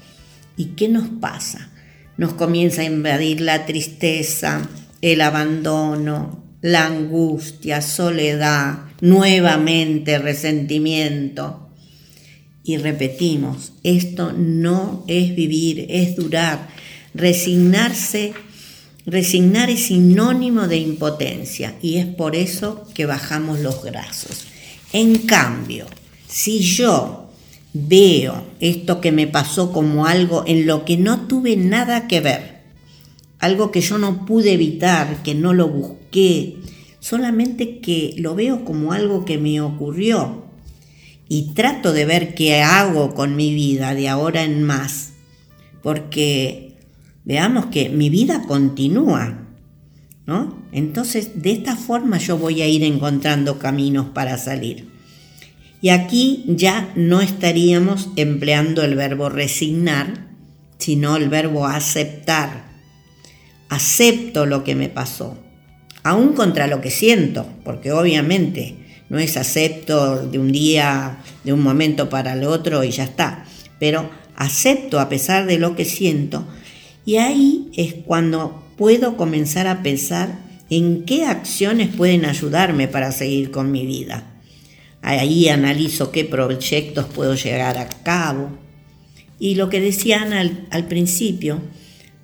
¿Y 0.56 0.76
qué 0.76 0.86
nos 0.86 1.08
pasa? 1.20 1.72
Nos 2.16 2.34
comienza 2.34 2.82
a 2.82 2.84
invadir 2.84 3.40
la 3.40 3.66
tristeza, 3.66 4.68
el 5.00 5.20
abandono, 5.20 6.41
la 6.62 6.86
angustia, 6.86 7.82
soledad, 7.82 8.78
nuevamente 9.00 10.18
resentimiento. 10.18 11.68
Y 12.64 12.78
repetimos, 12.78 13.72
esto 13.82 14.32
no 14.32 15.04
es 15.08 15.34
vivir, 15.34 15.86
es 15.90 16.16
durar, 16.16 16.68
Resignarse, 17.14 18.32
resignar 19.04 19.68
es 19.68 19.86
sinónimo 19.86 20.66
de 20.66 20.78
impotencia 20.78 21.74
y 21.82 21.98
es 21.98 22.06
por 22.06 22.34
eso 22.34 22.86
que 22.94 23.04
bajamos 23.04 23.60
los 23.60 23.82
brazos. 23.82 24.46
En 24.94 25.18
cambio, 25.18 25.86
si 26.26 26.60
yo 26.60 27.30
veo 27.74 28.46
esto 28.60 29.02
que 29.02 29.12
me 29.12 29.26
pasó 29.26 29.72
como 29.72 30.06
algo 30.06 30.44
en 30.46 30.66
lo 30.66 30.86
que 30.86 30.96
no 30.96 31.26
tuve 31.26 31.56
nada 31.56 32.08
que 32.08 32.20
ver, 32.20 32.62
algo 33.40 33.70
que 33.70 33.82
yo 33.82 33.98
no 33.98 34.24
pude 34.24 34.54
evitar, 34.54 35.22
que 35.22 35.34
no 35.34 35.52
lo 35.52 35.68
busqué, 35.68 36.01
solamente 37.00 37.80
que 37.80 38.14
lo 38.18 38.34
veo 38.34 38.64
como 38.64 38.92
algo 38.92 39.24
que 39.24 39.38
me 39.38 39.60
ocurrió 39.60 40.44
y 41.28 41.52
trato 41.54 41.92
de 41.92 42.04
ver 42.04 42.34
qué 42.34 42.62
hago 42.62 43.14
con 43.14 43.36
mi 43.36 43.54
vida 43.54 43.94
de 43.94 44.08
ahora 44.08 44.42
en 44.42 44.62
más, 44.62 45.12
porque 45.82 46.76
veamos 47.24 47.66
que 47.66 47.88
mi 47.88 48.10
vida 48.10 48.44
continúa, 48.46 49.48
¿no? 50.26 50.62
Entonces, 50.72 51.42
de 51.42 51.52
esta 51.52 51.76
forma 51.76 52.18
yo 52.18 52.38
voy 52.38 52.62
a 52.62 52.68
ir 52.68 52.84
encontrando 52.84 53.58
caminos 53.58 54.08
para 54.10 54.38
salir. 54.38 54.90
Y 55.80 55.88
aquí 55.88 56.44
ya 56.46 56.92
no 56.94 57.20
estaríamos 57.20 58.10
empleando 58.16 58.84
el 58.84 58.94
verbo 58.94 59.28
resignar, 59.28 60.28
sino 60.78 61.16
el 61.16 61.28
verbo 61.28 61.66
aceptar. 61.66 62.70
Acepto 63.68 64.46
lo 64.46 64.64
que 64.64 64.74
me 64.74 64.88
pasó, 64.88 65.38
aún 66.02 66.32
contra 66.34 66.66
lo 66.66 66.80
que 66.80 66.90
siento, 66.90 67.46
porque 67.64 67.92
obviamente 67.92 68.76
no 69.08 69.18
es 69.18 69.36
acepto 69.36 70.26
de 70.26 70.38
un 70.38 70.52
día, 70.52 71.18
de 71.44 71.52
un 71.52 71.62
momento 71.62 72.08
para 72.08 72.32
el 72.32 72.44
otro 72.44 72.82
y 72.84 72.90
ya 72.90 73.04
está, 73.04 73.44
pero 73.78 74.08
acepto 74.36 75.00
a 75.00 75.08
pesar 75.08 75.46
de 75.46 75.58
lo 75.58 75.76
que 75.76 75.84
siento 75.84 76.46
y 77.04 77.16
ahí 77.16 77.70
es 77.76 77.94
cuando 77.94 78.62
puedo 78.76 79.16
comenzar 79.16 79.66
a 79.66 79.82
pensar 79.82 80.38
en 80.70 81.04
qué 81.04 81.26
acciones 81.26 81.94
pueden 81.94 82.24
ayudarme 82.24 82.88
para 82.88 83.12
seguir 83.12 83.50
con 83.50 83.72
mi 83.72 83.84
vida. 83.84 84.24
Ahí 85.02 85.48
analizo 85.48 86.12
qué 86.12 86.24
proyectos 86.24 87.06
puedo 87.06 87.34
llegar 87.34 87.76
a 87.76 87.88
cabo. 87.88 88.50
Y 89.38 89.56
lo 89.56 89.68
que 89.68 89.80
decían 89.80 90.32
al, 90.32 90.66
al 90.70 90.86
principio, 90.86 91.60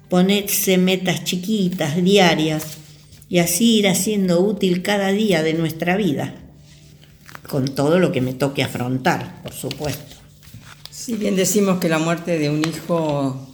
ponerse 0.08 0.78
metas 0.78 1.24
chiquitas, 1.24 2.02
diarias, 2.02 2.77
y 3.28 3.38
así 3.38 3.78
ir 3.78 3.88
haciendo 3.88 4.40
útil 4.40 4.82
cada 4.82 5.12
día 5.12 5.42
de 5.42 5.54
nuestra 5.54 5.96
vida. 5.96 6.34
con 7.48 7.64
todo 7.64 7.98
lo 7.98 8.12
que 8.12 8.20
me 8.20 8.34
toque 8.34 8.62
afrontar, 8.62 9.42
por 9.42 9.54
supuesto. 9.54 10.16
Si 10.90 11.14
bien 11.14 11.34
decimos 11.34 11.78
que 11.78 11.88
la 11.88 11.98
muerte 11.98 12.38
de 12.38 12.50
un 12.50 12.60
hijo 12.60 13.48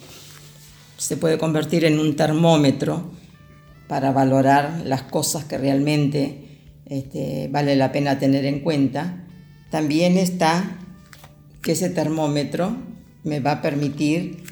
se 0.96 1.16
puede 1.16 1.38
convertir 1.38 1.84
en 1.84 2.00
un 2.00 2.16
termómetro 2.16 3.12
para 3.86 4.10
valorar 4.10 4.82
las 4.84 5.02
cosas 5.02 5.44
que 5.44 5.58
realmente 5.58 6.58
este, 6.86 7.48
vale 7.52 7.76
la 7.76 7.92
pena 7.92 8.18
tener 8.18 8.44
en 8.46 8.60
cuenta, 8.60 9.26
también 9.70 10.18
está 10.18 10.76
que 11.62 11.72
ese 11.72 11.90
termómetro 11.90 12.76
me 13.22 13.38
va 13.38 13.52
a 13.52 13.62
permitir 13.62 14.42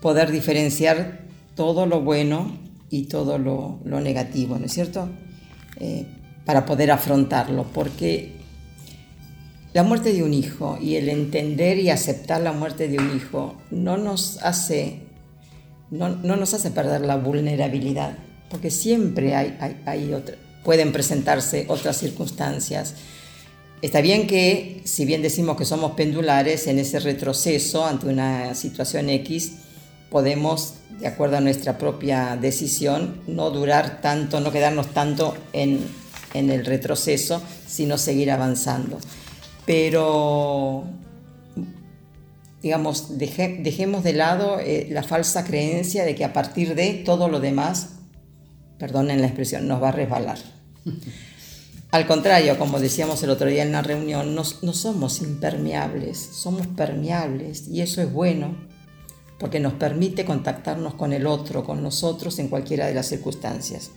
poder 0.00 0.30
diferenciar 0.30 1.26
todo 1.56 1.86
lo 1.86 2.02
bueno 2.02 2.65
y 2.90 3.04
todo 3.04 3.38
lo, 3.38 3.80
negativo, 4.00 4.58
¿no 4.58 4.66
es 4.66 4.72
cierto? 4.72 5.08
Eh, 5.80 6.06
para 6.44 6.64
poder 6.64 6.90
afrontarlo, 6.90 7.64
porque 7.72 8.36
la 9.76 9.82
muerte 9.82 10.12
de 10.12 10.22
un 10.22 10.32
hijo 10.32 10.78
y 10.80 10.94
el 10.94 11.08
entender 11.08 11.78
y 11.78 11.90
aceptar 11.90 12.40
la 12.40 12.52
muerte 12.52 12.88
de 12.88 12.98
un 12.98 13.14
hijo 13.14 13.56
no 13.70 13.96
nos 13.96 14.38
hace, 14.42 15.00
no, 15.90 16.08
nos 16.08 16.54
hace 16.54 16.70
perder 16.70 17.02
la 17.02 17.16
vulnerabilidad, 17.16 18.16
porque 18.48 18.70
siempre 18.70 19.34
hay, 19.34 19.58
hay, 19.84 20.14
pueden 20.64 20.92
presentarse 20.92 21.66
otras 21.68 21.98
circunstancias. 21.98 22.94
Está 23.82 24.00
bien 24.00 24.26
que, 24.26 24.80
si 24.84 25.04
bien 25.04 25.20
decimos 25.20 25.56
que 25.58 25.64
somos 25.64 25.92
pendulares, 25.92 26.66
en 26.68 26.78
ese 26.78 26.98
retroceso 27.00 27.84
ante 27.84 28.06
una 28.06 28.54
situación 28.54 29.10
X, 29.10 29.52
podemos, 30.10 30.74
de 31.00 31.06
acuerdo 31.06 31.36
a 31.36 31.40
nuestra 31.40 31.78
propia 31.78 32.36
decisión, 32.40 33.20
no 33.26 33.50
durar 33.50 34.00
tanto, 34.00 34.40
no 34.40 34.52
quedarnos 34.52 34.88
tanto 34.94 35.36
en, 35.52 35.86
en 36.34 36.50
el 36.50 36.64
retroceso, 36.64 37.42
sino 37.66 37.98
seguir 37.98 38.30
avanzando 38.30 38.98
pero 39.66 40.84
digamos, 42.62 43.18
dejemos 43.18 44.02
de 44.02 44.12
lado 44.12 44.58
eh, 44.58 44.88
la 44.90 45.02
falsa 45.02 45.44
creencia 45.44 46.04
de 46.04 46.14
que 46.14 46.24
a 46.24 46.32
partir 46.32 46.74
de 46.74 47.02
todo 47.04 47.28
lo 47.28 47.40
demás, 47.40 47.90
perdonen 48.78 49.20
la 49.20 49.26
expresión, 49.26 49.68
nos 49.68 49.82
va 49.82 49.90
a 49.90 49.92
resbalar. 49.92 50.38
Al 51.90 52.06
contrario, 52.06 52.58
como 52.58 52.80
decíamos 52.80 53.22
el 53.22 53.30
otro 53.30 53.48
día 53.48 53.62
en 53.62 53.72
la 53.72 53.82
reunión, 53.82 54.34
no, 54.34 54.42
no 54.62 54.72
somos 54.72 55.20
impermeables, 55.20 56.18
somos 56.18 56.66
permeables 56.66 57.68
y 57.68 57.82
eso 57.82 58.02
es 58.02 58.12
bueno 58.12 58.56
porque 59.38 59.60
nos 59.60 59.74
permite 59.74 60.24
contactarnos 60.24 60.94
con 60.94 61.12
el 61.12 61.26
otro, 61.26 61.64
con 61.64 61.82
nosotros 61.82 62.38
en 62.38 62.48
cualquiera 62.48 62.86
de 62.86 62.94
las 62.94 63.06
circunstancias. 63.06 63.90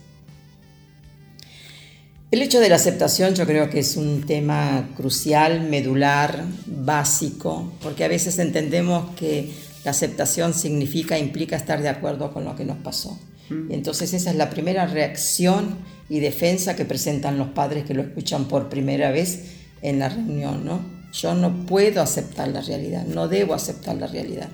El 2.30 2.42
hecho 2.42 2.60
de 2.60 2.68
la 2.68 2.76
aceptación 2.76 3.34
yo 3.34 3.44
creo 3.44 3.70
que 3.70 3.80
es 3.80 3.96
un 3.96 4.24
tema 4.24 4.88
crucial, 4.96 5.62
medular, 5.62 6.44
básico, 6.66 7.72
porque 7.82 8.04
a 8.04 8.08
veces 8.08 8.38
entendemos 8.38 9.16
que 9.16 9.50
la 9.84 9.90
aceptación 9.90 10.54
significa, 10.54 11.18
implica 11.18 11.56
estar 11.56 11.82
de 11.82 11.88
acuerdo 11.88 12.32
con 12.32 12.44
lo 12.44 12.54
que 12.54 12.64
nos 12.64 12.78
pasó. 12.78 13.18
Mm. 13.48 13.72
entonces 13.72 14.14
esa 14.14 14.30
es 14.30 14.36
la 14.36 14.48
primera 14.48 14.86
reacción 14.86 15.78
y 16.08 16.20
defensa 16.20 16.76
que 16.76 16.84
presentan 16.84 17.36
los 17.36 17.48
padres 17.48 17.84
que 17.84 17.94
lo 17.94 18.02
escuchan 18.02 18.44
por 18.44 18.68
primera 18.68 19.10
vez 19.10 19.56
en 19.82 19.98
la 19.98 20.08
reunión, 20.08 20.64
¿no? 20.64 20.80
Yo 21.12 21.34
no 21.34 21.66
puedo 21.66 22.00
aceptar 22.00 22.46
la 22.48 22.60
realidad, 22.60 23.04
no 23.06 23.26
debo 23.26 23.54
aceptar 23.54 23.96
la 23.96 24.06
realidad. 24.06 24.48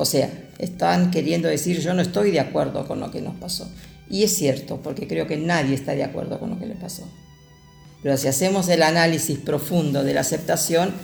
O 0.00 0.06
sea, 0.06 0.30
están 0.58 1.10
queriendo 1.10 1.46
decir 1.46 1.80
yo 1.80 1.92
no 1.92 2.00
estoy 2.00 2.30
de 2.30 2.40
acuerdo 2.40 2.88
con 2.88 3.00
lo 3.00 3.10
que 3.10 3.20
nos 3.20 3.34
pasó. 3.34 3.70
Y 4.08 4.24
es 4.24 4.34
cierto, 4.34 4.80
porque 4.82 5.06
creo 5.06 5.26
que 5.26 5.36
nadie 5.36 5.74
está 5.74 5.92
de 5.92 6.02
acuerdo 6.02 6.40
con 6.40 6.48
lo 6.48 6.58
que 6.58 6.64
le 6.64 6.74
pasó. 6.74 7.06
Pero 8.02 8.16
si 8.16 8.26
hacemos 8.26 8.70
el 8.70 8.82
análisis 8.82 9.38
profundo 9.38 10.02
de 10.02 10.14
la 10.14 10.22
aceptación, 10.22 10.94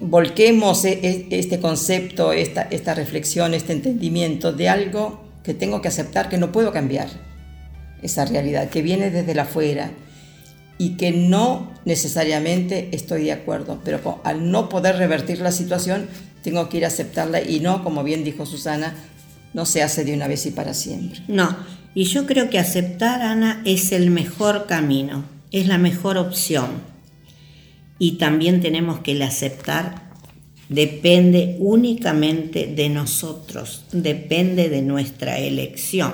volquemos 0.00 0.84
e, 0.84 1.26
e, 1.30 1.38
este 1.38 1.60
concepto, 1.60 2.32
esta, 2.32 2.94
reflexión, 2.94 3.54
este 3.54 3.72
entendimiento 3.72 4.52
de 4.52 4.68
algo 4.70 5.20
que 5.44 5.54
tengo 5.54 5.80
que 5.80 5.86
aceptar, 5.86 6.28
que 6.28 6.36
no 6.36 6.50
puedo 6.50 6.72
cambiar. 6.72 7.08
Esa 8.02 8.24
realidad 8.24 8.70
que 8.70 8.82
viene 8.82 9.10
desde 9.12 9.36
la 9.36 9.42
afuera 9.42 9.92
y 10.78 10.96
que 10.96 11.12
no 11.12 11.72
necesariamente 11.84 12.88
estoy 12.90 13.24
de 13.24 13.32
acuerdo, 13.32 13.80
pero 13.84 14.20
al 14.24 14.50
no 14.50 14.68
poder 14.68 14.96
revertir 14.96 15.38
la 15.40 15.52
situación, 15.52 16.08
tengo 16.42 16.68
que 16.68 16.78
ir 16.78 16.84
a 16.84 16.88
aceptarla 16.88 17.42
y 17.42 17.60
no, 17.60 17.82
como 17.82 18.04
bien 18.04 18.24
dijo 18.24 18.46
Susana, 18.46 18.94
no 19.54 19.66
se 19.66 19.82
hace 19.82 20.04
de 20.04 20.14
una 20.14 20.28
vez 20.28 20.46
y 20.46 20.50
para 20.50 20.74
siempre. 20.74 21.22
No, 21.28 21.56
y 21.94 22.04
yo 22.04 22.26
creo 22.26 22.50
que 22.50 22.58
aceptar, 22.58 23.22
Ana, 23.22 23.62
es 23.64 23.90
el 23.92 24.10
mejor 24.10 24.66
camino, 24.66 25.24
es 25.50 25.66
la 25.66 25.78
mejor 25.78 26.18
opción. 26.18 26.82
Y 27.98 28.18
también 28.18 28.60
tenemos 28.60 29.00
que 29.00 29.12
el 29.12 29.22
aceptar 29.22 30.10
depende 30.68 31.56
únicamente 31.58 32.66
de 32.66 32.88
nosotros, 32.90 33.84
depende 33.92 34.68
de 34.68 34.82
nuestra 34.82 35.38
elección. 35.38 36.12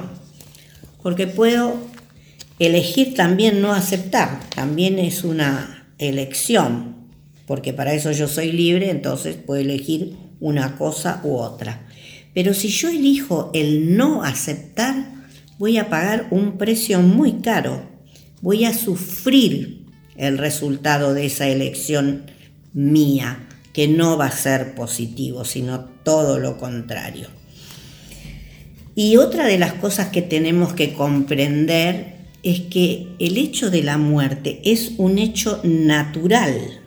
Porque 1.03 1.27
puedo 1.27 1.77
elegir 2.59 3.15
también 3.15 3.61
no 3.61 3.73
aceptar, 3.73 4.49
también 4.51 4.99
es 4.99 5.25
una 5.25 5.89
elección, 5.99 7.02
porque 7.47 7.73
para 7.73 7.95
eso 7.95 8.13
yo 8.13 8.29
soy 8.29 8.53
libre, 8.53 8.91
entonces 8.91 9.37
puedo 9.37 9.61
elegir 9.61 10.17
una 10.41 10.77
cosa 10.77 11.21
u 11.25 11.37
otra. 11.37 11.87
Pero 12.35 12.55
si 12.55 12.69
yo 12.69 12.89
elijo 12.89 13.51
el 13.55 13.97
no 13.97 14.23
aceptar, 14.23 15.07
voy 15.59 15.79
a 15.79 15.89
pagar 15.89 16.29
un 16.31 16.59
precio 16.59 17.01
muy 17.01 17.41
caro, 17.41 17.83
voy 18.41 18.65
a 18.65 18.75
sufrir 18.75 19.87
el 20.17 20.39
resultado 20.39 21.15
de 21.15 21.27
esa 21.27 21.49
elección 21.49 22.25
mía, 22.73 23.49
que 23.73 23.89
no 23.89 24.19
va 24.19 24.27
a 24.27 24.33
ser 24.33 24.75
positivo, 24.75 25.45
sino 25.45 25.81
todo 25.81 26.39
lo 26.39 26.59
contrario. 26.59 27.29
Y 28.95 29.17
otra 29.17 29.47
de 29.47 29.59
las 29.59 29.73
cosas 29.75 30.09
que 30.09 30.21
tenemos 30.21 30.75
que 30.75 30.93
comprender 30.93 32.17
es 32.43 32.61
que 32.63 33.09
el 33.19 33.39
hecho 33.39 33.71
de 33.71 33.83
la 33.83 33.97
muerte 33.97 34.61
es 34.65 34.93
un 34.99 35.19
hecho 35.19 35.61
natural. 35.65 36.82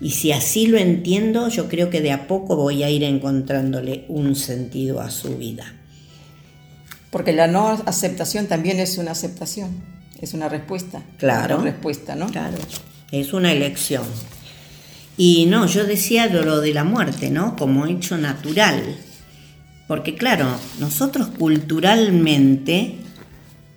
Y 0.00 0.10
si 0.10 0.32
así 0.32 0.66
lo 0.66 0.78
entiendo, 0.78 1.48
yo 1.48 1.68
creo 1.68 1.90
que 1.90 2.00
de 2.00 2.12
a 2.12 2.26
poco 2.26 2.56
voy 2.56 2.82
a 2.82 2.90
ir 2.90 3.04
encontrándole 3.04 4.06
un 4.08 4.34
sentido 4.34 5.00
a 5.00 5.10
su 5.10 5.36
vida. 5.36 5.74
Porque 7.10 7.32
la 7.32 7.48
no 7.48 7.68
aceptación 7.86 8.46
también 8.46 8.80
es 8.80 8.96
una 8.96 9.10
aceptación, 9.10 9.70
es 10.20 10.32
una 10.32 10.48
respuesta. 10.48 11.02
Claro. 11.18 11.56
Una 11.56 11.64
respuesta, 11.64 12.14
¿no? 12.14 12.28
Claro. 12.28 12.56
Es 13.10 13.32
una 13.32 13.52
elección. 13.52 14.04
Y 15.16 15.46
no, 15.46 15.66
yo 15.66 15.84
decía 15.84 16.28
lo 16.28 16.60
de 16.60 16.72
la 16.72 16.84
muerte, 16.84 17.30
¿no? 17.30 17.56
Como 17.56 17.86
hecho 17.86 18.16
natural. 18.16 18.96
Porque 19.86 20.14
claro, 20.14 20.46
nosotros 20.78 21.28
culturalmente 21.36 22.94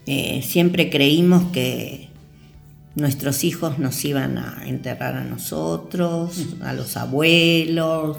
eh, 0.05 0.41
siempre 0.47 0.89
creímos 0.89 1.51
que 1.51 2.12
nuestros 2.95 3.43
hijos 3.43 3.79
nos 3.79 4.03
iban 4.05 4.37
a 4.37 4.63
enterrar 4.65 5.15
a 5.15 5.23
nosotros, 5.23 6.37
a 6.61 6.73
los 6.73 6.95
abuelos 6.97 8.17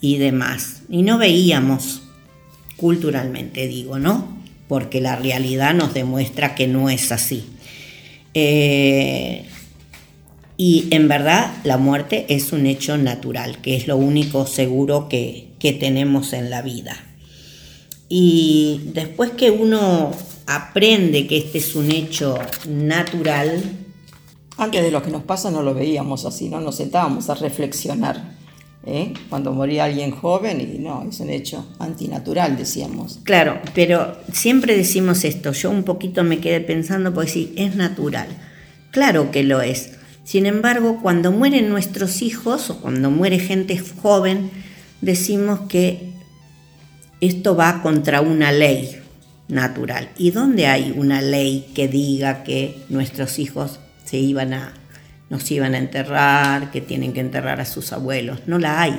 y 0.00 0.18
demás. 0.18 0.82
Y 0.88 1.02
no 1.02 1.18
veíamos 1.18 2.02
culturalmente 2.76 3.66
digo, 3.66 3.98
¿no? 3.98 4.36
Porque 4.68 5.00
la 5.00 5.16
realidad 5.16 5.74
nos 5.74 5.94
demuestra 5.94 6.54
que 6.54 6.66
no 6.66 6.90
es 6.90 7.12
así. 7.12 7.46
Eh, 8.34 9.44
y 10.56 10.88
en 10.90 11.08
verdad 11.08 11.52
la 11.64 11.78
muerte 11.78 12.26
es 12.28 12.52
un 12.52 12.66
hecho 12.66 12.96
natural, 12.96 13.60
que 13.60 13.76
es 13.76 13.86
lo 13.86 13.96
único 13.96 14.46
seguro 14.46 15.08
que, 15.08 15.48
que 15.58 15.72
tenemos 15.72 16.32
en 16.32 16.50
la 16.50 16.62
vida. 16.62 16.96
Y 18.08 18.82
después 18.92 19.30
que 19.30 19.50
uno 19.50 20.12
aprende 20.46 21.26
que 21.26 21.38
este 21.38 21.58
es 21.58 21.74
un 21.74 21.90
hecho 21.90 22.38
natural, 22.68 23.62
antes 24.56 24.82
de 24.82 24.90
lo 24.90 25.02
que 25.02 25.10
nos 25.10 25.22
pasa 25.22 25.50
no 25.50 25.62
lo 25.62 25.74
veíamos 25.74 26.24
así, 26.24 26.48
no 26.48 26.60
nos 26.60 26.76
sentábamos 26.76 27.28
a 27.30 27.34
reflexionar 27.34 28.34
¿eh? 28.86 29.14
cuando 29.28 29.52
moría 29.52 29.84
alguien 29.84 30.10
joven 30.10 30.60
y 30.60 30.78
no, 30.78 31.04
es 31.08 31.20
un 31.20 31.30
hecho 31.30 31.66
antinatural, 31.78 32.56
decíamos. 32.56 33.20
Claro, 33.24 33.60
pero 33.74 34.16
siempre 34.32 34.76
decimos 34.76 35.24
esto, 35.24 35.52
yo 35.52 35.70
un 35.70 35.84
poquito 35.84 36.22
me 36.24 36.38
quedé 36.38 36.60
pensando, 36.60 37.12
pues 37.12 37.32
sí, 37.32 37.52
es 37.56 37.76
natural, 37.76 38.28
claro 38.90 39.30
que 39.30 39.42
lo 39.42 39.60
es. 39.60 39.92
Sin 40.24 40.46
embargo, 40.46 41.00
cuando 41.02 41.32
mueren 41.32 41.68
nuestros 41.68 42.22
hijos 42.22 42.70
o 42.70 42.80
cuando 42.80 43.10
muere 43.10 43.38
gente 43.38 43.78
joven, 43.78 44.50
decimos 45.02 45.60
que 45.68 46.14
esto 47.20 47.54
va 47.54 47.82
contra 47.82 48.22
una 48.22 48.50
ley 48.50 48.96
natural. 49.48 50.08
¿Y 50.16 50.30
dónde 50.30 50.66
hay 50.66 50.94
una 50.96 51.20
ley 51.20 51.70
que 51.74 51.88
diga 51.88 52.42
que 52.42 52.82
nuestros 52.88 53.38
hijos 53.38 53.80
se 54.04 54.18
iban 54.18 54.52
a 54.52 54.74
nos 55.30 55.50
iban 55.50 55.74
a 55.74 55.78
enterrar, 55.78 56.70
que 56.70 56.80
tienen 56.80 57.12
que 57.12 57.20
enterrar 57.20 57.60
a 57.60 57.64
sus 57.64 57.92
abuelos. 57.92 58.40
No 58.46 58.58
la 58.58 58.82
hay, 58.82 58.98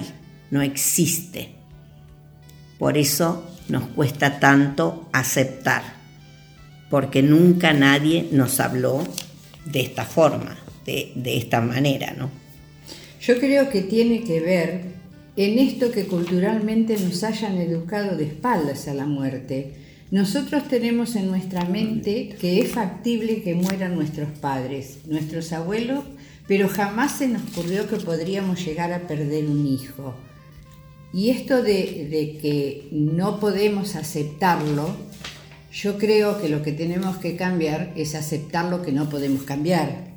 no 0.52 0.62
existe. 0.62 1.52
Por 2.80 2.98
eso 2.98 3.50
nos 3.70 3.84
cuesta 3.90 4.40
tanto 4.40 5.08
aceptar, 5.14 5.84
porque 6.90 7.22
nunca 7.22 7.74
nadie 7.74 8.28
nos 8.32 8.60
habló 8.60 9.04
de 9.66 9.82
esta 9.82 10.04
forma. 10.04 10.58
de, 10.86 11.12
de 11.16 11.38
esta 11.38 11.62
manera, 11.62 12.14
¿no? 12.18 12.30
Yo 13.20 13.40
creo 13.40 13.70
que 13.70 13.82
tiene 13.82 14.24
que 14.24 14.40
ver 14.40 14.82
en 15.36 15.60
esto 15.60 15.92
que 15.92 16.06
culturalmente 16.06 16.98
nos 16.98 17.24
hayan 17.24 17.58
educado 17.58 18.16
de 18.16 18.26
espaldas 18.26 18.88
a 18.88 18.94
la 18.94 19.06
muerte. 19.06 19.74
Nosotros 20.12 20.68
tenemos 20.68 21.16
en 21.16 21.28
nuestra 21.28 21.66
mente 21.66 22.36
que 22.40 22.60
es 22.60 22.72
factible 22.72 23.42
que 23.42 23.56
mueran 23.56 23.96
nuestros 23.96 24.30
padres, 24.40 25.00
nuestros 25.08 25.52
abuelos, 25.52 26.06
pero 26.48 26.70
jamás 26.70 27.18
se 27.18 27.28
nos 27.28 27.42
ocurrió 27.52 27.88
que 27.88 27.98
podríamos 27.98 28.64
llegar 28.64 28.94
a 28.94 29.08
perder 29.08 29.46
un 29.46 29.66
hijo. 29.66 30.16
Y 31.12 31.30
esto 31.30 31.64
de, 31.64 32.08
de 32.10 32.38
que 32.42 32.88
no 32.92 33.40
podemos 33.40 33.96
aceptarlo, 33.96 34.96
yo 35.72 35.98
creo 35.98 36.40
que 36.40 36.50
lo 36.50 36.62
que 36.62 36.72
tenemos 36.72 37.18
que 37.18 37.36
cambiar 37.36 37.94
es 37.96 38.16
aceptar 38.16 38.66
lo 38.66 38.82
que 38.82 38.92
no 38.92 39.10
podemos 39.10 39.44
cambiar 39.44 40.16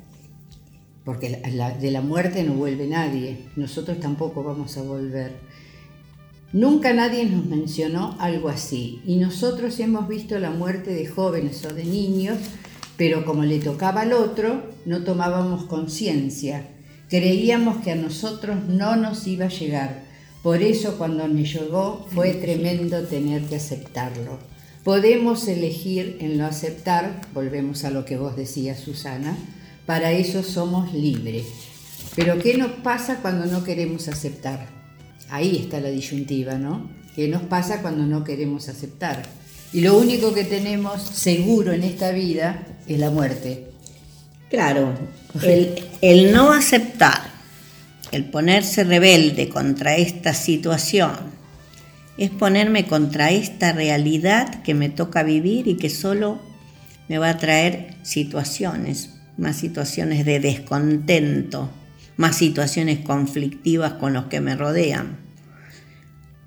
porque 1.09 1.41
de 1.81 1.89
la 1.89 2.01
muerte 2.01 2.43
no 2.43 2.53
vuelve 2.53 2.85
nadie, 2.85 3.37
nosotros 3.55 3.99
tampoco 3.99 4.43
vamos 4.43 4.77
a 4.77 4.83
volver. 4.83 5.31
Nunca 6.51 6.93
nadie 6.93 7.25
nos 7.25 7.45
mencionó 7.45 8.15
algo 8.19 8.49
así 8.49 9.01
y 9.05 9.17
nosotros 9.17 9.79
hemos 9.79 10.07
visto 10.07 10.39
la 10.39 10.49
muerte 10.49 10.91
de 10.91 11.05
jóvenes 11.05 11.63
o 11.65 11.73
de 11.75 11.83
niños, 11.83 12.39
pero 12.97 13.23
como 13.23 13.43
le 13.43 13.59
tocaba 13.59 14.01
al 14.01 14.13
otro, 14.13 14.63
no 14.85 15.03
tomábamos 15.03 15.65
conciencia. 15.65 16.67
Creíamos 17.07 17.83
que 17.83 17.91
a 17.91 17.95
nosotros 17.95 18.57
no 18.67 18.95
nos 18.95 19.27
iba 19.27 19.45
a 19.45 19.49
llegar. 19.49 20.03
Por 20.41 20.63
eso 20.63 20.97
cuando 20.97 21.27
me 21.27 21.45
llegó 21.45 22.07
fue 22.15 22.33
tremendo 22.33 23.03
tener 23.03 23.43
que 23.43 23.57
aceptarlo. 23.57 24.39
Podemos 24.83 25.47
elegir 25.47 26.17
en 26.19 26.39
lo 26.39 26.45
aceptar, 26.45 27.21
volvemos 27.31 27.83
a 27.83 27.91
lo 27.91 28.05
que 28.05 28.17
vos 28.17 28.35
decías 28.35 28.79
Susana, 28.79 29.37
para 29.85 30.13
eso 30.13 30.41
somos 30.41 30.93
libres. 30.93 31.45
Pero 32.15 32.39
¿qué 32.39 32.57
nos 32.57 32.71
pasa 32.71 33.19
cuando 33.21 33.45
no 33.45 33.63
queremos 33.63 34.07
aceptar? 34.07 34.78
Ahí 35.29 35.57
está 35.57 35.79
la 35.79 35.89
disyuntiva, 35.89 36.55
¿no? 36.55 36.89
¿Qué 37.15 37.27
nos 37.27 37.43
pasa 37.43 37.81
cuando 37.81 38.05
no 38.05 38.23
queremos 38.23 38.69
aceptar? 38.69 39.23
Y 39.71 39.81
lo 39.81 39.97
único 39.97 40.33
que 40.33 40.43
tenemos 40.43 41.01
seguro 41.01 41.73
en 41.73 41.83
esta 41.83 42.11
vida 42.11 42.65
es 42.87 42.99
la 42.99 43.11
muerte. 43.11 43.67
Claro, 44.49 44.95
el, 45.43 45.75
el 46.01 46.31
no 46.31 46.51
aceptar, 46.51 47.21
el 48.11 48.25
ponerse 48.25 48.83
rebelde 48.83 49.49
contra 49.49 49.95
esta 49.95 50.33
situación, 50.33 51.11
es 52.17 52.31
ponerme 52.31 52.87
contra 52.87 53.31
esta 53.31 53.71
realidad 53.71 54.63
que 54.63 54.73
me 54.73 54.89
toca 54.89 55.23
vivir 55.23 55.67
y 55.67 55.77
que 55.77 55.89
solo 55.89 56.39
me 57.07 57.17
va 57.17 57.29
a 57.29 57.37
traer 57.37 57.95
situaciones, 58.01 59.11
más 59.37 59.57
situaciones 59.57 60.25
de 60.25 60.39
descontento, 60.39 61.69
más 62.19 62.35
situaciones 62.35 62.99
conflictivas 62.99 63.93
con 63.93 64.11
los 64.11 64.25
que 64.25 64.41
me 64.41 64.53
rodean. 64.53 65.19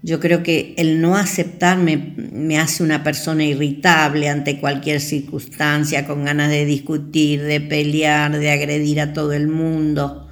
Yo 0.03 0.21
creo 0.21 0.43
que 0.43 0.75
el 0.77 1.01
no 1.01 1.17
aceptarme 1.17 2.15
me 2.31 2.59
hace 2.59 2.83
una 2.83 3.03
persona 3.03 3.47
irritable 3.47 4.29
ante 4.29 4.61
cualquier 4.61 5.01
circunstancia, 5.01 6.07
con 6.07 6.27
ganas 6.27 6.51
de 6.51 6.67
discutir, 6.67 7.43
de 7.43 7.63
pelear, 7.63 8.39
de 8.39 8.51
agredir 8.51 9.01
a 9.01 9.15
todo 9.15 9.33
el 9.33 9.49
mundo, 9.49 10.29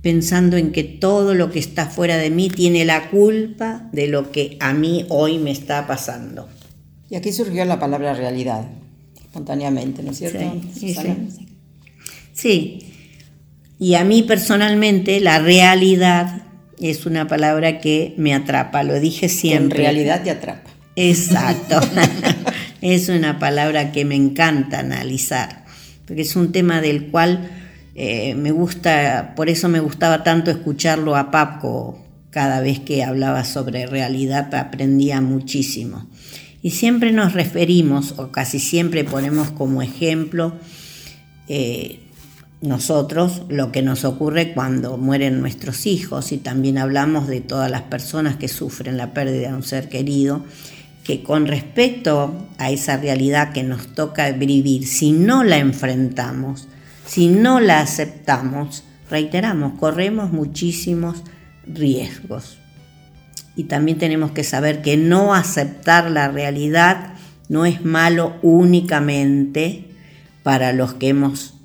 pensando 0.00 0.56
en 0.56 0.72
que 0.72 0.82
todo 0.82 1.34
lo 1.34 1.50
que 1.50 1.58
está 1.58 1.84
fuera 1.84 2.16
de 2.16 2.30
mí 2.30 2.48
tiene 2.48 2.86
la 2.86 3.10
culpa 3.10 3.90
de 3.92 4.08
lo 4.08 4.32
que 4.32 4.56
a 4.60 4.72
mí 4.72 5.04
hoy 5.10 5.36
me 5.36 5.50
está 5.50 5.86
pasando. 5.86 6.48
Y 7.10 7.16
aquí 7.16 7.32
surgió 7.32 7.66
la 7.66 7.78
palabra 7.78 8.14
realidad, 8.14 8.66
espontáneamente, 9.20 10.02
¿no 10.02 10.12
es 10.12 10.16
cierto? 10.16 10.58
Sí, 10.74 10.94
sí. 10.94 11.16
Sí, 12.32 12.89
y 13.80 13.94
a 13.94 14.04
mí 14.04 14.22
personalmente 14.22 15.20
la 15.20 15.38
realidad 15.38 16.42
es 16.78 17.06
una 17.06 17.26
palabra 17.26 17.80
que 17.80 18.14
me 18.18 18.34
atrapa, 18.34 18.82
lo 18.82 19.00
dije 19.00 19.30
siempre. 19.30 19.78
en 19.80 19.84
realidad 19.84 20.22
te 20.22 20.30
atrapa. 20.30 20.70
Exacto. 20.96 21.80
es 22.82 23.08
una 23.08 23.38
palabra 23.38 23.90
que 23.90 24.04
me 24.04 24.16
encanta 24.16 24.80
analizar, 24.80 25.64
porque 26.06 26.22
es 26.22 26.36
un 26.36 26.52
tema 26.52 26.82
del 26.82 27.06
cual 27.06 27.50
eh, 27.94 28.34
me 28.34 28.50
gusta, 28.50 29.32
por 29.34 29.48
eso 29.48 29.70
me 29.70 29.80
gustaba 29.80 30.22
tanto 30.24 30.50
escucharlo 30.50 31.16
a 31.16 31.30
Paco 31.30 32.04
cada 32.28 32.60
vez 32.60 32.80
que 32.80 33.02
hablaba 33.02 33.44
sobre 33.44 33.86
realidad, 33.86 34.54
aprendía 34.54 35.22
muchísimo. 35.22 36.06
Y 36.60 36.72
siempre 36.72 37.12
nos 37.12 37.32
referimos, 37.32 38.14
o 38.18 38.30
casi 38.30 38.58
siempre 38.58 39.04
ponemos 39.04 39.50
como 39.50 39.80
ejemplo, 39.80 40.52
eh, 41.48 41.99
nosotros 42.62 43.42
lo 43.48 43.72
que 43.72 43.82
nos 43.82 44.04
ocurre 44.04 44.52
cuando 44.52 44.98
mueren 44.98 45.40
nuestros 45.40 45.86
hijos 45.86 46.30
y 46.32 46.38
también 46.38 46.76
hablamos 46.76 47.26
de 47.26 47.40
todas 47.40 47.70
las 47.70 47.82
personas 47.82 48.36
que 48.36 48.48
sufren 48.48 48.98
la 48.98 49.14
pérdida 49.14 49.48
de 49.48 49.54
un 49.54 49.62
ser 49.62 49.88
querido, 49.88 50.44
que 51.04 51.22
con 51.22 51.46
respecto 51.46 52.46
a 52.58 52.70
esa 52.70 52.98
realidad 52.98 53.52
que 53.52 53.62
nos 53.62 53.94
toca 53.94 54.30
vivir, 54.32 54.86
si 54.86 55.12
no 55.12 55.42
la 55.42 55.56
enfrentamos, 55.56 56.68
si 57.06 57.28
no 57.28 57.60
la 57.60 57.80
aceptamos, 57.80 58.84
reiteramos, 59.08 59.78
corremos 59.78 60.30
muchísimos 60.30 61.22
riesgos. 61.66 62.58
Y 63.56 63.64
también 63.64 63.98
tenemos 63.98 64.32
que 64.32 64.44
saber 64.44 64.82
que 64.82 64.96
no 64.96 65.34
aceptar 65.34 66.10
la 66.10 66.28
realidad 66.28 67.14
no 67.48 67.66
es 67.66 67.84
malo 67.84 68.36
únicamente 68.42 69.88
para 70.42 70.72
los 70.72 70.94
que 70.94 71.08
hemos 71.08 71.59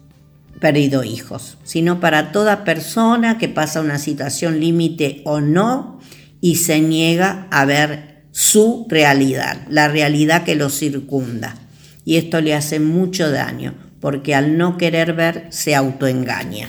perdido 0.66 1.04
hijos, 1.04 1.60
sino 1.64 2.00
para 2.00 2.32
toda 2.32 2.64
persona 2.64 3.38
que 3.38 3.48
pasa 3.48 3.82
una 3.82 4.00
situación 4.00 4.60
límite 4.60 5.22
o 5.24 5.40
no 5.40 6.00
y 6.42 6.56
se 6.56 6.80
niega 6.80 7.46
a 7.52 7.66
ver 7.66 8.24
su 8.32 8.88
realidad, 8.90 9.60
la 9.70 9.90
realidad 9.90 10.44
que 10.44 10.56
lo 10.56 10.72
circunda. 10.72 11.54
Y 12.04 12.16
esto 12.16 12.42
le 12.42 12.56
hace 12.56 12.80
mucho 12.80 13.30
daño, 13.30 13.76
porque 14.00 14.34
al 14.34 14.58
no 14.58 14.76
querer 14.76 15.14
ver 15.14 15.46
se 15.52 15.76
autoengaña. 15.76 16.68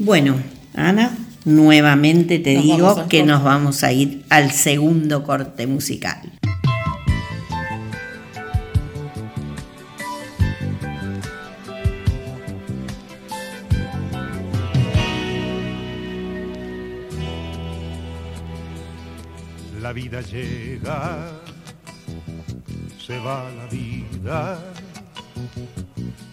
Bueno, 0.00 0.34
Ana, 0.74 1.16
nuevamente 1.44 2.40
te 2.40 2.56
digo 2.56 3.06
que 3.08 3.22
nos 3.22 3.44
vamos 3.44 3.84
a 3.84 3.92
ir 3.92 4.24
al 4.30 4.50
segundo 4.50 5.22
corte 5.22 5.68
musical. 5.68 6.32
Vida 20.04 20.20
llega, 20.20 21.32
se 22.98 23.18
va 23.20 23.48
la 23.56 23.66
vida 23.68 24.58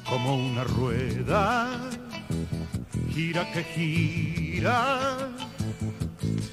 como 0.09 0.35
una 0.35 0.65
rueda, 0.65 1.69
gira 3.13 3.49
que 3.53 3.63
gira, 3.63 5.29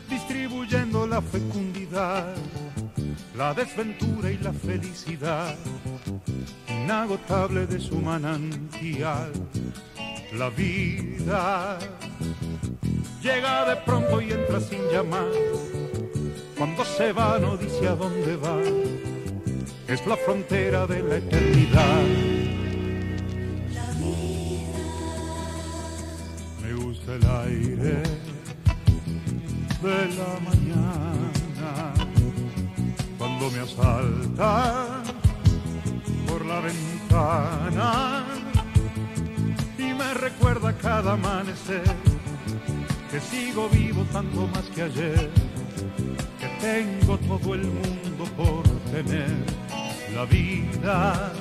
distribuyendo 0.09 1.09
la 1.09 1.21
fecundidad, 1.21 2.37
la 3.37 3.53
desventura 3.53 4.31
y 4.31 4.39
la 4.39 4.53
felicidad, 4.53 5.57
inagotable 6.69 7.67
de 7.67 7.81
su 7.81 7.97
manantial. 7.97 9.33
La 10.35 10.51
vida 10.51 11.79
llega 13.21 13.65
de 13.71 13.77
pronto 13.83 14.21
y 14.21 14.31
entra 14.31 14.61
sin 14.61 14.83
llamar 14.93 15.27
cuando 16.59 16.85
se 16.85 17.13
va 17.13 17.39
no 17.39 17.57
dice 17.57 17.87
a 17.87 17.95
dónde 17.95 18.37
va, 18.37 18.59
es 19.87 20.05
la 20.07 20.17
frontera 20.17 20.89
de 20.89 21.03
la 21.05 21.17
eternidad. 21.17 22.03
Me 26.61 26.73
gusta 26.75 27.15
el 27.15 27.25
aire 27.47 28.03
de 29.83 29.99
la 30.19 30.41
mañana, 30.51 31.95
cuando 33.17 33.51
me 33.53 33.61
asalta 33.61 35.03
por 36.27 36.45
la 36.45 36.61
ventana 36.61 38.25
y 39.79 39.95
me 39.95 40.13
recuerda 40.15 40.77
cada 40.77 41.13
amanecer 41.13 41.85
que 43.13 43.21
sigo 43.21 43.69
vivo 43.69 44.05
tanto 44.13 44.49
más 44.49 44.65
que 44.75 44.83
ayer 44.83 45.48
tengo 46.61 47.17
todo 47.19 47.55
el 47.55 47.65
mundo 47.65 48.25
por 48.37 48.63
tener 48.91 49.31
la 50.15 50.25
vida 50.25 51.33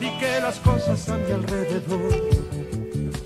y 0.00 0.18
que 0.18 0.40
las 0.40 0.58
cosas 0.60 1.08
a 1.08 1.16
mi 1.18 1.32
alrededor 1.32 2.12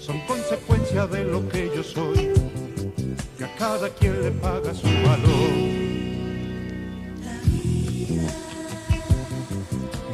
son 0.01 0.19
consecuencia 0.27 1.07
de 1.07 1.25
lo 1.25 1.49
que 1.49 1.71
yo 1.75 1.83
soy, 1.83 2.33
que 3.39 3.45
a 3.45 3.55
cada 3.57 3.89
quien 3.91 4.21
le 4.23 4.31
paga 4.33 4.75
su 4.75 4.87
valor. 4.87 5.51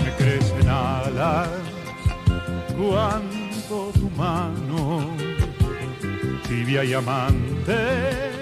Me 0.05 0.16
crecen 0.16 0.68
alas 0.68 1.49
cuando 2.77 3.91
tu 3.95 4.11
mano, 4.16 5.11
tibia 6.47 6.85
y 6.85 6.93
amante, 6.93 8.39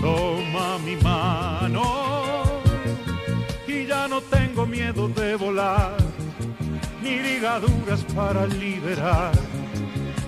toma 0.00 0.78
mi 0.78 0.96
mano 0.96 1.82
y 3.66 3.86
ya 3.86 4.08
no 4.08 4.20
tengo 4.20 4.66
miedo 4.66 5.08
de 5.08 5.36
volar, 5.36 5.96
ni 7.02 7.18
ligaduras 7.18 8.02
para 8.14 8.46
liberar, 8.46 9.32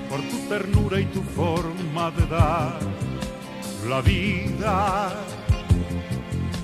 por 0.09 0.21
tu 0.23 0.39
ternura 0.49 1.01
y 1.01 1.07
tu 1.07 1.23
forma 1.23 2.11
de 2.11 2.27
dar 2.27 2.79
la 3.89 4.01
vida. 4.01 5.13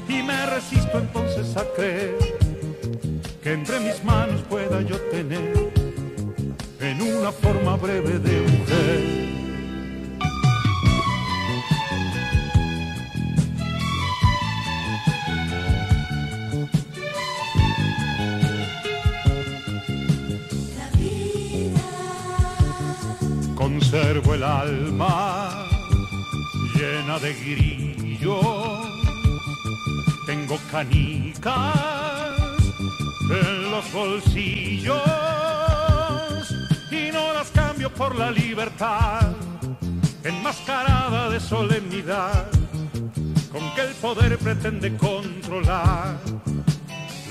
Y 0.08 0.22
me 0.22 0.46
resisto 0.46 0.98
entonces 0.98 1.56
a 1.56 1.64
creer 1.74 2.18
que 3.42 3.52
entre 3.52 3.80
mis 3.80 4.02
manos 4.04 4.42
pueda 4.42 4.80
yo 4.82 4.98
tener 5.10 5.70
en 6.80 7.02
una 7.02 7.32
forma 7.32 7.76
breve 7.76 8.18
de 8.18 8.40
mujer. 8.40 9.25
Conservo 23.88 24.34
el 24.34 24.42
alma 24.42 25.64
llena 26.74 27.20
de 27.20 27.32
grillos, 27.34 28.88
tengo 30.26 30.58
canicas 30.72 32.34
en 33.30 33.70
los 33.70 33.92
bolsillos 33.92 34.98
y 36.90 37.12
no 37.12 37.32
las 37.32 37.48
cambio 37.52 37.88
por 37.94 38.16
la 38.16 38.32
libertad 38.32 39.36
enmascarada 40.24 41.30
de 41.30 41.38
solemnidad 41.38 42.50
con 43.52 43.72
que 43.76 43.82
el 43.82 43.94
poder 44.02 44.36
pretende 44.38 44.96
controlar 44.96 46.18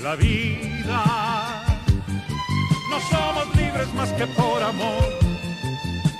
la 0.02 0.16
vida. 0.16 1.64
No 2.88 2.98
somos 3.10 3.54
libres 3.56 3.92
más 3.92 4.10
que 4.12 4.26
por 4.28 4.62
amor, 4.62 5.25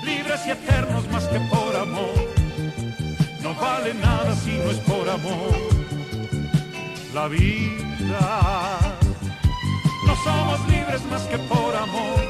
libres 0.06 0.40
y 0.46 0.50
eternos 0.50 1.08
más 1.10 1.24
que 1.24 1.40
por 1.40 1.74
amor. 1.76 2.14
No 3.42 3.54
vale 3.54 3.92
nada 3.94 4.34
si 4.36 4.52
no 4.52 4.70
es 4.70 4.78
por 4.90 5.08
amor. 5.08 5.54
La 7.12 7.28
vida 7.28 8.78
no 10.06 10.14
somos 10.24 10.68
libres 10.68 11.02
más 11.10 11.22
que 11.22 11.38
por 11.38 11.74
amor, 11.74 12.20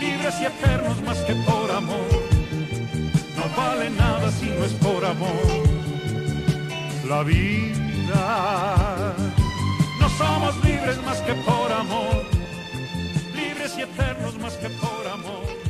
libres 0.00 0.34
y 0.40 0.44
eternos 0.46 1.00
más 1.02 1.18
que 1.18 1.34
por 1.48 1.70
amor. 1.70 2.10
No 3.36 3.44
vale 3.56 3.90
nada 3.90 4.30
si 4.32 4.46
no 4.46 4.64
es 4.64 4.72
por 4.72 5.04
amor. 5.04 5.46
La 7.08 7.22
vida. 7.22 9.14
No 10.00 10.08
somos 10.08 10.52
libres 10.64 10.98
más 11.04 11.18
que 11.18 11.34
por 11.34 11.72
amor, 11.72 12.24
libres 13.34 13.72
y 13.78 13.82
eternos 13.82 14.38
más 14.38 14.54
que 14.54 14.68
por 14.70 15.06
amor. 15.06 15.65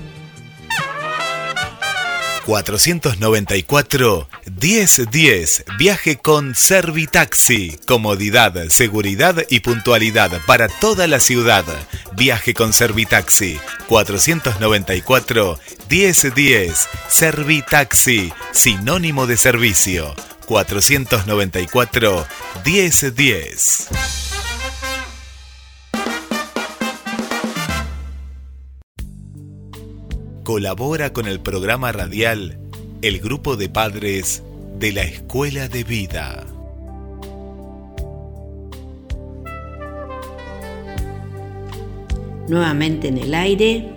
494 2.47 4.29
1010. 4.61 5.65
Viaje 5.79 6.17
con 6.17 6.55
Servitaxi. 6.55 7.77
Comodidad, 7.87 8.69
seguridad 8.69 9.45
y 9.51 9.61
puntualidad 9.61 10.31
para 10.47 10.69
toda 10.69 11.09
la 11.09 11.19
ciudad. 11.19 11.65
Viaje 12.13 12.55
con 12.55 12.73
Servitaxi. 12.73 13.59
494 13.89 15.59
1010. 15.91 16.89
Servitaxi. 17.09 18.33
Sinónimo 18.53 19.27
de 19.27 19.37
servicio. 19.37 20.15
494 20.47 22.27
colabora 30.47 31.13
con 31.13 31.27
el 31.27 31.41
programa 31.41 31.91
radial 31.91 32.57
El 33.03 33.19
Grupo 33.19 33.57
de 33.57 33.69
Padres 33.69 34.45
de 34.79 34.93
la 34.93 35.03
Escuela 35.03 35.67
de 35.67 35.83
Vida. 35.83 36.47
Nuevamente 42.49 43.09
en 43.09 43.19
el 43.19 43.35
aire, 43.35 43.93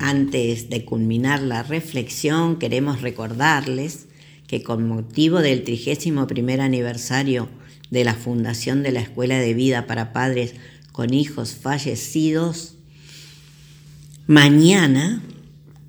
antes 0.00 0.68
de 0.70 0.84
culminar 0.84 1.40
la 1.40 1.62
reflexión, 1.62 2.58
queremos 2.58 3.00
recordarles 3.00 4.08
que 4.48 4.64
con 4.64 4.88
motivo 4.88 5.38
del 5.38 5.62
31 5.62 6.26
aniversario 6.62 7.48
de 7.92 8.02
la 8.02 8.14
fundación 8.14 8.82
de 8.82 8.90
la 8.90 9.02
Escuela 9.02 9.38
de 9.38 9.54
Vida 9.54 9.86
para 9.86 10.12
Padres 10.12 10.56
con 10.90 11.14
Hijos 11.14 11.54
Fallecidos, 11.54 12.74
mañana 14.26 15.22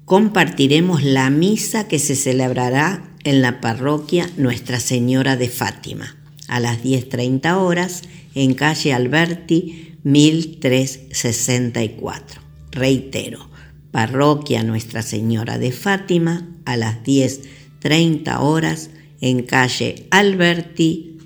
compartiremos 0.06 1.04
la 1.04 1.30
misa 1.30 1.88
que 1.88 2.00
se 2.00 2.16
celebrará 2.16 3.12
en 3.24 3.42
la 3.42 3.62
parroquia 3.62 4.30
Nuestra 4.38 4.82
Señora 4.82 5.38
de 5.38 5.50
Fátima 5.50 6.18
a 6.48 6.60
las 6.60 6.84
10.30 6.84 7.58
horas 7.58 8.04
en 8.36 8.54
calle 8.54 8.94
Alberti 8.94 9.96
1364. 10.04 12.42
Reitero, 12.72 13.50
parroquia 13.92 14.62
Nuestra 14.64 15.02
Señora 15.02 15.58
de 15.58 15.72
Fátima 15.72 16.50
a 16.66 16.76
las 16.76 17.02
10.30 17.04 18.42
horas 18.42 18.90
en 19.22 19.44
calle 19.44 20.08
Alberti 20.12 21.18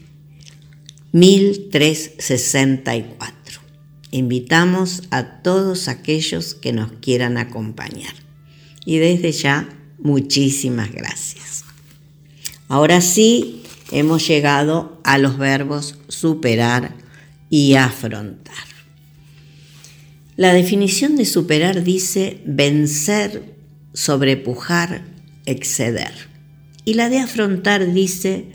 1364. 1.14 3.62
Invitamos 4.12 5.02
a 5.10 5.42
todos 5.42 5.88
aquellos 5.88 6.54
que 6.54 6.74
nos 6.74 6.92
quieran 6.94 7.38
acompañar 7.38 8.27
y 8.88 9.00
desde 9.00 9.34
ya 9.34 9.68
muchísimas 10.00 10.94
gracias. 10.94 11.66
Ahora 12.70 13.02
sí, 13.02 13.64
hemos 13.92 14.26
llegado 14.26 15.02
a 15.04 15.18
los 15.18 15.38
verbos 15.38 16.00
superar 16.08 16.96
y 17.50 17.74
afrontar. 17.74 18.56
La 20.38 20.54
definición 20.54 21.18
de 21.18 21.26
superar 21.26 21.84
dice 21.84 22.42
vencer, 22.46 23.56
sobrepujar, 23.94 25.04
exceder. 25.46 26.14
Y 26.86 26.94
la 26.94 27.10
de 27.10 27.20
afrontar 27.20 27.92
dice 27.92 28.46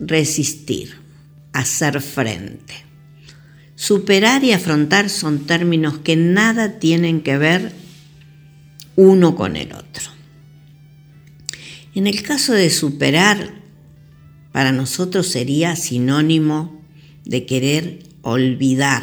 resistir, 0.00 0.96
hacer 1.52 2.00
frente. 2.00 2.74
Superar 3.76 4.42
y 4.42 4.50
afrontar 4.50 5.10
son 5.10 5.46
términos 5.46 5.98
que 5.98 6.16
nada 6.16 6.80
tienen 6.80 7.20
que 7.20 7.38
ver 7.38 7.85
uno 8.96 9.36
con 9.36 9.56
el 9.56 9.72
otro. 9.72 10.04
En 11.94 12.06
el 12.06 12.22
caso 12.22 12.52
de 12.52 12.68
superar, 12.70 13.54
para 14.52 14.72
nosotros 14.72 15.28
sería 15.28 15.76
sinónimo 15.76 16.82
de 17.24 17.46
querer 17.46 18.00
olvidar. 18.22 19.02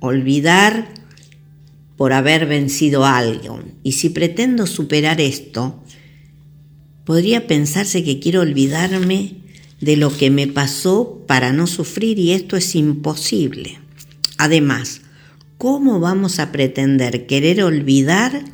Olvidar 0.00 0.88
por 1.96 2.12
haber 2.12 2.46
vencido 2.46 3.04
a 3.04 3.18
alguien. 3.18 3.74
Y 3.82 3.92
si 3.92 4.08
pretendo 4.08 4.66
superar 4.66 5.20
esto, 5.20 5.82
podría 7.04 7.46
pensarse 7.46 8.02
que 8.02 8.18
quiero 8.18 8.40
olvidarme 8.40 9.36
de 9.80 9.96
lo 9.96 10.16
que 10.16 10.30
me 10.30 10.46
pasó 10.46 11.22
para 11.26 11.52
no 11.52 11.66
sufrir 11.66 12.18
y 12.18 12.32
esto 12.32 12.56
es 12.56 12.74
imposible. 12.74 13.78
Además, 14.38 15.01
¿cómo 15.62 16.00
vamos 16.00 16.40
a 16.40 16.50
pretender 16.50 17.24
querer 17.26 17.62
olvidar 17.62 18.44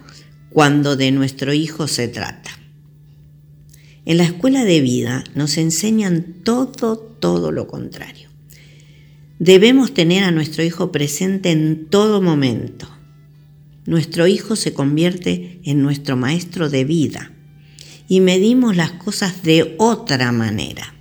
cuando 0.51 0.95
de 0.95 1.11
nuestro 1.11 1.55
hijo 1.55 1.89
se 1.89 2.07
trata? 2.07 2.51
En 4.05 4.19
la 4.19 4.25
escuela 4.25 4.67
de 4.67 4.83
vida 4.83 5.25
nos 5.35 5.57
enseñan 5.57 6.35
todo, 6.45 6.99
todo 6.99 7.51
lo 7.51 7.67
contrario. 7.67 8.29
Debemos 9.39 9.95
tener 9.95 10.23
a 10.23 10.33
nuestro 10.33 10.63
hijo 10.63 10.93
presente 10.93 11.51
en 11.51 11.87
todo 11.87 12.21
momento. 12.21 12.87
Nuestro 13.87 14.27
hijo 14.27 14.55
se 14.55 14.75
convierte 14.75 15.61
en 15.65 15.81
nuestro 15.81 16.15
maestro 16.15 16.69
de 16.69 16.85
vida 16.85 17.33
y 18.07 18.21
medimos 18.21 18.77
las 18.77 18.93
cosas 18.93 19.43
de 19.43 19.77
otra 19.79 20.31
manera. 20.31 20.95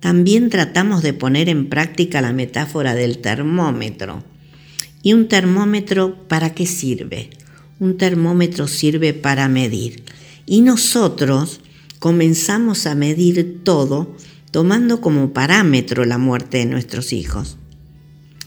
También 0.00 0.48
tratamos 0.48 1.02
de 1.02 1.12
poner 1.12 1.50
en 1.50 1.68
práctica 1.68 2.22
la 2.22 2.32
metáfora 2.32 2.94
del 2.94 3.18
termómetro 3.18 4.31
¿Y 5.02 5.14
un 5.14 5.28
termómetro 5.28 6.28
para 6.28 6.54
qué 6.54 6.66
sirve? 6.66 7.30
Un 7.80 7.96
termómetro 7.96 8.68
sirve 8.68 9.12
para 9.14 9.48
medir. 9.48 10.04
Y 10.46 10.60
nosotros 10.60 11.60
comenzamos 11.98 12.86
a 12.86 12.94
medir 12.94 13.62
todo 13.64 14.16
tomando 14.52 15.00
como 15.00 15.32
parámetro 15.32 16.04
la 16.04 16.18
muerte 16.18 16.58
de 16.58 16.66
nuestros 16.66 17.12
hijos. 17.12 17.56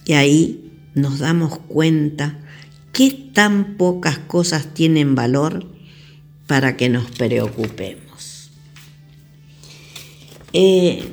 Y 0.05 0.13
ahí 0.13 0.71
nos 0.93 1.19
damos 1.19 1.59
cuenta 1.59 2.39
qué 2.93 3.11
tan 3.33 3.75
pocas 3.75 4.17
cosas 4.19 4.73
tienen 4.73 5.15
valor 5.15 5.65
para 6.47 6.77
que 6.77 6.87
nos 6.89 7.11
preocupemos. 7.11 8.51
Eh, 10.53 11.03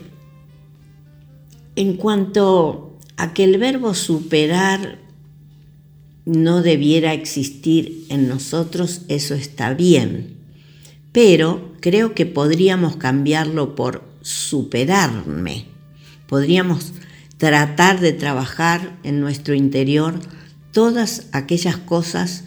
en 1.74 1.96
cuanto 1.96 2.98
a 3.16 3.32
que 3.32 3.44
el 3.44 3.58
verbo 3.58 3.94
superar 3.94 5.01
no 6.24 6.62
debiera 6.62 7.12
existir 7.12 8.06
en 8.08 8.28
nosotros, 8.28 9.02
eso 9.08 9.34
está 9.34 9.74
bien, 9.74 10.36
pero 11.10 11.72
creo 11.80 12.14
que 12.14 12.26
podríamos 12.26 12.96
cambiarlo 12.96 13.74
por 13.74 14.04
superarme. 14.22 15.66
Podríamos 16.28 16.92
tratar 17.36 18.00
de 18.00 18.12
trabajar 18.12 18.96
en 19.02 19.20
nuestro 19.20 19.54
interior 19.54 20.20
todas 20.70 21.26
aquellas 21.32 21.76
cosas 21.76 22.44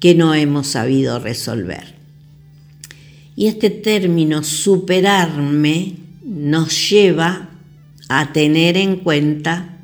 que 0.00 0.14
no 0.14 0.34
hemos 0.34 0.66
sabido 0.66 1.18
resolver. 1.18 1.94
Y 3.36 3.46
este 3.46 3.70
término 3.70 4.42
superarme 4.42 5.94
nos 6.24 6.90
lleva 6.90 7.50
a 8.08 8.32
tener 8.32 8.76
en 8.76 8.96
cuenta 8.96 9.77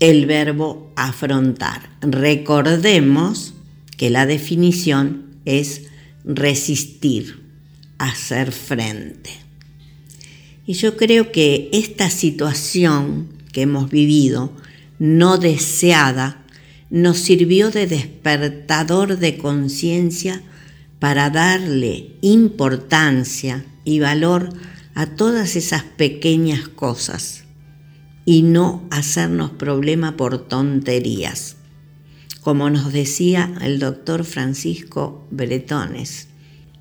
el 0.00 0.26
verbo 0.26 0.92
afrontar. 0.96 1.90
Recordemos 2.00 3.54
que 3.96 4.10
la 4.10 4.26
definición 4.26 5.24
es 5.44 5.82
resistir, 6.24 7.42
hacer 7.98 8.52
frente. 8.52 9.30
Y 10.66 10.74
yo 10.74 10.96
creo 10.96 11.32
que 11.32 11.70
esta 11.72 12.10
situación 12.10 13.28
que 13.52 13.62
hemos 13.62 13.90
vivido, 13.90 14.52
no 14.98 15.38
deseada, 15.38 16.42
nos 16.90 17.18
sirvió 17.18 17.70
de 17.70 17.86
despertador 17.86 19.18
de 19.18 19.38
conciencia 19.38 20.42
para 20.98 21.30
darle 21.30 22.10
importancia 22.20 23.64
y 23.84 24.00
valor 24.00 24.50
a 24.94 25.06
todas 25.06 25.56
esas 25.56 25.84
pequeñas 25.84 26.68
cosas 26.68 27.45
y 28.26 28.42
no 28.42 28.82
hacernos 28.90 29.52
problema 29.52 30.18
por 30.18 30.46
tonterías. 30.46 31.56
Como 32.42 32.68
nos 32.68 32.92
decía 32.92 33.54
el 33.62 33.78
doctor 33.78 34.24
Francisco 34.24 35.26
Bretones, 35.30 36.28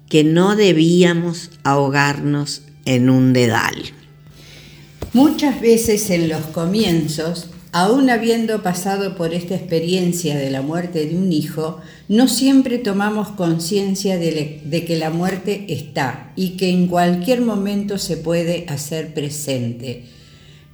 que 0.09 0.25
no 0.25 0.57
debíamos 0.57 1.51
ahogarnos 1.63 2.63
en 2.83 3.09
un 3.09 3.31
dedal. 3.31 3.75
Muchas 5.13 5.61
veces 5.61 6.09
en 6.09 6.27
los 6.27 6.41
comienzos 6.47 7.47
Aún 7.77 8.09
habiendo 8.09 8.63
pasado 8.63 9.17
por 9.17 9.33
esta 9.33 9.53
experiencia 9.53 10.37
de 10.37 10.49
la 10.49 10.61
muerte 10.61 11.05
de 11.05 11.17
un 11.17 11.33
hijo, 11.33 11.81
no 12.07 12.29
siempre 12.29 12.77
tomamos 12.77 13.27
conciencia 13.31 14.17
de, 14.17 14.85
que 14.87 14.95
la 14.95 15.09
muerte 15.09 15.65
está 15.67 16.31
y 16.37 16.51
que 16.51 16.69
en 16.69 16.87
cualquier 16.87 17.41
momento 17.41 17.97
se 17.97 18.15
puede 18.15 18.65
hacer 18.69 19.13
presente. 19.13 20.05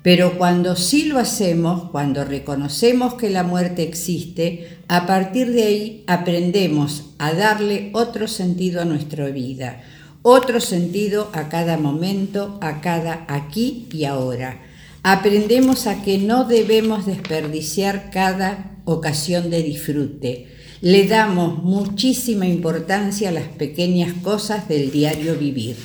Pero 0.03 0.37
cuando 0.37 0.75
sí 0.75 1.05
lo 1.05 1.19
hacemos, 1.19 1.91
cuando 1.91 2.25
reconocemos 2.25 3.13
que 3.13 3.29
la 3.29 3.43
muerte 3.43 3.83
existe, 3.83 4.79
a 4.87 5.05
partir 5.05 5.51
de 5.51 5.63
ahí 5.63 6.03
aprendemos 6.07 7.11
a 7.19 7.33
darle 7.33 7.91
otro 7.93 8.27
sentido 8.27 8.81
a 8.81 8.85
nuestra 8.85 9.27
vida, 9.27 9.83
otro 10.23 10.59
sentido 10.59 11.29
a 11.33 11.49
cada 11.49 11.77
momento, 11.77 12.57
a 12.61 12.81
cada 12.81 13.25
aquí 13.27 13.87
y 13.91 14.05
ahora 14.05 14.59
aprendemos 15.03 15.87
a 15.87 16.03
que 16.03 16.17
no 16.17 16.45
debemos 16.45 17.05
desperdiciar 17.05 18.11
cada 18.11 18.77
ocasión 18.85 19.49
de 19.49 19.63
disfrute. 19.63 20.47
Le 20.81 21.07
damos 21.07 21.63
muchísima 21.63 22.47
importancia 22.47 23.29
a 23.29 23.31
las 23.31 23.47
pequeñas 23.47 24.13
cosas 24.23 24.67
del 24.67 24.91
diario 24.91 25.35
vivir. 25.35 25.75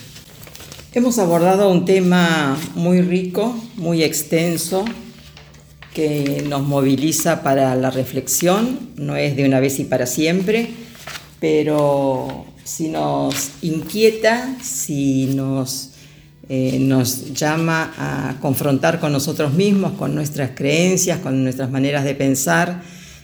Hemos 0.97 1.19
abordado 1.19 1.71
un 1.71 1.85
tema 1.85 2.59
muy 2.75 3.03
rico, 3.03 3.55
muy 3.77 4.03
extenso, 4.03 4.83
que 5.93 6.43
nos 6.49 6.63
moviliza 6.63 7.43
para 7.43 7.75
la 7.77 7.91
reflexión, 7.91 8.79
no 8.97 9.15
es 9.15 9.37
de 9.37 9.45
una 9.45 9.61
vez 9.61 9.79
y 9.79 9.85
para 9.85 10.07
siempre, 10.07 10.71
pero 11.39 12.47
si 12.65 12.89
nos 12.89 13.51
inquieta, 13.61 14.57
si 14.63 15.27
nos 15.35 15.91
eh, 16.49 16.79
nos 16.81 17.35
llama 17.35 17.93
a 17.99 18.41
confrontar 18.41 18.99
con 18.99 19.13
nosotros 19.13 19.53
mismos, 19.53 19.99
con 19.99 20.15
nuestras 20.15 20.53
creencias, 20.55 21.19
con 21.19 21.43
nuestras 21.43 21.71
maneras 21.71 22.05
de 22.05 22.15
pensar, 22.15 22.81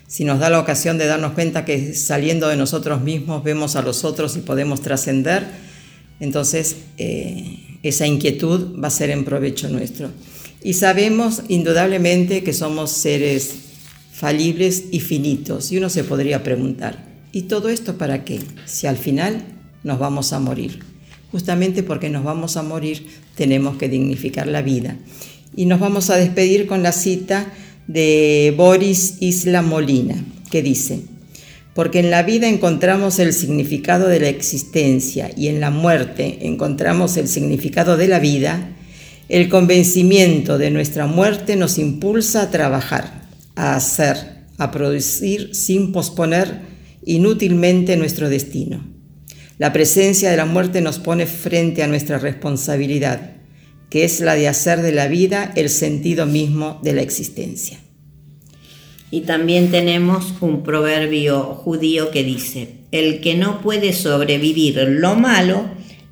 si 0.06 0.24
nos 0.24 0.40
da 0.40 0.50
la 0.50 0.60
ocasión 0.60 0.98
de 0.98 1.06
darnos 1.06 1.32
cuenta 1.32 1.64
que 1.64 1.94
saliendo 1.94 2.48
de 2.48 2.56
nosotros 2.56 3.00
mismos 3.00 3.42
vemos 3.42 3.76
a 3.76 3.82
los 3.82 4.04
otros 4.04 4.36
y 4.36 4.40
podemos 4.40 4.82
trascender, 4.82 5.71
entonces 6.22 6.76
eh, 6.96 7.78
esa 7.82 8.06
inquietud 8.06 8.80
va 8.82 8.88
a 8.88 8.90
ser 8.90 9.10
en 9.10 9.24
provecho 9.24 9.68
nuestro. 9.68 10.08
Y 10.64 10.72
sabemos 10.74 11.42
indudablemente 11.48 12.42
que 12.42 12.54
somos 12.54 12.90
seres 12.92 13.50
falibles 14.12 14.84
y 14.90 15.00
finitos, 15.00 15.70
y 15.70 15.78
uno 15.78 15.90
se 15.90 16.04
podría 16.04 16.42
preguntar, 16.42 17.04
¿y 17.32 17.42
todo 17.42 17.68
esto 17.68 17.98
para 17.98 18.24
qué? 18.24 18.40
Si 18.64 18.86
al 18.86 18.96
final 18.96 19.44
nos 19.82 19.98
vamos 19.98 20.32
a 20.32 20.38
morir 20.38 20.92
justamente 21.32 21.82
porque 21.82 22.10
nos 22.10 22.22
vamos 22.22 22.58
a 22.58 22.62
morir, 22.62 23.06
tenemos 23.34 23.78
que 23.78 23.88
dignificar 23.88 24.46
la 24.46 24.60
vida. 24.60 24.98
Y 25.56 25.64
nos 25.64 25.80
vamos 25.80 26.10
a 26.10 26.16
despedir 26.16 26.66
con 26.66 26.82
la 26.82 26.92
cita 26.92 27.52
de 27.88 28.54
Boris 28.56 29.16
Isla 29.20 29.62
Molina, 29.62 30.22
que 30.50 30.62
dice, 30.62 31.00
porque 31.74 32.00
en 32.00 32.10
la 32.10 32.22
vida 32.22 32.48
encontramos 32.48 33.18
el 33.18 33.32
significado 33.32 34.08
de 34.08 34.20
la 34.20 34.28
existencia 34.28 35.30
y 35.36 35.48
en 35.48 35.60
la 35.60 35.70
muerte 35.70 36.38
encontramos 36.42 37.16
el 37.16 37.28
significado 37.28 37.96
de 37.96 38.08
la 38.08 38.18
vida, 38.18 38.72
el 39.28 39.48
convencimiento 39.48 40.58
de 40.58 40.70
nuestra 40.70 41.06
muerte 41.06 41.56
nos 41.56 41.78
impulsa 41.78 42.42
a 42.42 42.50
trabajar, 42.50 43.22
a 43.56 43.74
hacer, 43.74 44.16
a 44.58 44.70
producir 44.70 45.54
sin 45.54 45.92
posponer 45.92 46.60
inútilmente 47.04 47.96
nuestro 47.96 48.28
destino. 48.28 48.84
La 49.58 49.72
presencia 49.72 50.30
de 50.30 50.36
la 50.36 50.44
muerte 50.44 50.80
nos 50.80 50.98
pone 50.98 51.26
frente 51.26 51.82
a 51.82 51.86
nuestra 51.86 52.18
responsabilidad, 52.18 53.36
que 53.88 54.04
es 54.04 54.20
la 54.20 54.34
de 54.34 54.48
hacer 54.48 54.82
de 54.82 54.92
la 54.92 55.08
vida 55.08 55.52
el 55.56 55.68
sentido 55.68 56.26
mismo 56.26 56.80
de 56.82 56.92
la 56.92 57.02
existencia. 57.02 57.81
Y 59.12 59.20
también 59.20 59.70
tenemos 59.70 60.32
un 60.40 60.62
proverbio 60.62 61.42
judío 61.42 62.10
que 62.10 62.24
dice, 62.24 62.78
el 62.92 63.20
que 63.20 63.34
no 63.34 63.60
puede 63.60 63.92
sobrevivir 63.92 64.78
lo 64.88 65.16
malo, 65.16 65.66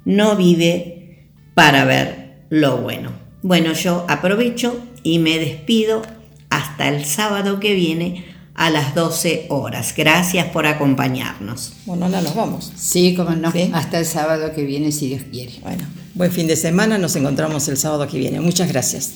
no 0.04 0.36
vive 0.36 1.30
para 1.54 1.86
ver 1.86 2.44
lo 2.50 2.76
bueno. 2.76 3.12
Bueno, 3.40 3.72
yo 3.72 4.04
aprovecho 4.06 4.78
y 5.02 5.18
me 5.18 5.38
despido 5.38 6.02
hasta 6.50 6.88
el 6.90 7.06
sábado 7.06 7.58
que 7.58 7.72
viene 7.72 8.26
a 8.54 8.68
las 8.68 8.94
12 8.94 9.46
horas. 9.48 9.94
Gracias 9.96 10.48
por 10.48 10.66
acompañarnos. 10.66 11.72
Bueno, 11.86 12.04
ahora 12.04 12.20
nos 12.20 12.34
vamos. 12.34 12.70
Sí, 12.76 13.14
como 13.14 13.30
no. 13.30 13.50
Hasta 13.72 13.98
el 13.98 14.04
sábado 14.04 14.52
que 14.54 14.64
viene, 14.64 14.92
si 14.92 15.08
Dios 15.08 15.22
quiere. 15.32 15.52
Bueno, 15.62 15.86
buen 16.12 16.30
fin 16.30 16.46
de 16.46 16.56
semana. 16.56 16.98
Nos 16.98 17.16
encontramos 17.16 17.66
el 17.68 17.78
sábado 17.78 18.06
que 18.06 18.18
viene. 18.18 18.40
Muchas 18.42 18.68
gracias. 18.68 19.14